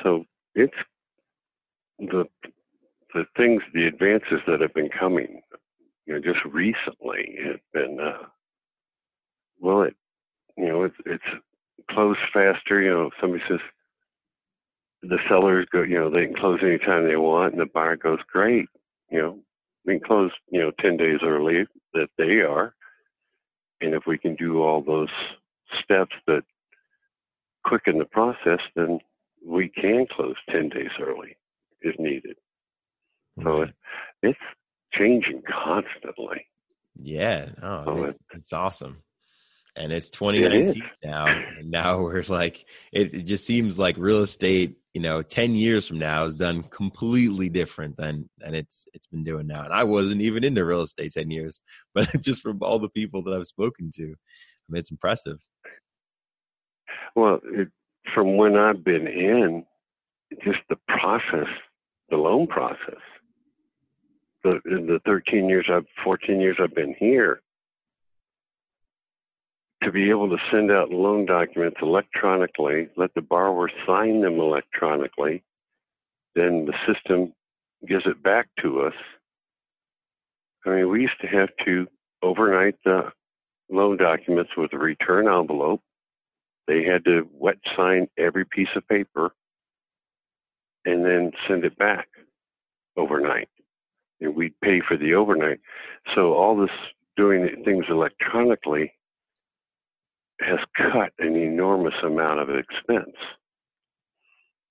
So 0.02 0.26
it's 0.56 0.74
the 2.00 2.26
the 3.14 3.26
things, 3.38 3.62
the 3.74 3.86
advances 3.86 4.40
that 4.48 4.62
have 4.62 4.74
been 4.74 4.90
coming, 4.90 5.42
you 6.06 6.14
know, 6.14 6.20
just 6.20 6.44
recently 6.46 7.38
have 7.46 7.60
been, 7.72 8.00
uh, 8.00 8.26
well, 9.60 9.84
it, 9.84 9.96
you 10.58 10.68
know, 10.68 10.84
it's 10.84 10.96
it's 11.06 11.24
closed 11.92 12.20
faster. 12.34 12.82
You 12.82 12.92
know, 12.92 13.10
somebody 13.22 13.44
says 13.48 13.60
the 15.04 15.20
sellers 15.30 15.68
go, 15.72 15.84
you 15.84 16.00
know, 16.00 16.10
they 16.10 16.26
can 16.26 16.36
close 16.36 16.60
anytime 16.64 17.08
they 17.08 17.16
want, 17.16 17.54
and 17.54 17.62
the 17.62 17.66
buyer 17.68 17.96
goes, 17.96 18.20
great. 18.32 18.68
You 19.12 19.22
know, 19.22 19.40
we 19.86 20.00
can 20.00 20.08
close, 20.08 20.32
you 20.50 20.60
know, 20.62 20.72
ten 20.80 20.98
days 20.98 21.20
early 21.24 21.66
that 21.94 22.10
they 22.18 22.42
are, 22.42 22.74
and 23.82 23.94
if 23.94 24.04
we 24.08 24.18
can 24.18 24.36
do 24.36 24.62
all 24.64 24.82
those 24.82 25.10
steps 25.84 26.16
that 26.28 26.44
quicken 27.64 27.98
the 27.98 28.06
process, 28.06 28.60
then 28.76 29.00
we 29.46 29.70
can 29.70 30.06
close 30.10 30.36
10 30.50 30.70
days 30.70 30.92
early 31.02 31.36
if 31.84 32.00
needed. 32.00 32.38
So 33.38 33.44
mm-hmm. 33.44 33.60
Right. 33.60 33.70
it, 33.70 33.76
it's 34.24 34.40
changing 34.94 35.44
constantly. 35.48 36.46
Yeah, 36.96 37.50
no, 37.62 37.84
Oh, 37.88 38.04
it's, 38.04 38.20
it's 38.34 38.54
awesome. 38.54 39.02
And 39.76 39.92
it's 39.92 40.12
2019 40.12 40.84
now, 41.04 41.26
and 41.26 41.72
now 41.72 42.04
we're 42.04 42.24
like, 42.28 42.64
it, 42.92 43.14
it 43.14 43.24
just 43.24 43.48
seems 43.48 43.80
like 43.80 43.98
real 43.98 44.22
estate, 44.22 44.78
you 44.94 45.02
know, 45.02 45.24
10 45.24 45.56
years 45.56 45.88
from 45.88 45.98
now 45.98 46.26
is 46.26 46.38
done 46.38 46.62
completely 46.62 47.50
different 47.50 47.98
than 47.98 48.30
than 48.38 48.54
it's 48.54 48.86
it's 48.94 49.08
been 49.08 49.24
doing 49.24 49.48
now. 49.48 49.64
And 49.64 49.74
I 49.74 49.84
wasn't 49.84 50.22
even 50.22 50.44
into 50.44 50.64
real 50.64 50.84
estate 50.84 51.14
10 51.14 51.32
years, 51.32 51.60
but 51.96 52.08
just 52.22 52.44
from 52.44 52.60
all 52.62 52.78
the 52.78 52.90
people 52.90 53.24
that 53.24 53.34
I've 53.34 53.48
spoken 53.48 53.90
to, 53.96 54.04
I 54.04 54.68
mean, 54.70 54.80
it's 54.80 54.92
impressive. 54.92 55.40
Well, 57.16 57.40
it, 57.44 57.70
from 58.14 58.38
when 58.38 58.56
I've 58.56 58.84
been 58.84 59.08
in, 59.08 59.66
just 60.44 60.60
the 60.70 60.78
process, 60.88 61.50
the 62.10 62.18
loan 62.18 62.48
process, 62.48 63.02
the, 64.44 64.60
in 64.66 64.88
the 64.88 65.00
13 65.06 65.48
years, 65.50 65.68
I've 65.72 65.86
14 66.04 66.40
years 66.40 66.58
I've 66.62 66.76
been 66.76 66.96
here, 67.00 67.42
to 69.84 69.92
be 69.92 70.10
able 70.10 70.30
to 70.30 70.38
send 70.52 70.72
out 70.72 70.92
loan 70.92 71.26
documents 71.26 71.78
electronically, 71.82 72.90
let 72.96 73.14
the 73.14 73.22
borrower 73.22 73.70
sign 73.86 74.22
them 74.22 74.40
electronically, 74.40 75.44
then 76.36 76.66
the 76.66 76.74
system 76.88 77.34
gives 77.88 78.06
it 78.06 78.24
back 78.24 78.48
to 78.62 78.82
us. 78.82 78.94
I 80.66 80.70
mean, 80.70 80.90
we 80.90 81.02
used 81.02 81.20
to 81.22 81.28
have 81.28 81.50
to 81.66 81.88
overnight 82.22 82.76
the 82.86 83.12
loan 83.70 83.98
documents 83.98 84.52
with 84.56 84.72
a 84.74 84.78
return 84.78 85.28
envelope. 85.28 85.82
They 86.68 86.84
had 86.84 87.04
to 87.06 87.28
wet 87.34 87.58
sign 87.76 88.08
every 88.18 88.46
piece 88.46 88.70
of 88.76 88.88
paper 88.88 89.34
and 90.86 91.06
then 91.06 91.32
send 91.48 91.64
it 91.66 91.78
back 91.78 92.08
overnight. 92.98 93.50
And 94.22 94.36
we'd 94.36 94.60
pay 94.62 94.82
for 94.88 94.98
the 94.98 95.14
overnight. 95.16 95.60
So 96.16 96.34
all 96.34 96.56
this 96.56 96.70
doing 97.18 97.64
things 97.64 97.86
electronically 97.90 98.94
has 100.42 100.60
cut 100.76 101.14
an 101.20 101.36
enormous 101.36 101.94
amount 102.04 102.40
of 102.40 102.50
expense. 102.50 103.16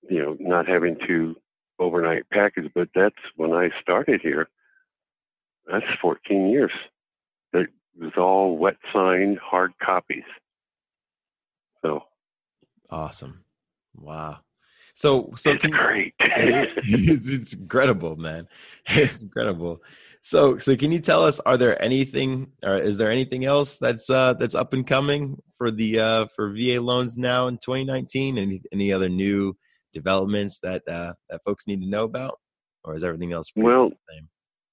You 0.09 0.21
know, 0.21 0.37
not 0.39 0.67
having 0.67 0.97
to 1.07 1.35
overnight 1.79 2.29
package, 2.29 2.69
but 2.75 2.89
that's 2.93 3.15
when 3.35 3.53
I 3.53 3.69
started 3.81 4.21
here. 4.21 4.49
That's 5.71 5.85
14 6.01 6.49
years. 6.49 6.71
It 7.53 7.69
was 7.97 8.11
all 8.17 8.57
wet 8.57 8.77
signed, 8.91 9.37
hard 9.39 9.73
copies. 9.81 10.23
So 11.81 12.03
Awesome. 12.89 13.43
Wow. 13.95 14.39
So 14.93 15.31
so 15.35 15.51
it's 15.51 15.61
can 15.61 15.71
great. 15.71 16.13
it's, 16.19 17.27
it's 17.27 17.53
incredible, 17.53 18.15
man. 18.15 18.47
It's 18.87 19.23
incredible. 19.23 19.81
So 20.21 20.57
so 20.57 20.75
can 20.75 20.91
you 20.91 20.99
tell 20.99 21.25
us 21.25 21.39
are 21.41 21.57
there 21.57 21.81
anything 21.81 22.51
or 22.63 22.75
is 22.75 22.97
there 22.97 23.11
anything 23.11 23.45
else 23.45 23.77
that's 23.77 24.09
uh 24.09 24.35
that's 24.35 24.55
up 24.55 24.73
and 24.73 24.85
coming 24.85 25.41
for 25.57 25.71
the 25.71 25.99
uh 25.99 26.25
for 26.35 26.53
VA 26.53 26.79
loans 26.79 27.17
now 27.17 27.47
in 27.47 27.55
2019 27.57 28.37
any 28.37 28.61
any 28.71 28.93
other 28.93 29.09
new 29.09 29.55
developments 29.93 30.59
that 30.63 30.81
uh 30.89 31.13
that 31.29 31.43
folks 31.43 31.67
need 31.67 31.81
to 31.81 31.89
know 31.89 32.03
about? 32.03 32.39
or 32.83 32.95
is 32.95 33.03
everything 33.03 33.33
else? 33.33 33.51
Well, 33.55 33.91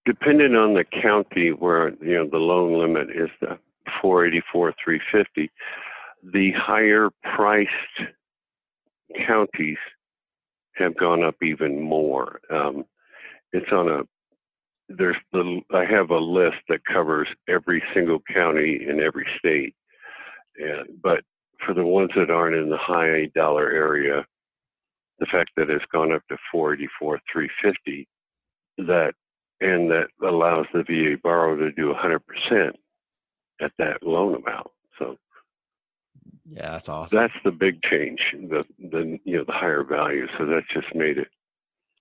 depending 0.06 0.54
on 0.54 0.74
the 0.74 0.84
county 1.02 1.50
where 1.50 1.90
you 2.02 2.14
know 2.14 2.28
the 2.28 2.38
loan 2.38 2.78
limit 2.78 3.10
is 3.10 3.30
the 3.40 3.58
484 4.00 4.74
350 4.82 5.50
the 6.32 6.52
higher 6.52 7.08
priced 7.34 7.70
counties 9.26 9.78
have 10.74 10.96
gone 10.96 11.22
up 11.22 11.36
even 11.42 11.80
more 11.80 12.40
um, 12.50 12.84
it's 13.52 13.70
on 13.72 13.88
a 13.88 14.02
there's 14.88 15.16
the 15.32 15.60
i 15.72 15.84
have 15.84 16.10
a 16.10 16.18
list 16.18 16.56
that 16.68 16.84
covers 16.84 17.28
every 17.48 17.82
single 17.94 18.20
county 18.32 18.86
in 18.88 19.00
every 19.00 19.26
state 19.38 19.74
and 20.56 21.00
but 21.02 21.22
for 21.64 21.74
the 21.74 21.84
ones 21.84 22.10
that 22.16 22.30
aren't 22.30 22.56
in 22.56 22.70
the 22.70 22.78
high 22.78 23.26
dollar 23.34 23.70
area 23.70 24.24
the 25.20 25.26
fact 25.26 25.50
that 25.56 25.70
it's 25.70 25.84
gone 25.92 26.12
up 26.12 26.22
to 26.28 26.36
484 26.50 27.20
350 27.32 28.08
that 28.78 29.12
and 29.60 29.90
that 29.90 30.08
allows 30.26 30.66
the 30.72 30.82
VA 30.82 31.18
borrower 31.22 31.56
to 31.58 31.70
do 31.72 31.92
100% 31.92 32.72
at 33.60 33.72
that 33.78 34.02
loan 34.02 34.34
amount. 34.36 34.68
So 34.98 35.16
yeah, 36.50 36.72
that's 36.72 36.88
awesome. 36.88 37.18
That's 37.18 37.34
the 37.44 37.50
big 37.50 37.82
change. 37.82 38.20
The 38.32 38.64
the 38.78 39.18
you 39.24 39.38
know 39.38 39.44
the 39.44 39.52
higher 39.52 39.84
value. 39.84 40.26
So 40.38 40.46
that 40.46 40.62
just 40.72 40.94
made 40.94 41.18
it 41.18 41.28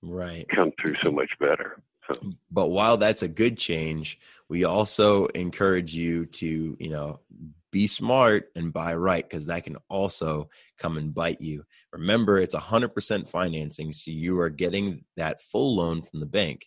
right 0.02 0.46
come 0.54 0.72
through 0.82 0.96
so 1.04 1.12
much 1.12 1.30
better. 1.40 1.82
So. 2.12 2.32
But 2.52 2.68
while 2.70 2.98
that's 2.98 3.22
a 3.22 3.28
good 3.28 3.58
change, 3.58 4.20
we 4.50 4.64
also 4.64 5.28
encourage 5.28 5.94
you 5.94 6.26
to 6.26 6.78
you 6.80 6.90
know 6.90 7.20
be 7.72 7.86
smart 7.86 8.50
and 8.56 8.74
buy 8.74 8.96
right 8.96 9.28
because 9.28 9.46
that 9.46 9.64
can 9.64 9.78
also 9.90 10.50
come 10.80 10.98
and 10.98 11.14
bite 11.14 11.40
you. 11.40 11.64
Remember, 11.94 12.40
it's 12.40 12.56
100% 12.56 13.28
financing, 13.28 13.94
so 13.94 14.10
you 14.12 14.40
are 14.40 14.50
getting 14.50 15.04
that 15.18 15.42
full 15.42 15.76
loan 15.76 16.02
from 16.02 16.20
the 16.20 16.26
bank 16.26 16.66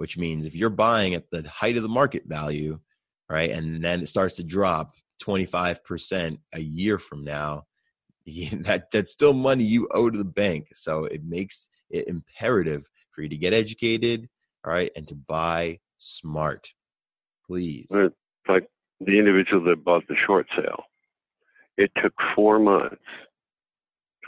which 0.00 0.16
means 0.16 0.46
if 0.46 0.54
you're 0.54 0.70
buying 0.70 1.12
at 1.12 1.30
the 1.30 1.46
height 1.46 1.76
of 1.76 1.82
the 1.82 1.88
market 1.88 2.22
value, 2.24 2.80
right, 3.28 3.50
and 3.50 3.84
then 3.84 4.00
it 4.00 4.08
starts 4.08 4.36
to 4.36 4.42
drop 4.42 4.94
25% 5.22 6.38
a 6.52 6.60
year 6.60 6.98
from 6.98 7.24
now, 7.24 7.64
that 8.26 8.90
that's 8.90 9.10
still 9.10 9.32
money 9.32 9.64
you 9.64 9.88
owe 9.92 10.10
to 10.10 10.18
the 10.18 10.24
bank. 10.24 10.68
So 10.74 11.04
it 11.04 11.24
makes 11.24 11.68
it 11.90 12.08
imperative 12.08 12.88
for 13.10 13.22
you 13.22 13.28
to 13.28 13.36
get 13.36 13.52
educated, 13.52 14.28
all 14.64 14.72
right, 14.72 14.90
and 14.96 15.06
to 15.08 15.14
buy 15.14 15.80
smart. 15.98 16.72
Please. 17.46 17.88
Like 18.48 18.68
the 19.00 19.18
individual 19.18 19.64
that 19.64 19.84
bought 19.84 20.06
the 20.08 20.16
short 20.26 20.46
sale, 20.56 20.84
it 21.76 21.90
took 22.02 22.12
four 22.34 22.58
months 22.58 23.02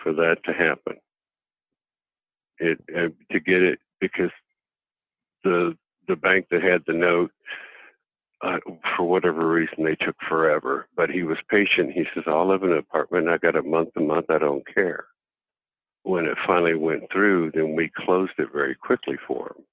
for 0.02 0.12
that 0.14 0.38
to 0.44 0.52
happen. 0.52 0.96
It 2.58 2.78
uh, 2.96 3.08
to 3.32 3.40
get 3.40 3.62
it 3.62 3.78
because 4.00 4.30
the 5.44 5.76
the 6.08 6.16
bank 6.16 6.46
that 6.50 6.62
had 6.62 6.82
the 6.86 6.92
note 6.92 7.30
uh, 8.42 8.58
for 8.96 9.04
whatever 9.04 9.48
reason 9.48 9.84
they 9.84 9.96
took 9.96 10.16
forever. 10.28 10.88
But 10.96 11.10
he 11.10 11.22
was 11.22 11.38
patient. 11.48 11.92
He 11.92 12.04
says 12.14 12.24
i'll 12.26 12.48
live 12.48 12.62
in 12.62 12.72
an 12.72 12.78
apartment. 12.78 13.28
I 13.28 13.38
got 13.38 13.56
a 13.56 13.62
month 13.62 13.94
to 13.94 14.00
month. 14.00 14.26
I 14.30 14.38
don't 14.38 14.66
care. 14.72 15.06
When 16.04 16.26
it 16.26 16.36
finally 16.46 16.74
went 16.74 17.04
through 17.12 17.52
then 17.54 17.74
we 17.74 17.90
closed 17.96 18.32
it 18.38 18.48
very 18.52 18.74
quickly 18.74 19.16
for 19.26 19.54
him. 19.54 19.64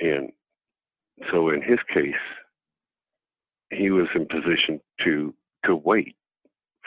And 0.00 0.32
so 1.30 1.50
in 1.50 1.62
his 1.62 1.78
case 1.92 2.14
he 3.70 3.90
was 3.90 4.06
in 4.14 4.26
position 4.26 4.80
to 5.04 5.34
to 5.66 5.76
wait 5.76 6.16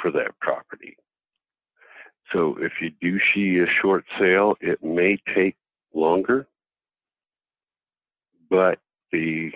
for 0.02 0.10
that 0.12 0.40
property. 0.40 0.98
So 2.34 2.58
if 2.60 2.74
you 2.82 2.92
do 3.02 3.20
see 3.36 3.60
a 3.60 3.68
short 3.82 4.04
sale 4.20 4.56
it 4.62 4.84
may 4.84 5.18
take 5.36 5.56
longer. 5.94 6.48
But 8.50 8.80
the 9.12 9.52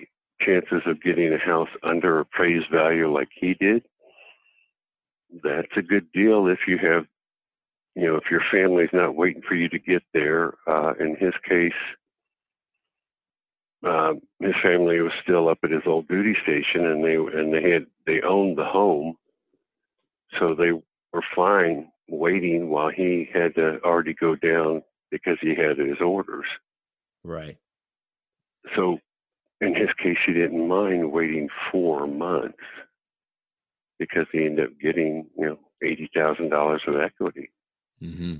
chances 0.46 0.82
of 0.86 1.02
getting 1.02 1.34
a 1.34 1.38
house 1.38 1.70
under 1.84 2.20
appraised 2.20 2.70
value 2.72 3.12
like 3.12 3.30
he 3.34 3.54
did, 3.54 3.84
that's 5.44 5.76
a 5.76 5.82
good 5.82 6.12
deal 6.12 6.48
if 6.48 6.60
you 6.68 6.78
have, 6.78 7.06
you 7.96 8.06
know, 8.06 8.16
if 8.16 8.30
your 8.30 8.42
family's 8.52 8.90
not 8.94 9.16
waiting 9.16 9.42
for 9.48 9.56
you 9.56 9.70
to 9.70 9.80
get 9.80 10.04
there. 10.14 10.54
Uh, 10.68 10.94
in 11.00 11.16
his 11.20 11.34
case, 11.48 11.74
um, 13.84 14.22
his 14.40 14.56
family 14.64 15.00
was 15.00 15.12
still 15.24 15.50
up 15.50 15.60
at 15.64 15.72
his 15.72 15.84
old 15.86 16.08
duty 16.08 16.36
station, 16.44 16.86
and 16.86 17.04
they 17.04 17.16
and 17.16 17.54
they 17.54 17.70
had 17.72 17.86
they 18.06 18.22
owned 18.22 18.58
the 18.58 18.66
home, 18.66 19.16
so 20.40 20.56
they 20.56 20.72
were 20.72 21.24
fine 21.36 21.90
waiting 22.08 22.70
while 22.70 22.90
he 22.90 23.28
had 23.34 23.56
to 23.56 23.80
already 23.84 24.14
go 24.14 24.36
down 24.36 24.82
because 25.12 25.38
he 25.42 25.56
had 25.56 25.78
his 25.78 26.00
orders. 26.02 26.46
Right 27.24 27.58
so 28.76 29.00
in 29.66 29.76
his 29.76 29.90
case, 30.02 30.18
he 30.26 30.34
didn't 30.34 30.68
mind 30.68 31.12
waiting 31.12 31.50
four 31.72 32.08
months 32.08 32.58
because 34.00 34.28
he 34.32 34.46
ended 34.46 34.68
up 34.68 34.80
getting, 34.82 35.28
you 35.38 35.46
know, 35.46 35.60
eighty 35.84 36.10
thousand 36.14 36.50
dollars 36.50 36.82
of 36.88 36.96
equity. 37.00 37.52
Mm-hmm. 38.02 38.36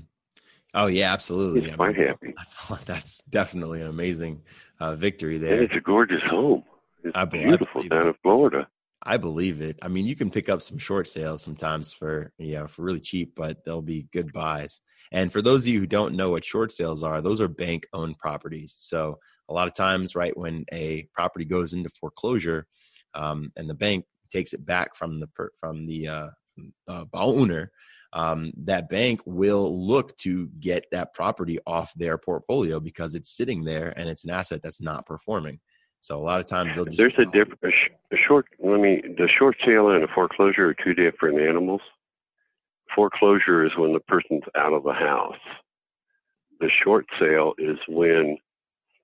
Oh 0.74 0.86
yeah, 0.86 1.12
absolutely. 1.12 1.62
He's 1.62 1.76
quite 1.76 1.96
happy. 1.96 2.34
That's, 2.36 2.84
that's 2.84 3.22
definitely 3.24 3.80
an 3.80 3.88
amazing 3.88 4.42
uh, 4.80 4.94
victory 4.94 5.38
there. 5.38 5.54
And 5.54 5.62
it's 5.62 5.74
a 5.74 5.80
gorgeous 5.80 6.22
home. 6.28 6.64
It's 7.02 7.16
I, 7.16 7.24
beautiful 7.24 7.82
I 7.82 7.88
down 7.88 8.08
in 8.08 8.14
Florida. 8.22 8.68
I 9.02 9.16
believe 9.16 9.62
it. 9.62 9.78
I 9.82 9.88
mean, 9.88 10.04
you 10.04 10.16
can 10.16 10.30
pick 10.30 10.48
up 10.48 10.60
some 10.60 10.78
short 10.78 11.08
sales 11.08 11.42
sometimes 11.42 11.92
for 11.92 12.32
you 12.38 12.54
know 12.54 12.66
for 12.66 12.82
really 12.82 13.00
cheap, 13.00 13.34
but 13.36 13.64
they'll 13.64 13.82
be 13.82 14.08
good 14.12 14.32
buys. 14.32 14.80
And 15.12 15.32
for 15.32 15.40
those 15.40 15.62
of 15.62 15.68
you 15.72 15.80
who 15.80 15.86
don't 15.86 16.14
know 16.14 16.30
what 16.30 16.44
short 16.44 16.72
sales 16.72 17.02
are, 17.02 17.22
those 17.22 17.40
are 17.40 17.48
bank 17.48 17.86
owned 17.92 18.18
properties. 18.18 18.74
So 18.78 19.18
a 19.48 19.54
lot 19.54 19.68
of 19.68 19.74
times, 19.74 20.14
right, 20.14 20.36
when 20.36 20.64
a 20.72 21.08
property 21.12 21.44
goes 21.44 21.74
into 21.74 21.90
foreclosure 22.00 22.66
um, 23.14 23.52
and 23.56 23.68
the 23.68 23.74
bank 23.74 24.04
takes 24.30 24.52
it 24.52 24.64
back 24.66 24.96
from 24.96 25.20
the 25.20 25.28
from 25.58 25.86
the 25.86 26.08
uh, 26.08 26.28
uh, 26.88 27.04
owner, 27.14 27.70
um, 28.12 28.52
that 28.56 28.88
bank 28.88 29.20
will 29.24 29.86
look 29.86 30.16
to 30.18 30.48
get 30.60 30.86
that 30.90 31.14
property 31.14 31.58
off 31.66 31.92
their 31.94 32.18
portfolio 32.18 32.80
because 32.80 33.14
it's 33.14 33.36
sitting 33.36 33.64
there 33.64 33.92
and 33.96 34.08
it's 34.08 34.24
an 34.24 34.30
asset 34.30 34.60
that's 34.62 34.80
not 34.80 35.06
performing. 35.06 35.60
So 36.00 36.16
a 36.16 36.22
lot 36.22 36.40
of 36.40 36.46
times 36.46 36.76
there's 36.76 37.18
a 37.18 37.24
different 37.26 37.62
a, 37.64 38.16
short. 38.16 38.46
Let 38.62 38.80
me 38.80 39.02
the 39.18 39.28
short 39.38 39.56
sale 39.64 39.90
and 39.90 40.04
a 40.04 40.08
foreclosure 40.08 40.68
are 40.68 40.74
two 40.74 40.94
different 40.94 41.40
animals. 41.40 41.80
Foreclosure 42.94 43.64
is 43.64 43.72
when 43.76 43.92
the 43.92 44.00
person's 44.00 44.44
out 44.56 44.72
of 44.72 44.84
the 44.84 44.92
house. 44.92 45.34
The 46.60 46.70
short 46.82 47.06
sale 47.18 47.54
is 47.58 47.76
when 47.88 48.38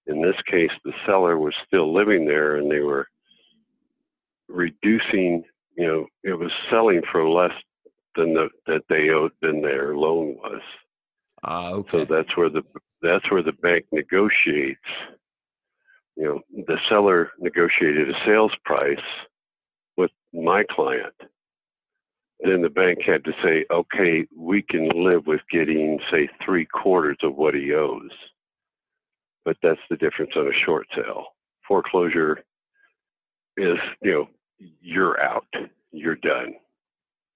in 0.06 0.20
this 0.20 0.36
case, 0.50 0.70
the 0.84 0.92
seller 1.06 1.38
was 1.38 1.54
still 1.66 1.92
living 1.92 2.26
there 2.26 2.56
and 2.56 2.70
they 2.70 2.80
were 2.80 3.06
reducing, 4.48 5.44
you 5.76 5.86
know, 5.86 6.06
it 6.24 6.34
was 6.34 6.50
selling 6.70 7.02
for 7.10 7.28
less 7.28 7.52
than 8.16 8.34
the, 8.34 8.48
that 8.66 8.82
they 8.88 9.10
owed 9.10 9.32
than 9.40 9.62
their 9.62 9.96
loan 9.96 10.36
was. 10.36 10.60
Uh, 11.44 11.70
okay. 11.74 11.98
So 11.98 12.04
that's 12.04 12.36
where 12.36 12.50
the 12.50 12.62
that's 13.00 13.28
where 13.30 13.42
the 13.42 13.52
bank 13.52 13.86
negotiates. 13.90 14.80
You 16.16 16.24
know, 16.24 16.40
the 16.66 16.78
seller 16.88 17.30
negotiated 17.40 18.10
a 18.10 18.14
sales 18.24 18.52
price 18.64 18.98
with 19.96 20.10
my 20.32 20.62
client. 20.70 21.14
Then 22.40 22.62
the 22.62 22.68
bank 22.68 22.98
had 23.04 23.24
to 23.24 23.32
say, 23.42 23.64
okay, 23.70 24.26
we 24.36 24.62
can 24.62 24.88
live 24.94 25.26
with 25.26 25.40
getting, 25.50 25.98
say, 26.10 26.28
three 26.44 26.66
quarters 26.66 27.16
of 27.22 27.36
what 27.36 27.54
he 27.54 27.72
owes 27.72 28.10
but 29.44 29.56
that's 29.62 29.80
the 29.90 29.96
difference 29.96 30.32
on 30.36 30.46
a 30.46 30.64
short 30.64 30.86
sale. 30.94 31.26
Foreclosure 31.66 32.44
is, 33.56 33.78
you 34.02 34.12
know, 34.12 34.28
you're 34.80 35.20
out, 35.20 35.46
you're 35.90 36.16
done, 36.16 36.54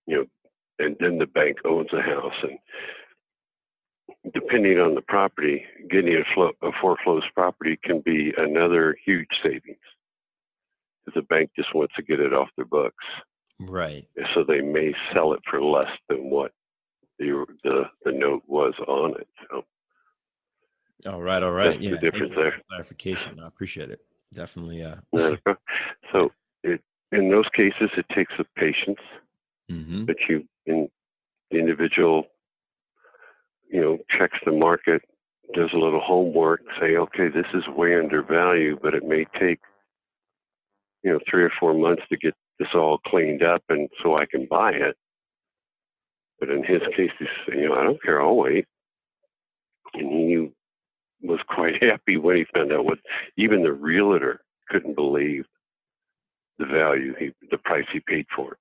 you 0.07 0.17
know, 0.17 0.25
and 0.79 0.97
then 1.01 1.19
the 1.19 1.27
bank 1.27 1.59
owns 1.65 1.89
the 1.93 2.03
house. 2.03 2.35
And 2.43 2.59
depending 4.33 4.79
on 4.79 4.95
the 4.95 5.01
property, 5.01 5.65
getting 5.91 6.15
a, 6.15 6.25
flo- 6.35 6.57
a 6.63 6.71
foreclosed 6.81 7.27
property 7.35 7.79
can 7.83 8.01
be 8.01 8.33
another 8.37 8.97
huge 9.05 9.29
savings 9.43 9.79
because 11.05 11.21
the 11.21 11.27
bank 11.27 11.51
just 11.57 11.75
wants 11.75 11.95
to 11.97 12.03
get 12.03 12.21
it 12.21 12.33
off 12.33 12.49
their 12.57 12.67
books. 12.67 13.05
Right. 13.59 14.07
So 14.35 14.45
they 14.45 14.61
may 14.61 14.95
sell 15.13 15.33
it 15.33 15.41
for 15.49 15.63
less 15.63 15.91
than 16.09 16.31
what 16.31 16.53
the 17.19 17.47
the, 17.65 17.85
the 18.05 18.13
note 18.13 18.43
was 18.47 18.75
on 18.87 19.13
it. 19.19 19.29
So 19.51 19.65
all 21.05 21.23
right, 21.23 21.43
all 21.43 21.53
right. 21.53 21.71
That's 21.73 21.83
yeah, 21.83 21.91
the 21.91 21.99
difference 21.99 22.33
there. 22.35 22.61
Clarification. 22.71 23.39
I 23.41 23.47
appreciate 23.47 23.91
it. 23.91 24.01
Definitely. 24.33 24.83
Uh, 24.83 24.97
so 26.13 26.31
it, 26.63 26.81
in 27.13 27.31
those 27.31 27.49
cases, 27.55 27.91
it 27.97 28.07
takes 28.15 28.33
a 28.39 28.45
patience 28.59 28.99
mm-hmm. 29.71 30.07
that 30.07 30.17
you, 30.29 30.45
in 30.65 30.89
the 31.51 31.59
individual, 31.59 32.25
you 33.71 33.81
know, 33.81 33.99
checks 34.19 34.39
the 34.45 34.53
market, 34.53 35.03
does 35.55 35.71
a 35.73 35.79
little 35.79 36.01
homework, 36.01 36.61
say, 36.81 36.97
okay, 36.97 37.29
this 37.29 37.47
is 37.55 37.63
way 37.69 37.97
undervalued, 37.99 38.81
but 38.83 38.95
it 38.95 39.05
may 39.05 39.27
take, 39.39 39.61
you 41.03 41.13
know, 41.13 41.21
three 41.31 41.45
or 41.45 41.53
four 41.61 41.75
months 41.75 42.03
to 42.09 42.17
get 42.17 42.35
this 42.59 42.69
all 42.75 42.99
cleaned 43.07 43.43
up, 43.43 43.63
and 43.69 43.89
so 44.03 44.17
I 44.17 44.27
can 44.27 44.47
buy 44.51 44.73
it. 44.73 44.97
But 46.41 46.51
in 46.51 46.65
his 46.65 46.81
case, 46.97 47.11
he's, 47.19 47.29
you 47.49 47.69
know, 47.69 47.75
I 47.75 47.85
don't 47.85 48.03
care, 48.03 48.21
I'll 48.21 48.37
wait. 48.37 48.67
And 49.95 50.11
he 50.11 50.51
was 51.27 51.41
quite 51.49 51.83
happy 51.83 52.17
when 52.17 52.37
he 52.37 52.47
found 52.55 52.73
out 52.73 52.85
what 52.85 52.99
even 53.37 53.63
the 53.63 53.73
realtor 53.73 54.41
couldn't 54.69 54.95
believe 54.95 55.45
the 56.59 56.67
value 56.67 57.15
he 57.19 57.33
the 57.51 57.59
price 57.59 57.85
he 57.93 58.01
paid 58.01 58.27
for 58.35 58.53
it. 58.53 58.59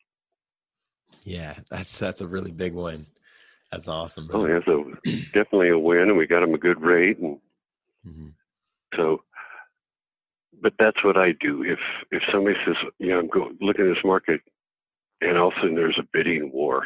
Yeah, 1.23 1.55
that's 1.69 1.97
that's 1.97 2.21
a 2.21 2.27
really 2.27 2.51
big 2.51 2.73
win. 2.73 3.05
That's 3.71 3.87
awesome. 3.87 4.29
Oh, 4.31 4.45
yeah, 4.47 4.59
so 4.65 4.93
definitely 5.33 5.69
a 5.69 5.79
win, 5.79 6.09
and 6.09 6.17
we 6.17 6.27
got 6.27 6.43
him 6.43 6.53
a 6.53 6.59
good 6.59 6.81
rate, 6.81 7.19
and 7.19 7.37
mm-hmm. 8.07 8.27
so. 8.95 9.21
But 10.61 10.73
that's 10.79 11.03
what 11.03 11.17
I 11.17 11.33
do. 11.33 11.63
If 11.63 11.79
if 12.11 12.23
somebody 12.31 12.55
says, 12.65 12.75
"Yeah, 12.99 13.07
you 13.07 13.13
know, 13.13 13.19
I'm 13.19 13.27
going 13.27 13.57
looking 13.59 13.89
at 13.89 13.95
this 13.95 14.03
market," 14.03 14.41
and 15.21 15.37
all 15.37 15.49
of 15.49 15.53
a 15.57 15.61
sudden 15.61 15.75
there's 15.75 15.99
a 15.99 16.07
bidding 16.13 16.51
war, 16.51 16.83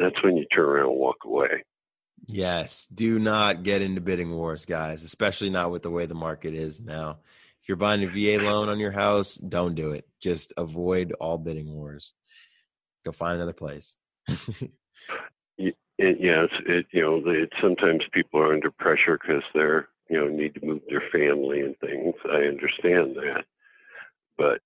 that's 0.00 0.22
when 0.22 0.36
you 0.36 0.46
turn 0.46 0.64
around 0.64 0.90
and 0.90 0.98
walk 0.98 1.18
away. 1.24 1.64
Yes, 2.24 2.86
do 2.86 3.18
not 3.18 3.62
get 3.62 3.82
into 3.82 4.00
bidding 4.00 4.34
wars, 4.34 4.64
guys, 4.64 5.04
especially 5.04 5.50
not 5.50 5.70
with 5.70 5.82
the 5.82 5.90
way 5.90 6.06
the 6.06 6.14
market 6.14 6.54
is 6.54 6.80
now. 6.80 7.18
If 7.62 7.68
you're 7.68 7.76
buying 7.76 8.02
a 8.04 8.08
VA 8.08 8.42
loan 8.42 8.68
on 8.68 8.78
your 8.78 8.92
house, 8.92 9.36
don't 9.36 9.74
do 9.74 9.92
it. 9.92 10.08
Just 10.20 10.52
avoid 10.56 11.12
all 11.20 11.38
bidding 11.38 11.74
wars. 11.74 12.12
Go 13.04 13.12
find 13.12 13.34
another 13.34 13.52
place. 13.52 13.96
yeah, 15.58 16.44
it's 16.44 16.52
it. 16.66 16.86
You 16.90 17.02
know, 17.02 17.22
it, 17.26 17.52
sometimes 17.60 18.02
people 18.12 18.40
are 18.40 18.52
under 18.52 18.70
pressure 18.70 19.18
because 19.20 19.42
they're 19.54 19.88
you 20.08 20.18
know 20.18 20.28
need 20.28 20.54
to 20.54 20.64
move 20.64 20.82
their 20.88 21.02
family 21.12 21.60
and 21.60 21.78
things. 21.78 22.14
I 22.24 22.46
understand 22.46 23.16
that, 23.16 23.44
but 24.36 24.60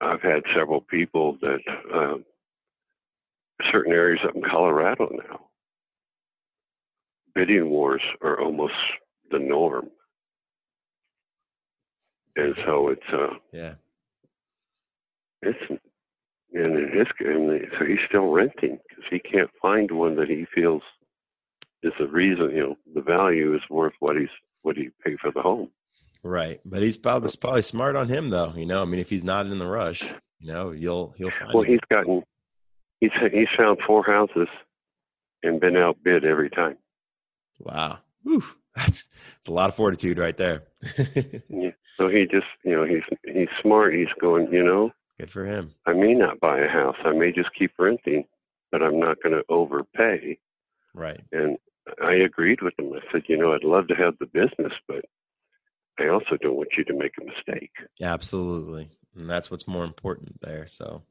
I've 0.00 0.22
had 0.22 0.42
several 0.54 0.80
people 0.80 1.38
that 1.40 1.60
uh, 1.94 2.18
certain 3.72 3.92
areas 3.92 4.20
up 4.26 4.34
in 4.34 4.42
Colorado 4.42 5.10
now. 5.10 5.45
Bidding 7.36 7.68
wars 7.68 8.00
are 8.22 8.40
almost 8.40 8.72
the 9.30 9.38
norm. 9.38 9.90
And 12.34 12.56
so 12.64 12.88
it's 12.88 13.12
uh 13.12 13.34
yeah. 13.52 13.74
it's 15.42 15.58
and 16.54 16.78
in 16.78 16.90
his 16.96 17.06
and 17.20 17.60
so 17.78 17.84
he's 17.84 17.98
still 18.08 18.30
renting 18.30 18.78
because 18.88 19.04
he 19.10 19.18
can't 19.18 19.50
find 19.60 19.90
one 19.90 20.16
that 20.16 20.30
he 20.30 20.46
feels 20.54 20.80
is 21.82 21.92
the 21.98 22.06
reason 22.06 22.50
you 22.52 22.60
know 22.60 22.76
the 22.94 23.02
value 23.02 23.54
is 23.54 23.60
worth 23.68 23.92
what 24.00 24.16
he's 24.16 24.30
what 24.62 24.76
he 24.76 24.88
paid 25.04 25.18
for 25.20 25.30
the 25.30 25.42
home. 25.42 25.68
Right 26.22 26.60
but 26.64 26.82
he's 26.82 26.96
probably 26.96 27.26
it's 27.26 27.36
probably 27.36 27.62
smart 27.62 27.96
on 27.96 28.08
him 28.08 28.30
though 28.30 28.54
you 28.56 28.66
know 28.66 28.80
i 28.80 28.86
mean 28.86 29.00
if 29.00 29.10
he's 29.10 29.24
not 29.24 29.46
in 29.46 29.58
the 29.58 29.66
rush 29.66 30.02
you 30.40 30.52
know 30.52 30.72
you'll 30.72 31.14
he'll 31.18 31.30
find 31.30 31.52
well 31.52 31.62
him. 31.62 31.72
he's 31.72 31.80
gotten 31.90 32.22
he's 33.00 33.12
he's 33.30 33.48
found 33.56 33.78
four 33.86 34.02
houses 34.04 34.48
and 35.42 35.60
been 35.60 35.76
outbid 35.76 36.24
every 36.24 36.50
time 36.50 36.76
wow 37.58 37.98
Whew. 38.22 38.44
that's 38.76 39.08
that's 39.36 39.48
a 39.48 39.52
lot 39.52 39.70
of 39.70 39.76
fortitude 39.76 40.18
right 40.18 40.36
there 40.36 40.64
yeah 41.48 41.70
so 41.96 42.08
he 42.08 42.26
just, 42.26 42.46
you 42.64 42.72
know, 42.72 42.84
he's 42.84 43.02
he's 43.24 43.48
smart. 43.62 43.94
He's 43.94 44.12
going, 44.20 44.52
you 44.52 44.62
know, 44.62 44.92
good 45.18 45.30
for 45.30 45.44
him. 45.44 45.74
I 45.86 45.92
may 45.94 46.12
not 46.12 46.40
buy 46.40 46.60
a 46.60 46.68
house. 46.68 46.96
I 47.04 47.12
may 47.12 47.32
just 47.32 47.50
keep 47.58 47.72
renting, 47.78 48.24
but 48.70 48.82
I'm 48.82 49.00
not 49.00 49.22
going 49.22 49.34
to 49.34 49.44
overpay. 49.48 50.38
Right. 50.94 51.22
And 51.32 51.56
I 52.02 52.12
agreed 52.12 52.60
with 52.62 52.78
him. 52.78 52.92
I 52.92 53.00
said, 53.10 53.22
you 53.28 53.38
know, 53.38 53.54
I'd 53.54 53.64
love 53.64 53.88
to 53.88 53.94
have 53.94 54.18
the 54.18 54.26
business, 54.26 54.72
but 54.86 55.04
I 55.98 56.08
also 56.08 56.36
don't 56.40 56.56
want 56.56 56.70
you 56.76 56.84
to 56.84 56.94
make 56.94 57.12
a 57.20 57.24
mistake. 57.24 57.72
Yeah, 57.98 58.12
absolutely. 58.12 58.90
And 59.14 59.30
that's 59.30 59.50
what's 59.50 59.66
more 59.66 59.84
important 59.84 60.40
there. 60.42 60.66
So, 60.66 61.02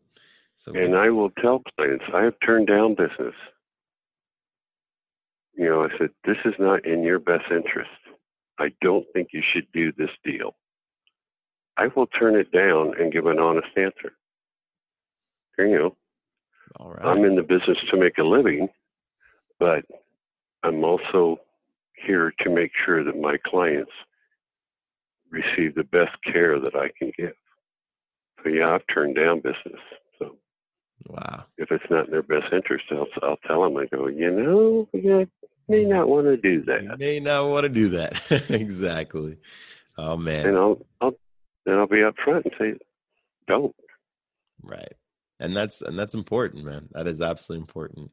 so 0.55 0.73
and 0.75 0.95
I 0.95 1.09
will 1.09 1.31
tell 1.31 1.63
clients 1.75 2.05
I 2.13 2.23
have 2.23 2.35
turned 2.45 2.67
down 2.67 2.93
business. 2.93 3.33
You 5.55 5.69
know, 5.69 5.83
I 5.83 5.89
said, 5.97 6.09
this 6.25 6.37
is 6.45 6.53
not 6.59 6.85
in 6.85 7.03
your 7.03 7.19
best 7.19 7.45
interest. 7.49 7.89
I 8.59 8.73
don't 8.81 9.05
think 9.13 9.29
you 9.31 9.41
should 9.53 9.67
do 9.73 9.91
this 9.91 10.09
deal. 10.23 10.55
I 11.77 11.87
will 11.87 12.07
turn 12.07 12.35
it 12.35 12.51
down 12.51 12.93
and 12.99 13.11
give 13.11 13.25
an 13.25 13.39
honest 13.39 13.67
answer. 13.75 14.13
You 15.57 15.79
know, 15.79 15.95
All 16.79 16.91
right. 16.91 17.05
I'm 17.05 17.23
in 17.23 17.35
the 17.35 17.43
business 17.43 17.77
to 17.89 17.97
make 17.97 18.17
a 18.17 18.23
living, 18.23 18.67
but 19.59 19.85
I'm 20.63 20.83
also 20.83 21.37
here 22.05 22.33
to 22.41 22.49
make 22.49 22.71
sure 22.85 23.03
that 23.03 23.19
my 23.19 23.37
clients 23.45 23.91
receive 25.29 25.75
the 25.75 25.83
best 25.83 26.15
care 26.25 26.59
that 26.59 26.75
I 26.75 26.89
can 26.97 27.11
give. 27.17 27.33
So 28.43 28.49
yeah, 28.49 28.71
I've 28.71 28.85
turned 28.93 29.15
down 29.15 29.37
business. 29.37 29.81
Wow, 31.07 31.45
if 31.57 31.71
it's 31.71 31.83
not 31.89 32.05
in 32.05 32.11
their 32.11 32.23
best 32.23 32.51
interest, 32.51 32.85
I'll 32.91 33.07
I'll 33.21 33.37
tell 33.47 33.63
them. 33.63 33.77
I 33.77 33.85
go, 33.85 34.07
you 34.07 34.31
know, 34.31 34.89
yeah, 34.93 35.25
may 35.67 35.85
not 35.85 36.07
want 36.07 36.25
to 36.25 36.37
do 36.37 36.63
that. 36.63 36.83
You 36.83 36.95
may 36.97 37.19
not 37.19 37.49
want 37.49 37.63
to 37.63 37.69
do 37.69 37.89
that. 37.89 38.45
exactly. 38.49 39.37
Oh 39.97 40.17
man. 40.17 40.47
And 40.47 40.57
I'll 40.57 40.85
I'll 41.01 41.15
then 41.65 41.75
I'll 41.75 41.87
be 41.87 41.97
upfront 41.97 42.45
and 42.45 42.53
say, 42.59 42.73
don't. 43.47 43.75
Right. 44.61 44.93
And 45.39 45.55
that's 45.55 45.81
and 45.81 45.97
that's 45.97 46.15
important, 46.15 46.65
man. 46.65 46.89
That 46.91 47.07
is 47.07 47.21
absolutely 47.21 47.63
important. 47.63 48.11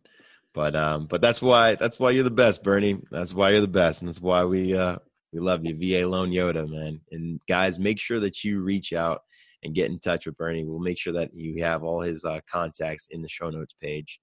But 0.54 0.76
um, 0.76 1.06
but 1.06 1.20
that's 1.20 1.40
why 1.40 1.76
that's 1.76 1.98
why 1.98 2.10
you're 2.10 2.24
the 2.24 2.30
best, 2.30 2.62
Bernie. 2.62 3.00
That's 3.10 3.32
why 3.32 3.50
you're 3.50 3.60
the 3.60 3.68
best, 3.68 4.02
and 4.02 4.08
that's 4.08 4.20
why 4.20 4.44
we 4.44 4.76
uh 4.76 4.96
we 5.32 5.40
love 5.40 5.64
you, 5.64 5.74
VA 5.74 6.06
Loan 6.06 6.30
Yoda, 6.30 6.68
man. 6.68 7.00
And 7.10 7.40
guys, 7.48 7.78
make 7.78 7.98
sure 7.98 8.20
that 8.20 8.44
you 8.44 8.60
reach 8.60 8.92
out 8.92 9.22
and 9.62 9.74
get 9.74 9.90
in 9.90 9.98
touch 9.98 10.26
with 10.26 10.36
Bernie. 10.36 10.64
We'll 10.64 10.78
make 10.78 10.98
sure 10.98 11.12
that 11.12 11.34
you 11.34 11.62
have 11.62 11.82
all 11.82 12.00
his 12.00 12.24
uh, 12.24 12.40
contacts 12.50 13.08
in 13.10 13.22
the 13.22 13.28
show 13.28 13.50
notes 13.50 13.74
page. 13.80 14.20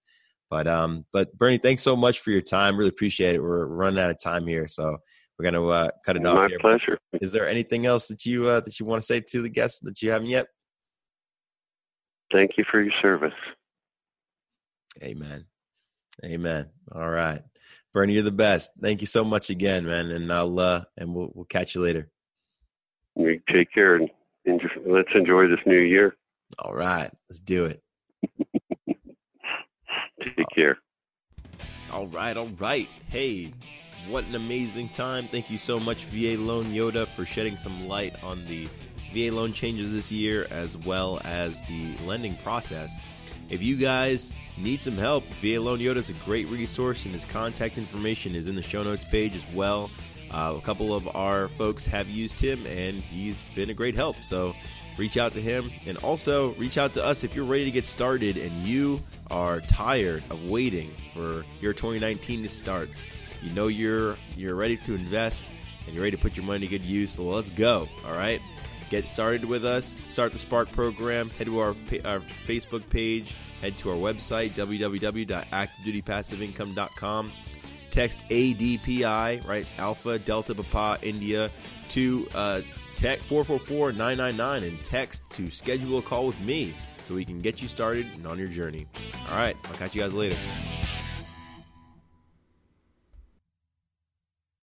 But 0.49 0.67
um, 0.67 1.05
but 1.13 1.37
Bernie, 1.37 1.59
thanks 1.59 1.83
so 1.83 1.95
much 1.95 2.19
for 2.19 2.31
your 2.31 2.41
time. 2.41 2.77
Really 2.77 2.89
appreciate 2.89 3.35
it. 3.35 3.41
We're 3.41 3.67
running 3.67 3.99
out 3.99 4.09
of 4.09 4.19
time 4.19 4.47
here, 4.47 4.67
so 4.67 4.97
we're 5.37 5.43
going 5.43 5.53
to 5.53 5.69
uh, 5.69 5.89
cut 6.05 6.15
it 6.15 6.23
My 6.23 6.29
off. 6.29 6.51
My 6.51 6.57
pleasure. 6.59 6.97
Is 7.21 7.31
there 7.31 7.47
anything 7.47 7.85
else 7.85 8.07
that 8.07 8.25
you 8.25 8.47
uh, 8.47 8.59
that 8.61 8.79
you 8.79 8.85
want 8.85 9.01
to 9.01 9.05
say 9.05 9.21
to 9.21 9.41
the 9.41 9.49
guests 9.49 9.79
that 9.83 10.01
you 10.01 10.11
haven't 10.11 10.29
yet? 10.29 10.47
Thank 12.31 12.51
you 12.57 12.65
for 12.69 12.81
your 12.81 12.93
service. 13.01 13.33
Amen. 15.03 15.45
Amen. 16.25 16.69
All 16.91 17.09
right, 17.09 17.41
Bernie, 17.93 18.13
you're 18.13 18.23
the 18.23 18.31
best. 18.31 18.71
Thank 18.81 19.01
you 19.01 19.07
so 19.07 19.23
much 19.23 19.49
again, 19.49 19.85
man. 19.85 20.09
And 20.09 20.33
I'll 20.33 20.59
uh, 20.59 20.83
and 20.97 21.13
we'll 21.13 21.31
we'll 21.35 21.45
catch 21.45 21.75
you 21.75 21.81
later. 21.81 22.09
You 23.15 23.39
take 23.51 23.71
care 23.71 23.95
and 23.95 24.09
enjoy, 24.49 24.67
let's 24.85 25.09
enjoy 25.15 25.47
this 25.47 25.59
new 25.65 25.79
year. 25.79 26.15
All 26.57 26.73
right, 26.73 27.11
let's 27.29 27.39
do 27.39 27.65
it. 27.65 27.81
take 30.21 30.49
care. 30.53 30.77
All 31.91 32.07
right, 32.07 32.35
all 32.35 32.49
right. 32.59 32.87
Hey, 33.09 33.53
what 34.07 34.23
an 34.25 34.35
amazing 34.35 34.89
time. 34.89 35.27
Thank 35.27 35.49
you 35.49 35.57
so 35.57 35.79
much, 35.79 36.05
VA 36.05 36.39
Loan 36.39 36.65
Yoda, 36.65 37.07
for 37.07 37.25
shedding 37.25 37.57
some 37.57 37.87
light 37.87 38.21
on 38.23 38.45
the 38.47 38.67
VA 39.13 39.33
loan 39.33 39.53
changes 39.53 39.91
this 39.91 40.11
year 40.11 40.47
as 40.51 40.77
well 40.77 41.19
as 41.23 41.61
the 41.61 41.95
lending 42.05 42.35
process. 42.37 42.95
If 43.49 43.63
you 43.63 43.75
guys 43.77 44.31
need 44.57 44.79
some 44.79 44.97
help, 44.97 45.25
VA 45.41 45.59
Loan 45.59 45.79
Yoda 45.79 45.95
is 45.97 46.09
a 46.09 46.13
great 46.13 46.47
resource, 46.49 47.05
and 47.05 47.13
his 47.13 47.25
contact 47.25 47.77
information 47.77 48.35
is 48.35 48.47
in 48.47 48.55
the 48.55 48.61
show 48.61 48.83
notes 48.83 49.03
page 49.05 49.35
as 49.35 49.45
well. 49.53 49.89
Uh, 50.32 50.55
a 50.57 50.61
couple 50.61 50.93
of 50.93 51.07
our 51.15 51.47
folks 51.49 51.86
have 51.86 52.09
used 52.09 52.39
him, 52.39 52.65
and 52.65 53.01
he's 53.01 53.43
been 53.55 53.69
a 53.69 53.73
great 53.73 53.95
help. 53.95 54.17
So 54.23 54.55
reach 54.97 55.17
out 55.17 55.34
to 55.34 55.41
him, 55.41 55.71
and 55.86 55.97
also 55.97 56.53
reach 56.55 56.77
out 56.77 56.93
to 56.93 57.03
us 57.03 57.23
if 57.23 57.36
you're 57.36 57.45
ready 57.45 57.65
to 57.65 57.71
get 57.71 57.86
started 57.86 58.38
and 58.38 58.51
you 58.63 59.01
are 59.32 59.61
tired 59.61 60.23
of 60.30 60.43
waiting 60.45 60.91
for 61.13 61.43
your 61.61 61.73
2019 61.73 62.43
to 62.43 62.49
start. 62.49 62.89
You 63.41 63.51
know 63.51 63.67
you're 63.67 64.17
you're 64.36 64.55
ready 64.55 64.75
to 64.77 64.95
invest 64.95 65.49
and 65.86 65.95
you're 65.95 66.03
ready 66.03 66.17
to 66.17 66.21
put 66.21 66.36
your 66.36 66.45
money 66.45 66.67
to 66.67 66.67
good 66.67 66.86
use. 66.86 67.13
So 67.13 67.23
let's 67.23 67.49
go. 67.49 67.88
All 68.05 68.13
right. 68.13 68.41
Get 68.89 69.07
started 69.07 69.45
with 69.45 69.63
us. 69.65 69.97
Start 70.09 70.34
the 70.34 70.39
Spark 70.39 70.69
program. 70.71 71.30
Head 71.32 71.45
to 71.45 71.59
our, 71.59 71.75
our 72.05 72.19
Facebook 72.47 72.89
page. 72.89 73.36
Head 73.61 73.77
to 73.77 73.91
our 73.91 73.95
website, 73.95 74.49
www.activedutypassiveincome.com. 74.51 77.32
Text 77.91 78.19
ADPI, 78.29 79.47
right? 79.47 79.65
Alpha 79.77 80.19
Delta 80.19 80.55
Papa 80.55 80.97
India 81.05 81.49
to 81.89 82.27
uh, 82.35 82.61
tech 82.95 83.19
444 83.19 83.93
999 83.93 84.63
and 84.63 84.83
text 84.83 85.21
to 85.31 85.49
schedule 85.49 85.99
a 85.99 86.01
call 86.01 86.27
with 86.27 86.39
me 86.41 86.73
so 87.03 87.15
we 87.15 87.25
can 87.25 87.39
get 87.39 87.61
you 87.61 87.67
started 87.67 88.05
and 88.15 88.27
on 88.27 88.37
your 88.37 88.47
journey. 88.47 88.85
All 89.29 89.37
right. 89.37 89.55
I'll 89.65 89.73
catch 89.73 89.95
you 89.95 90.01
guys 90.01 90.13
later. 90.13 90.37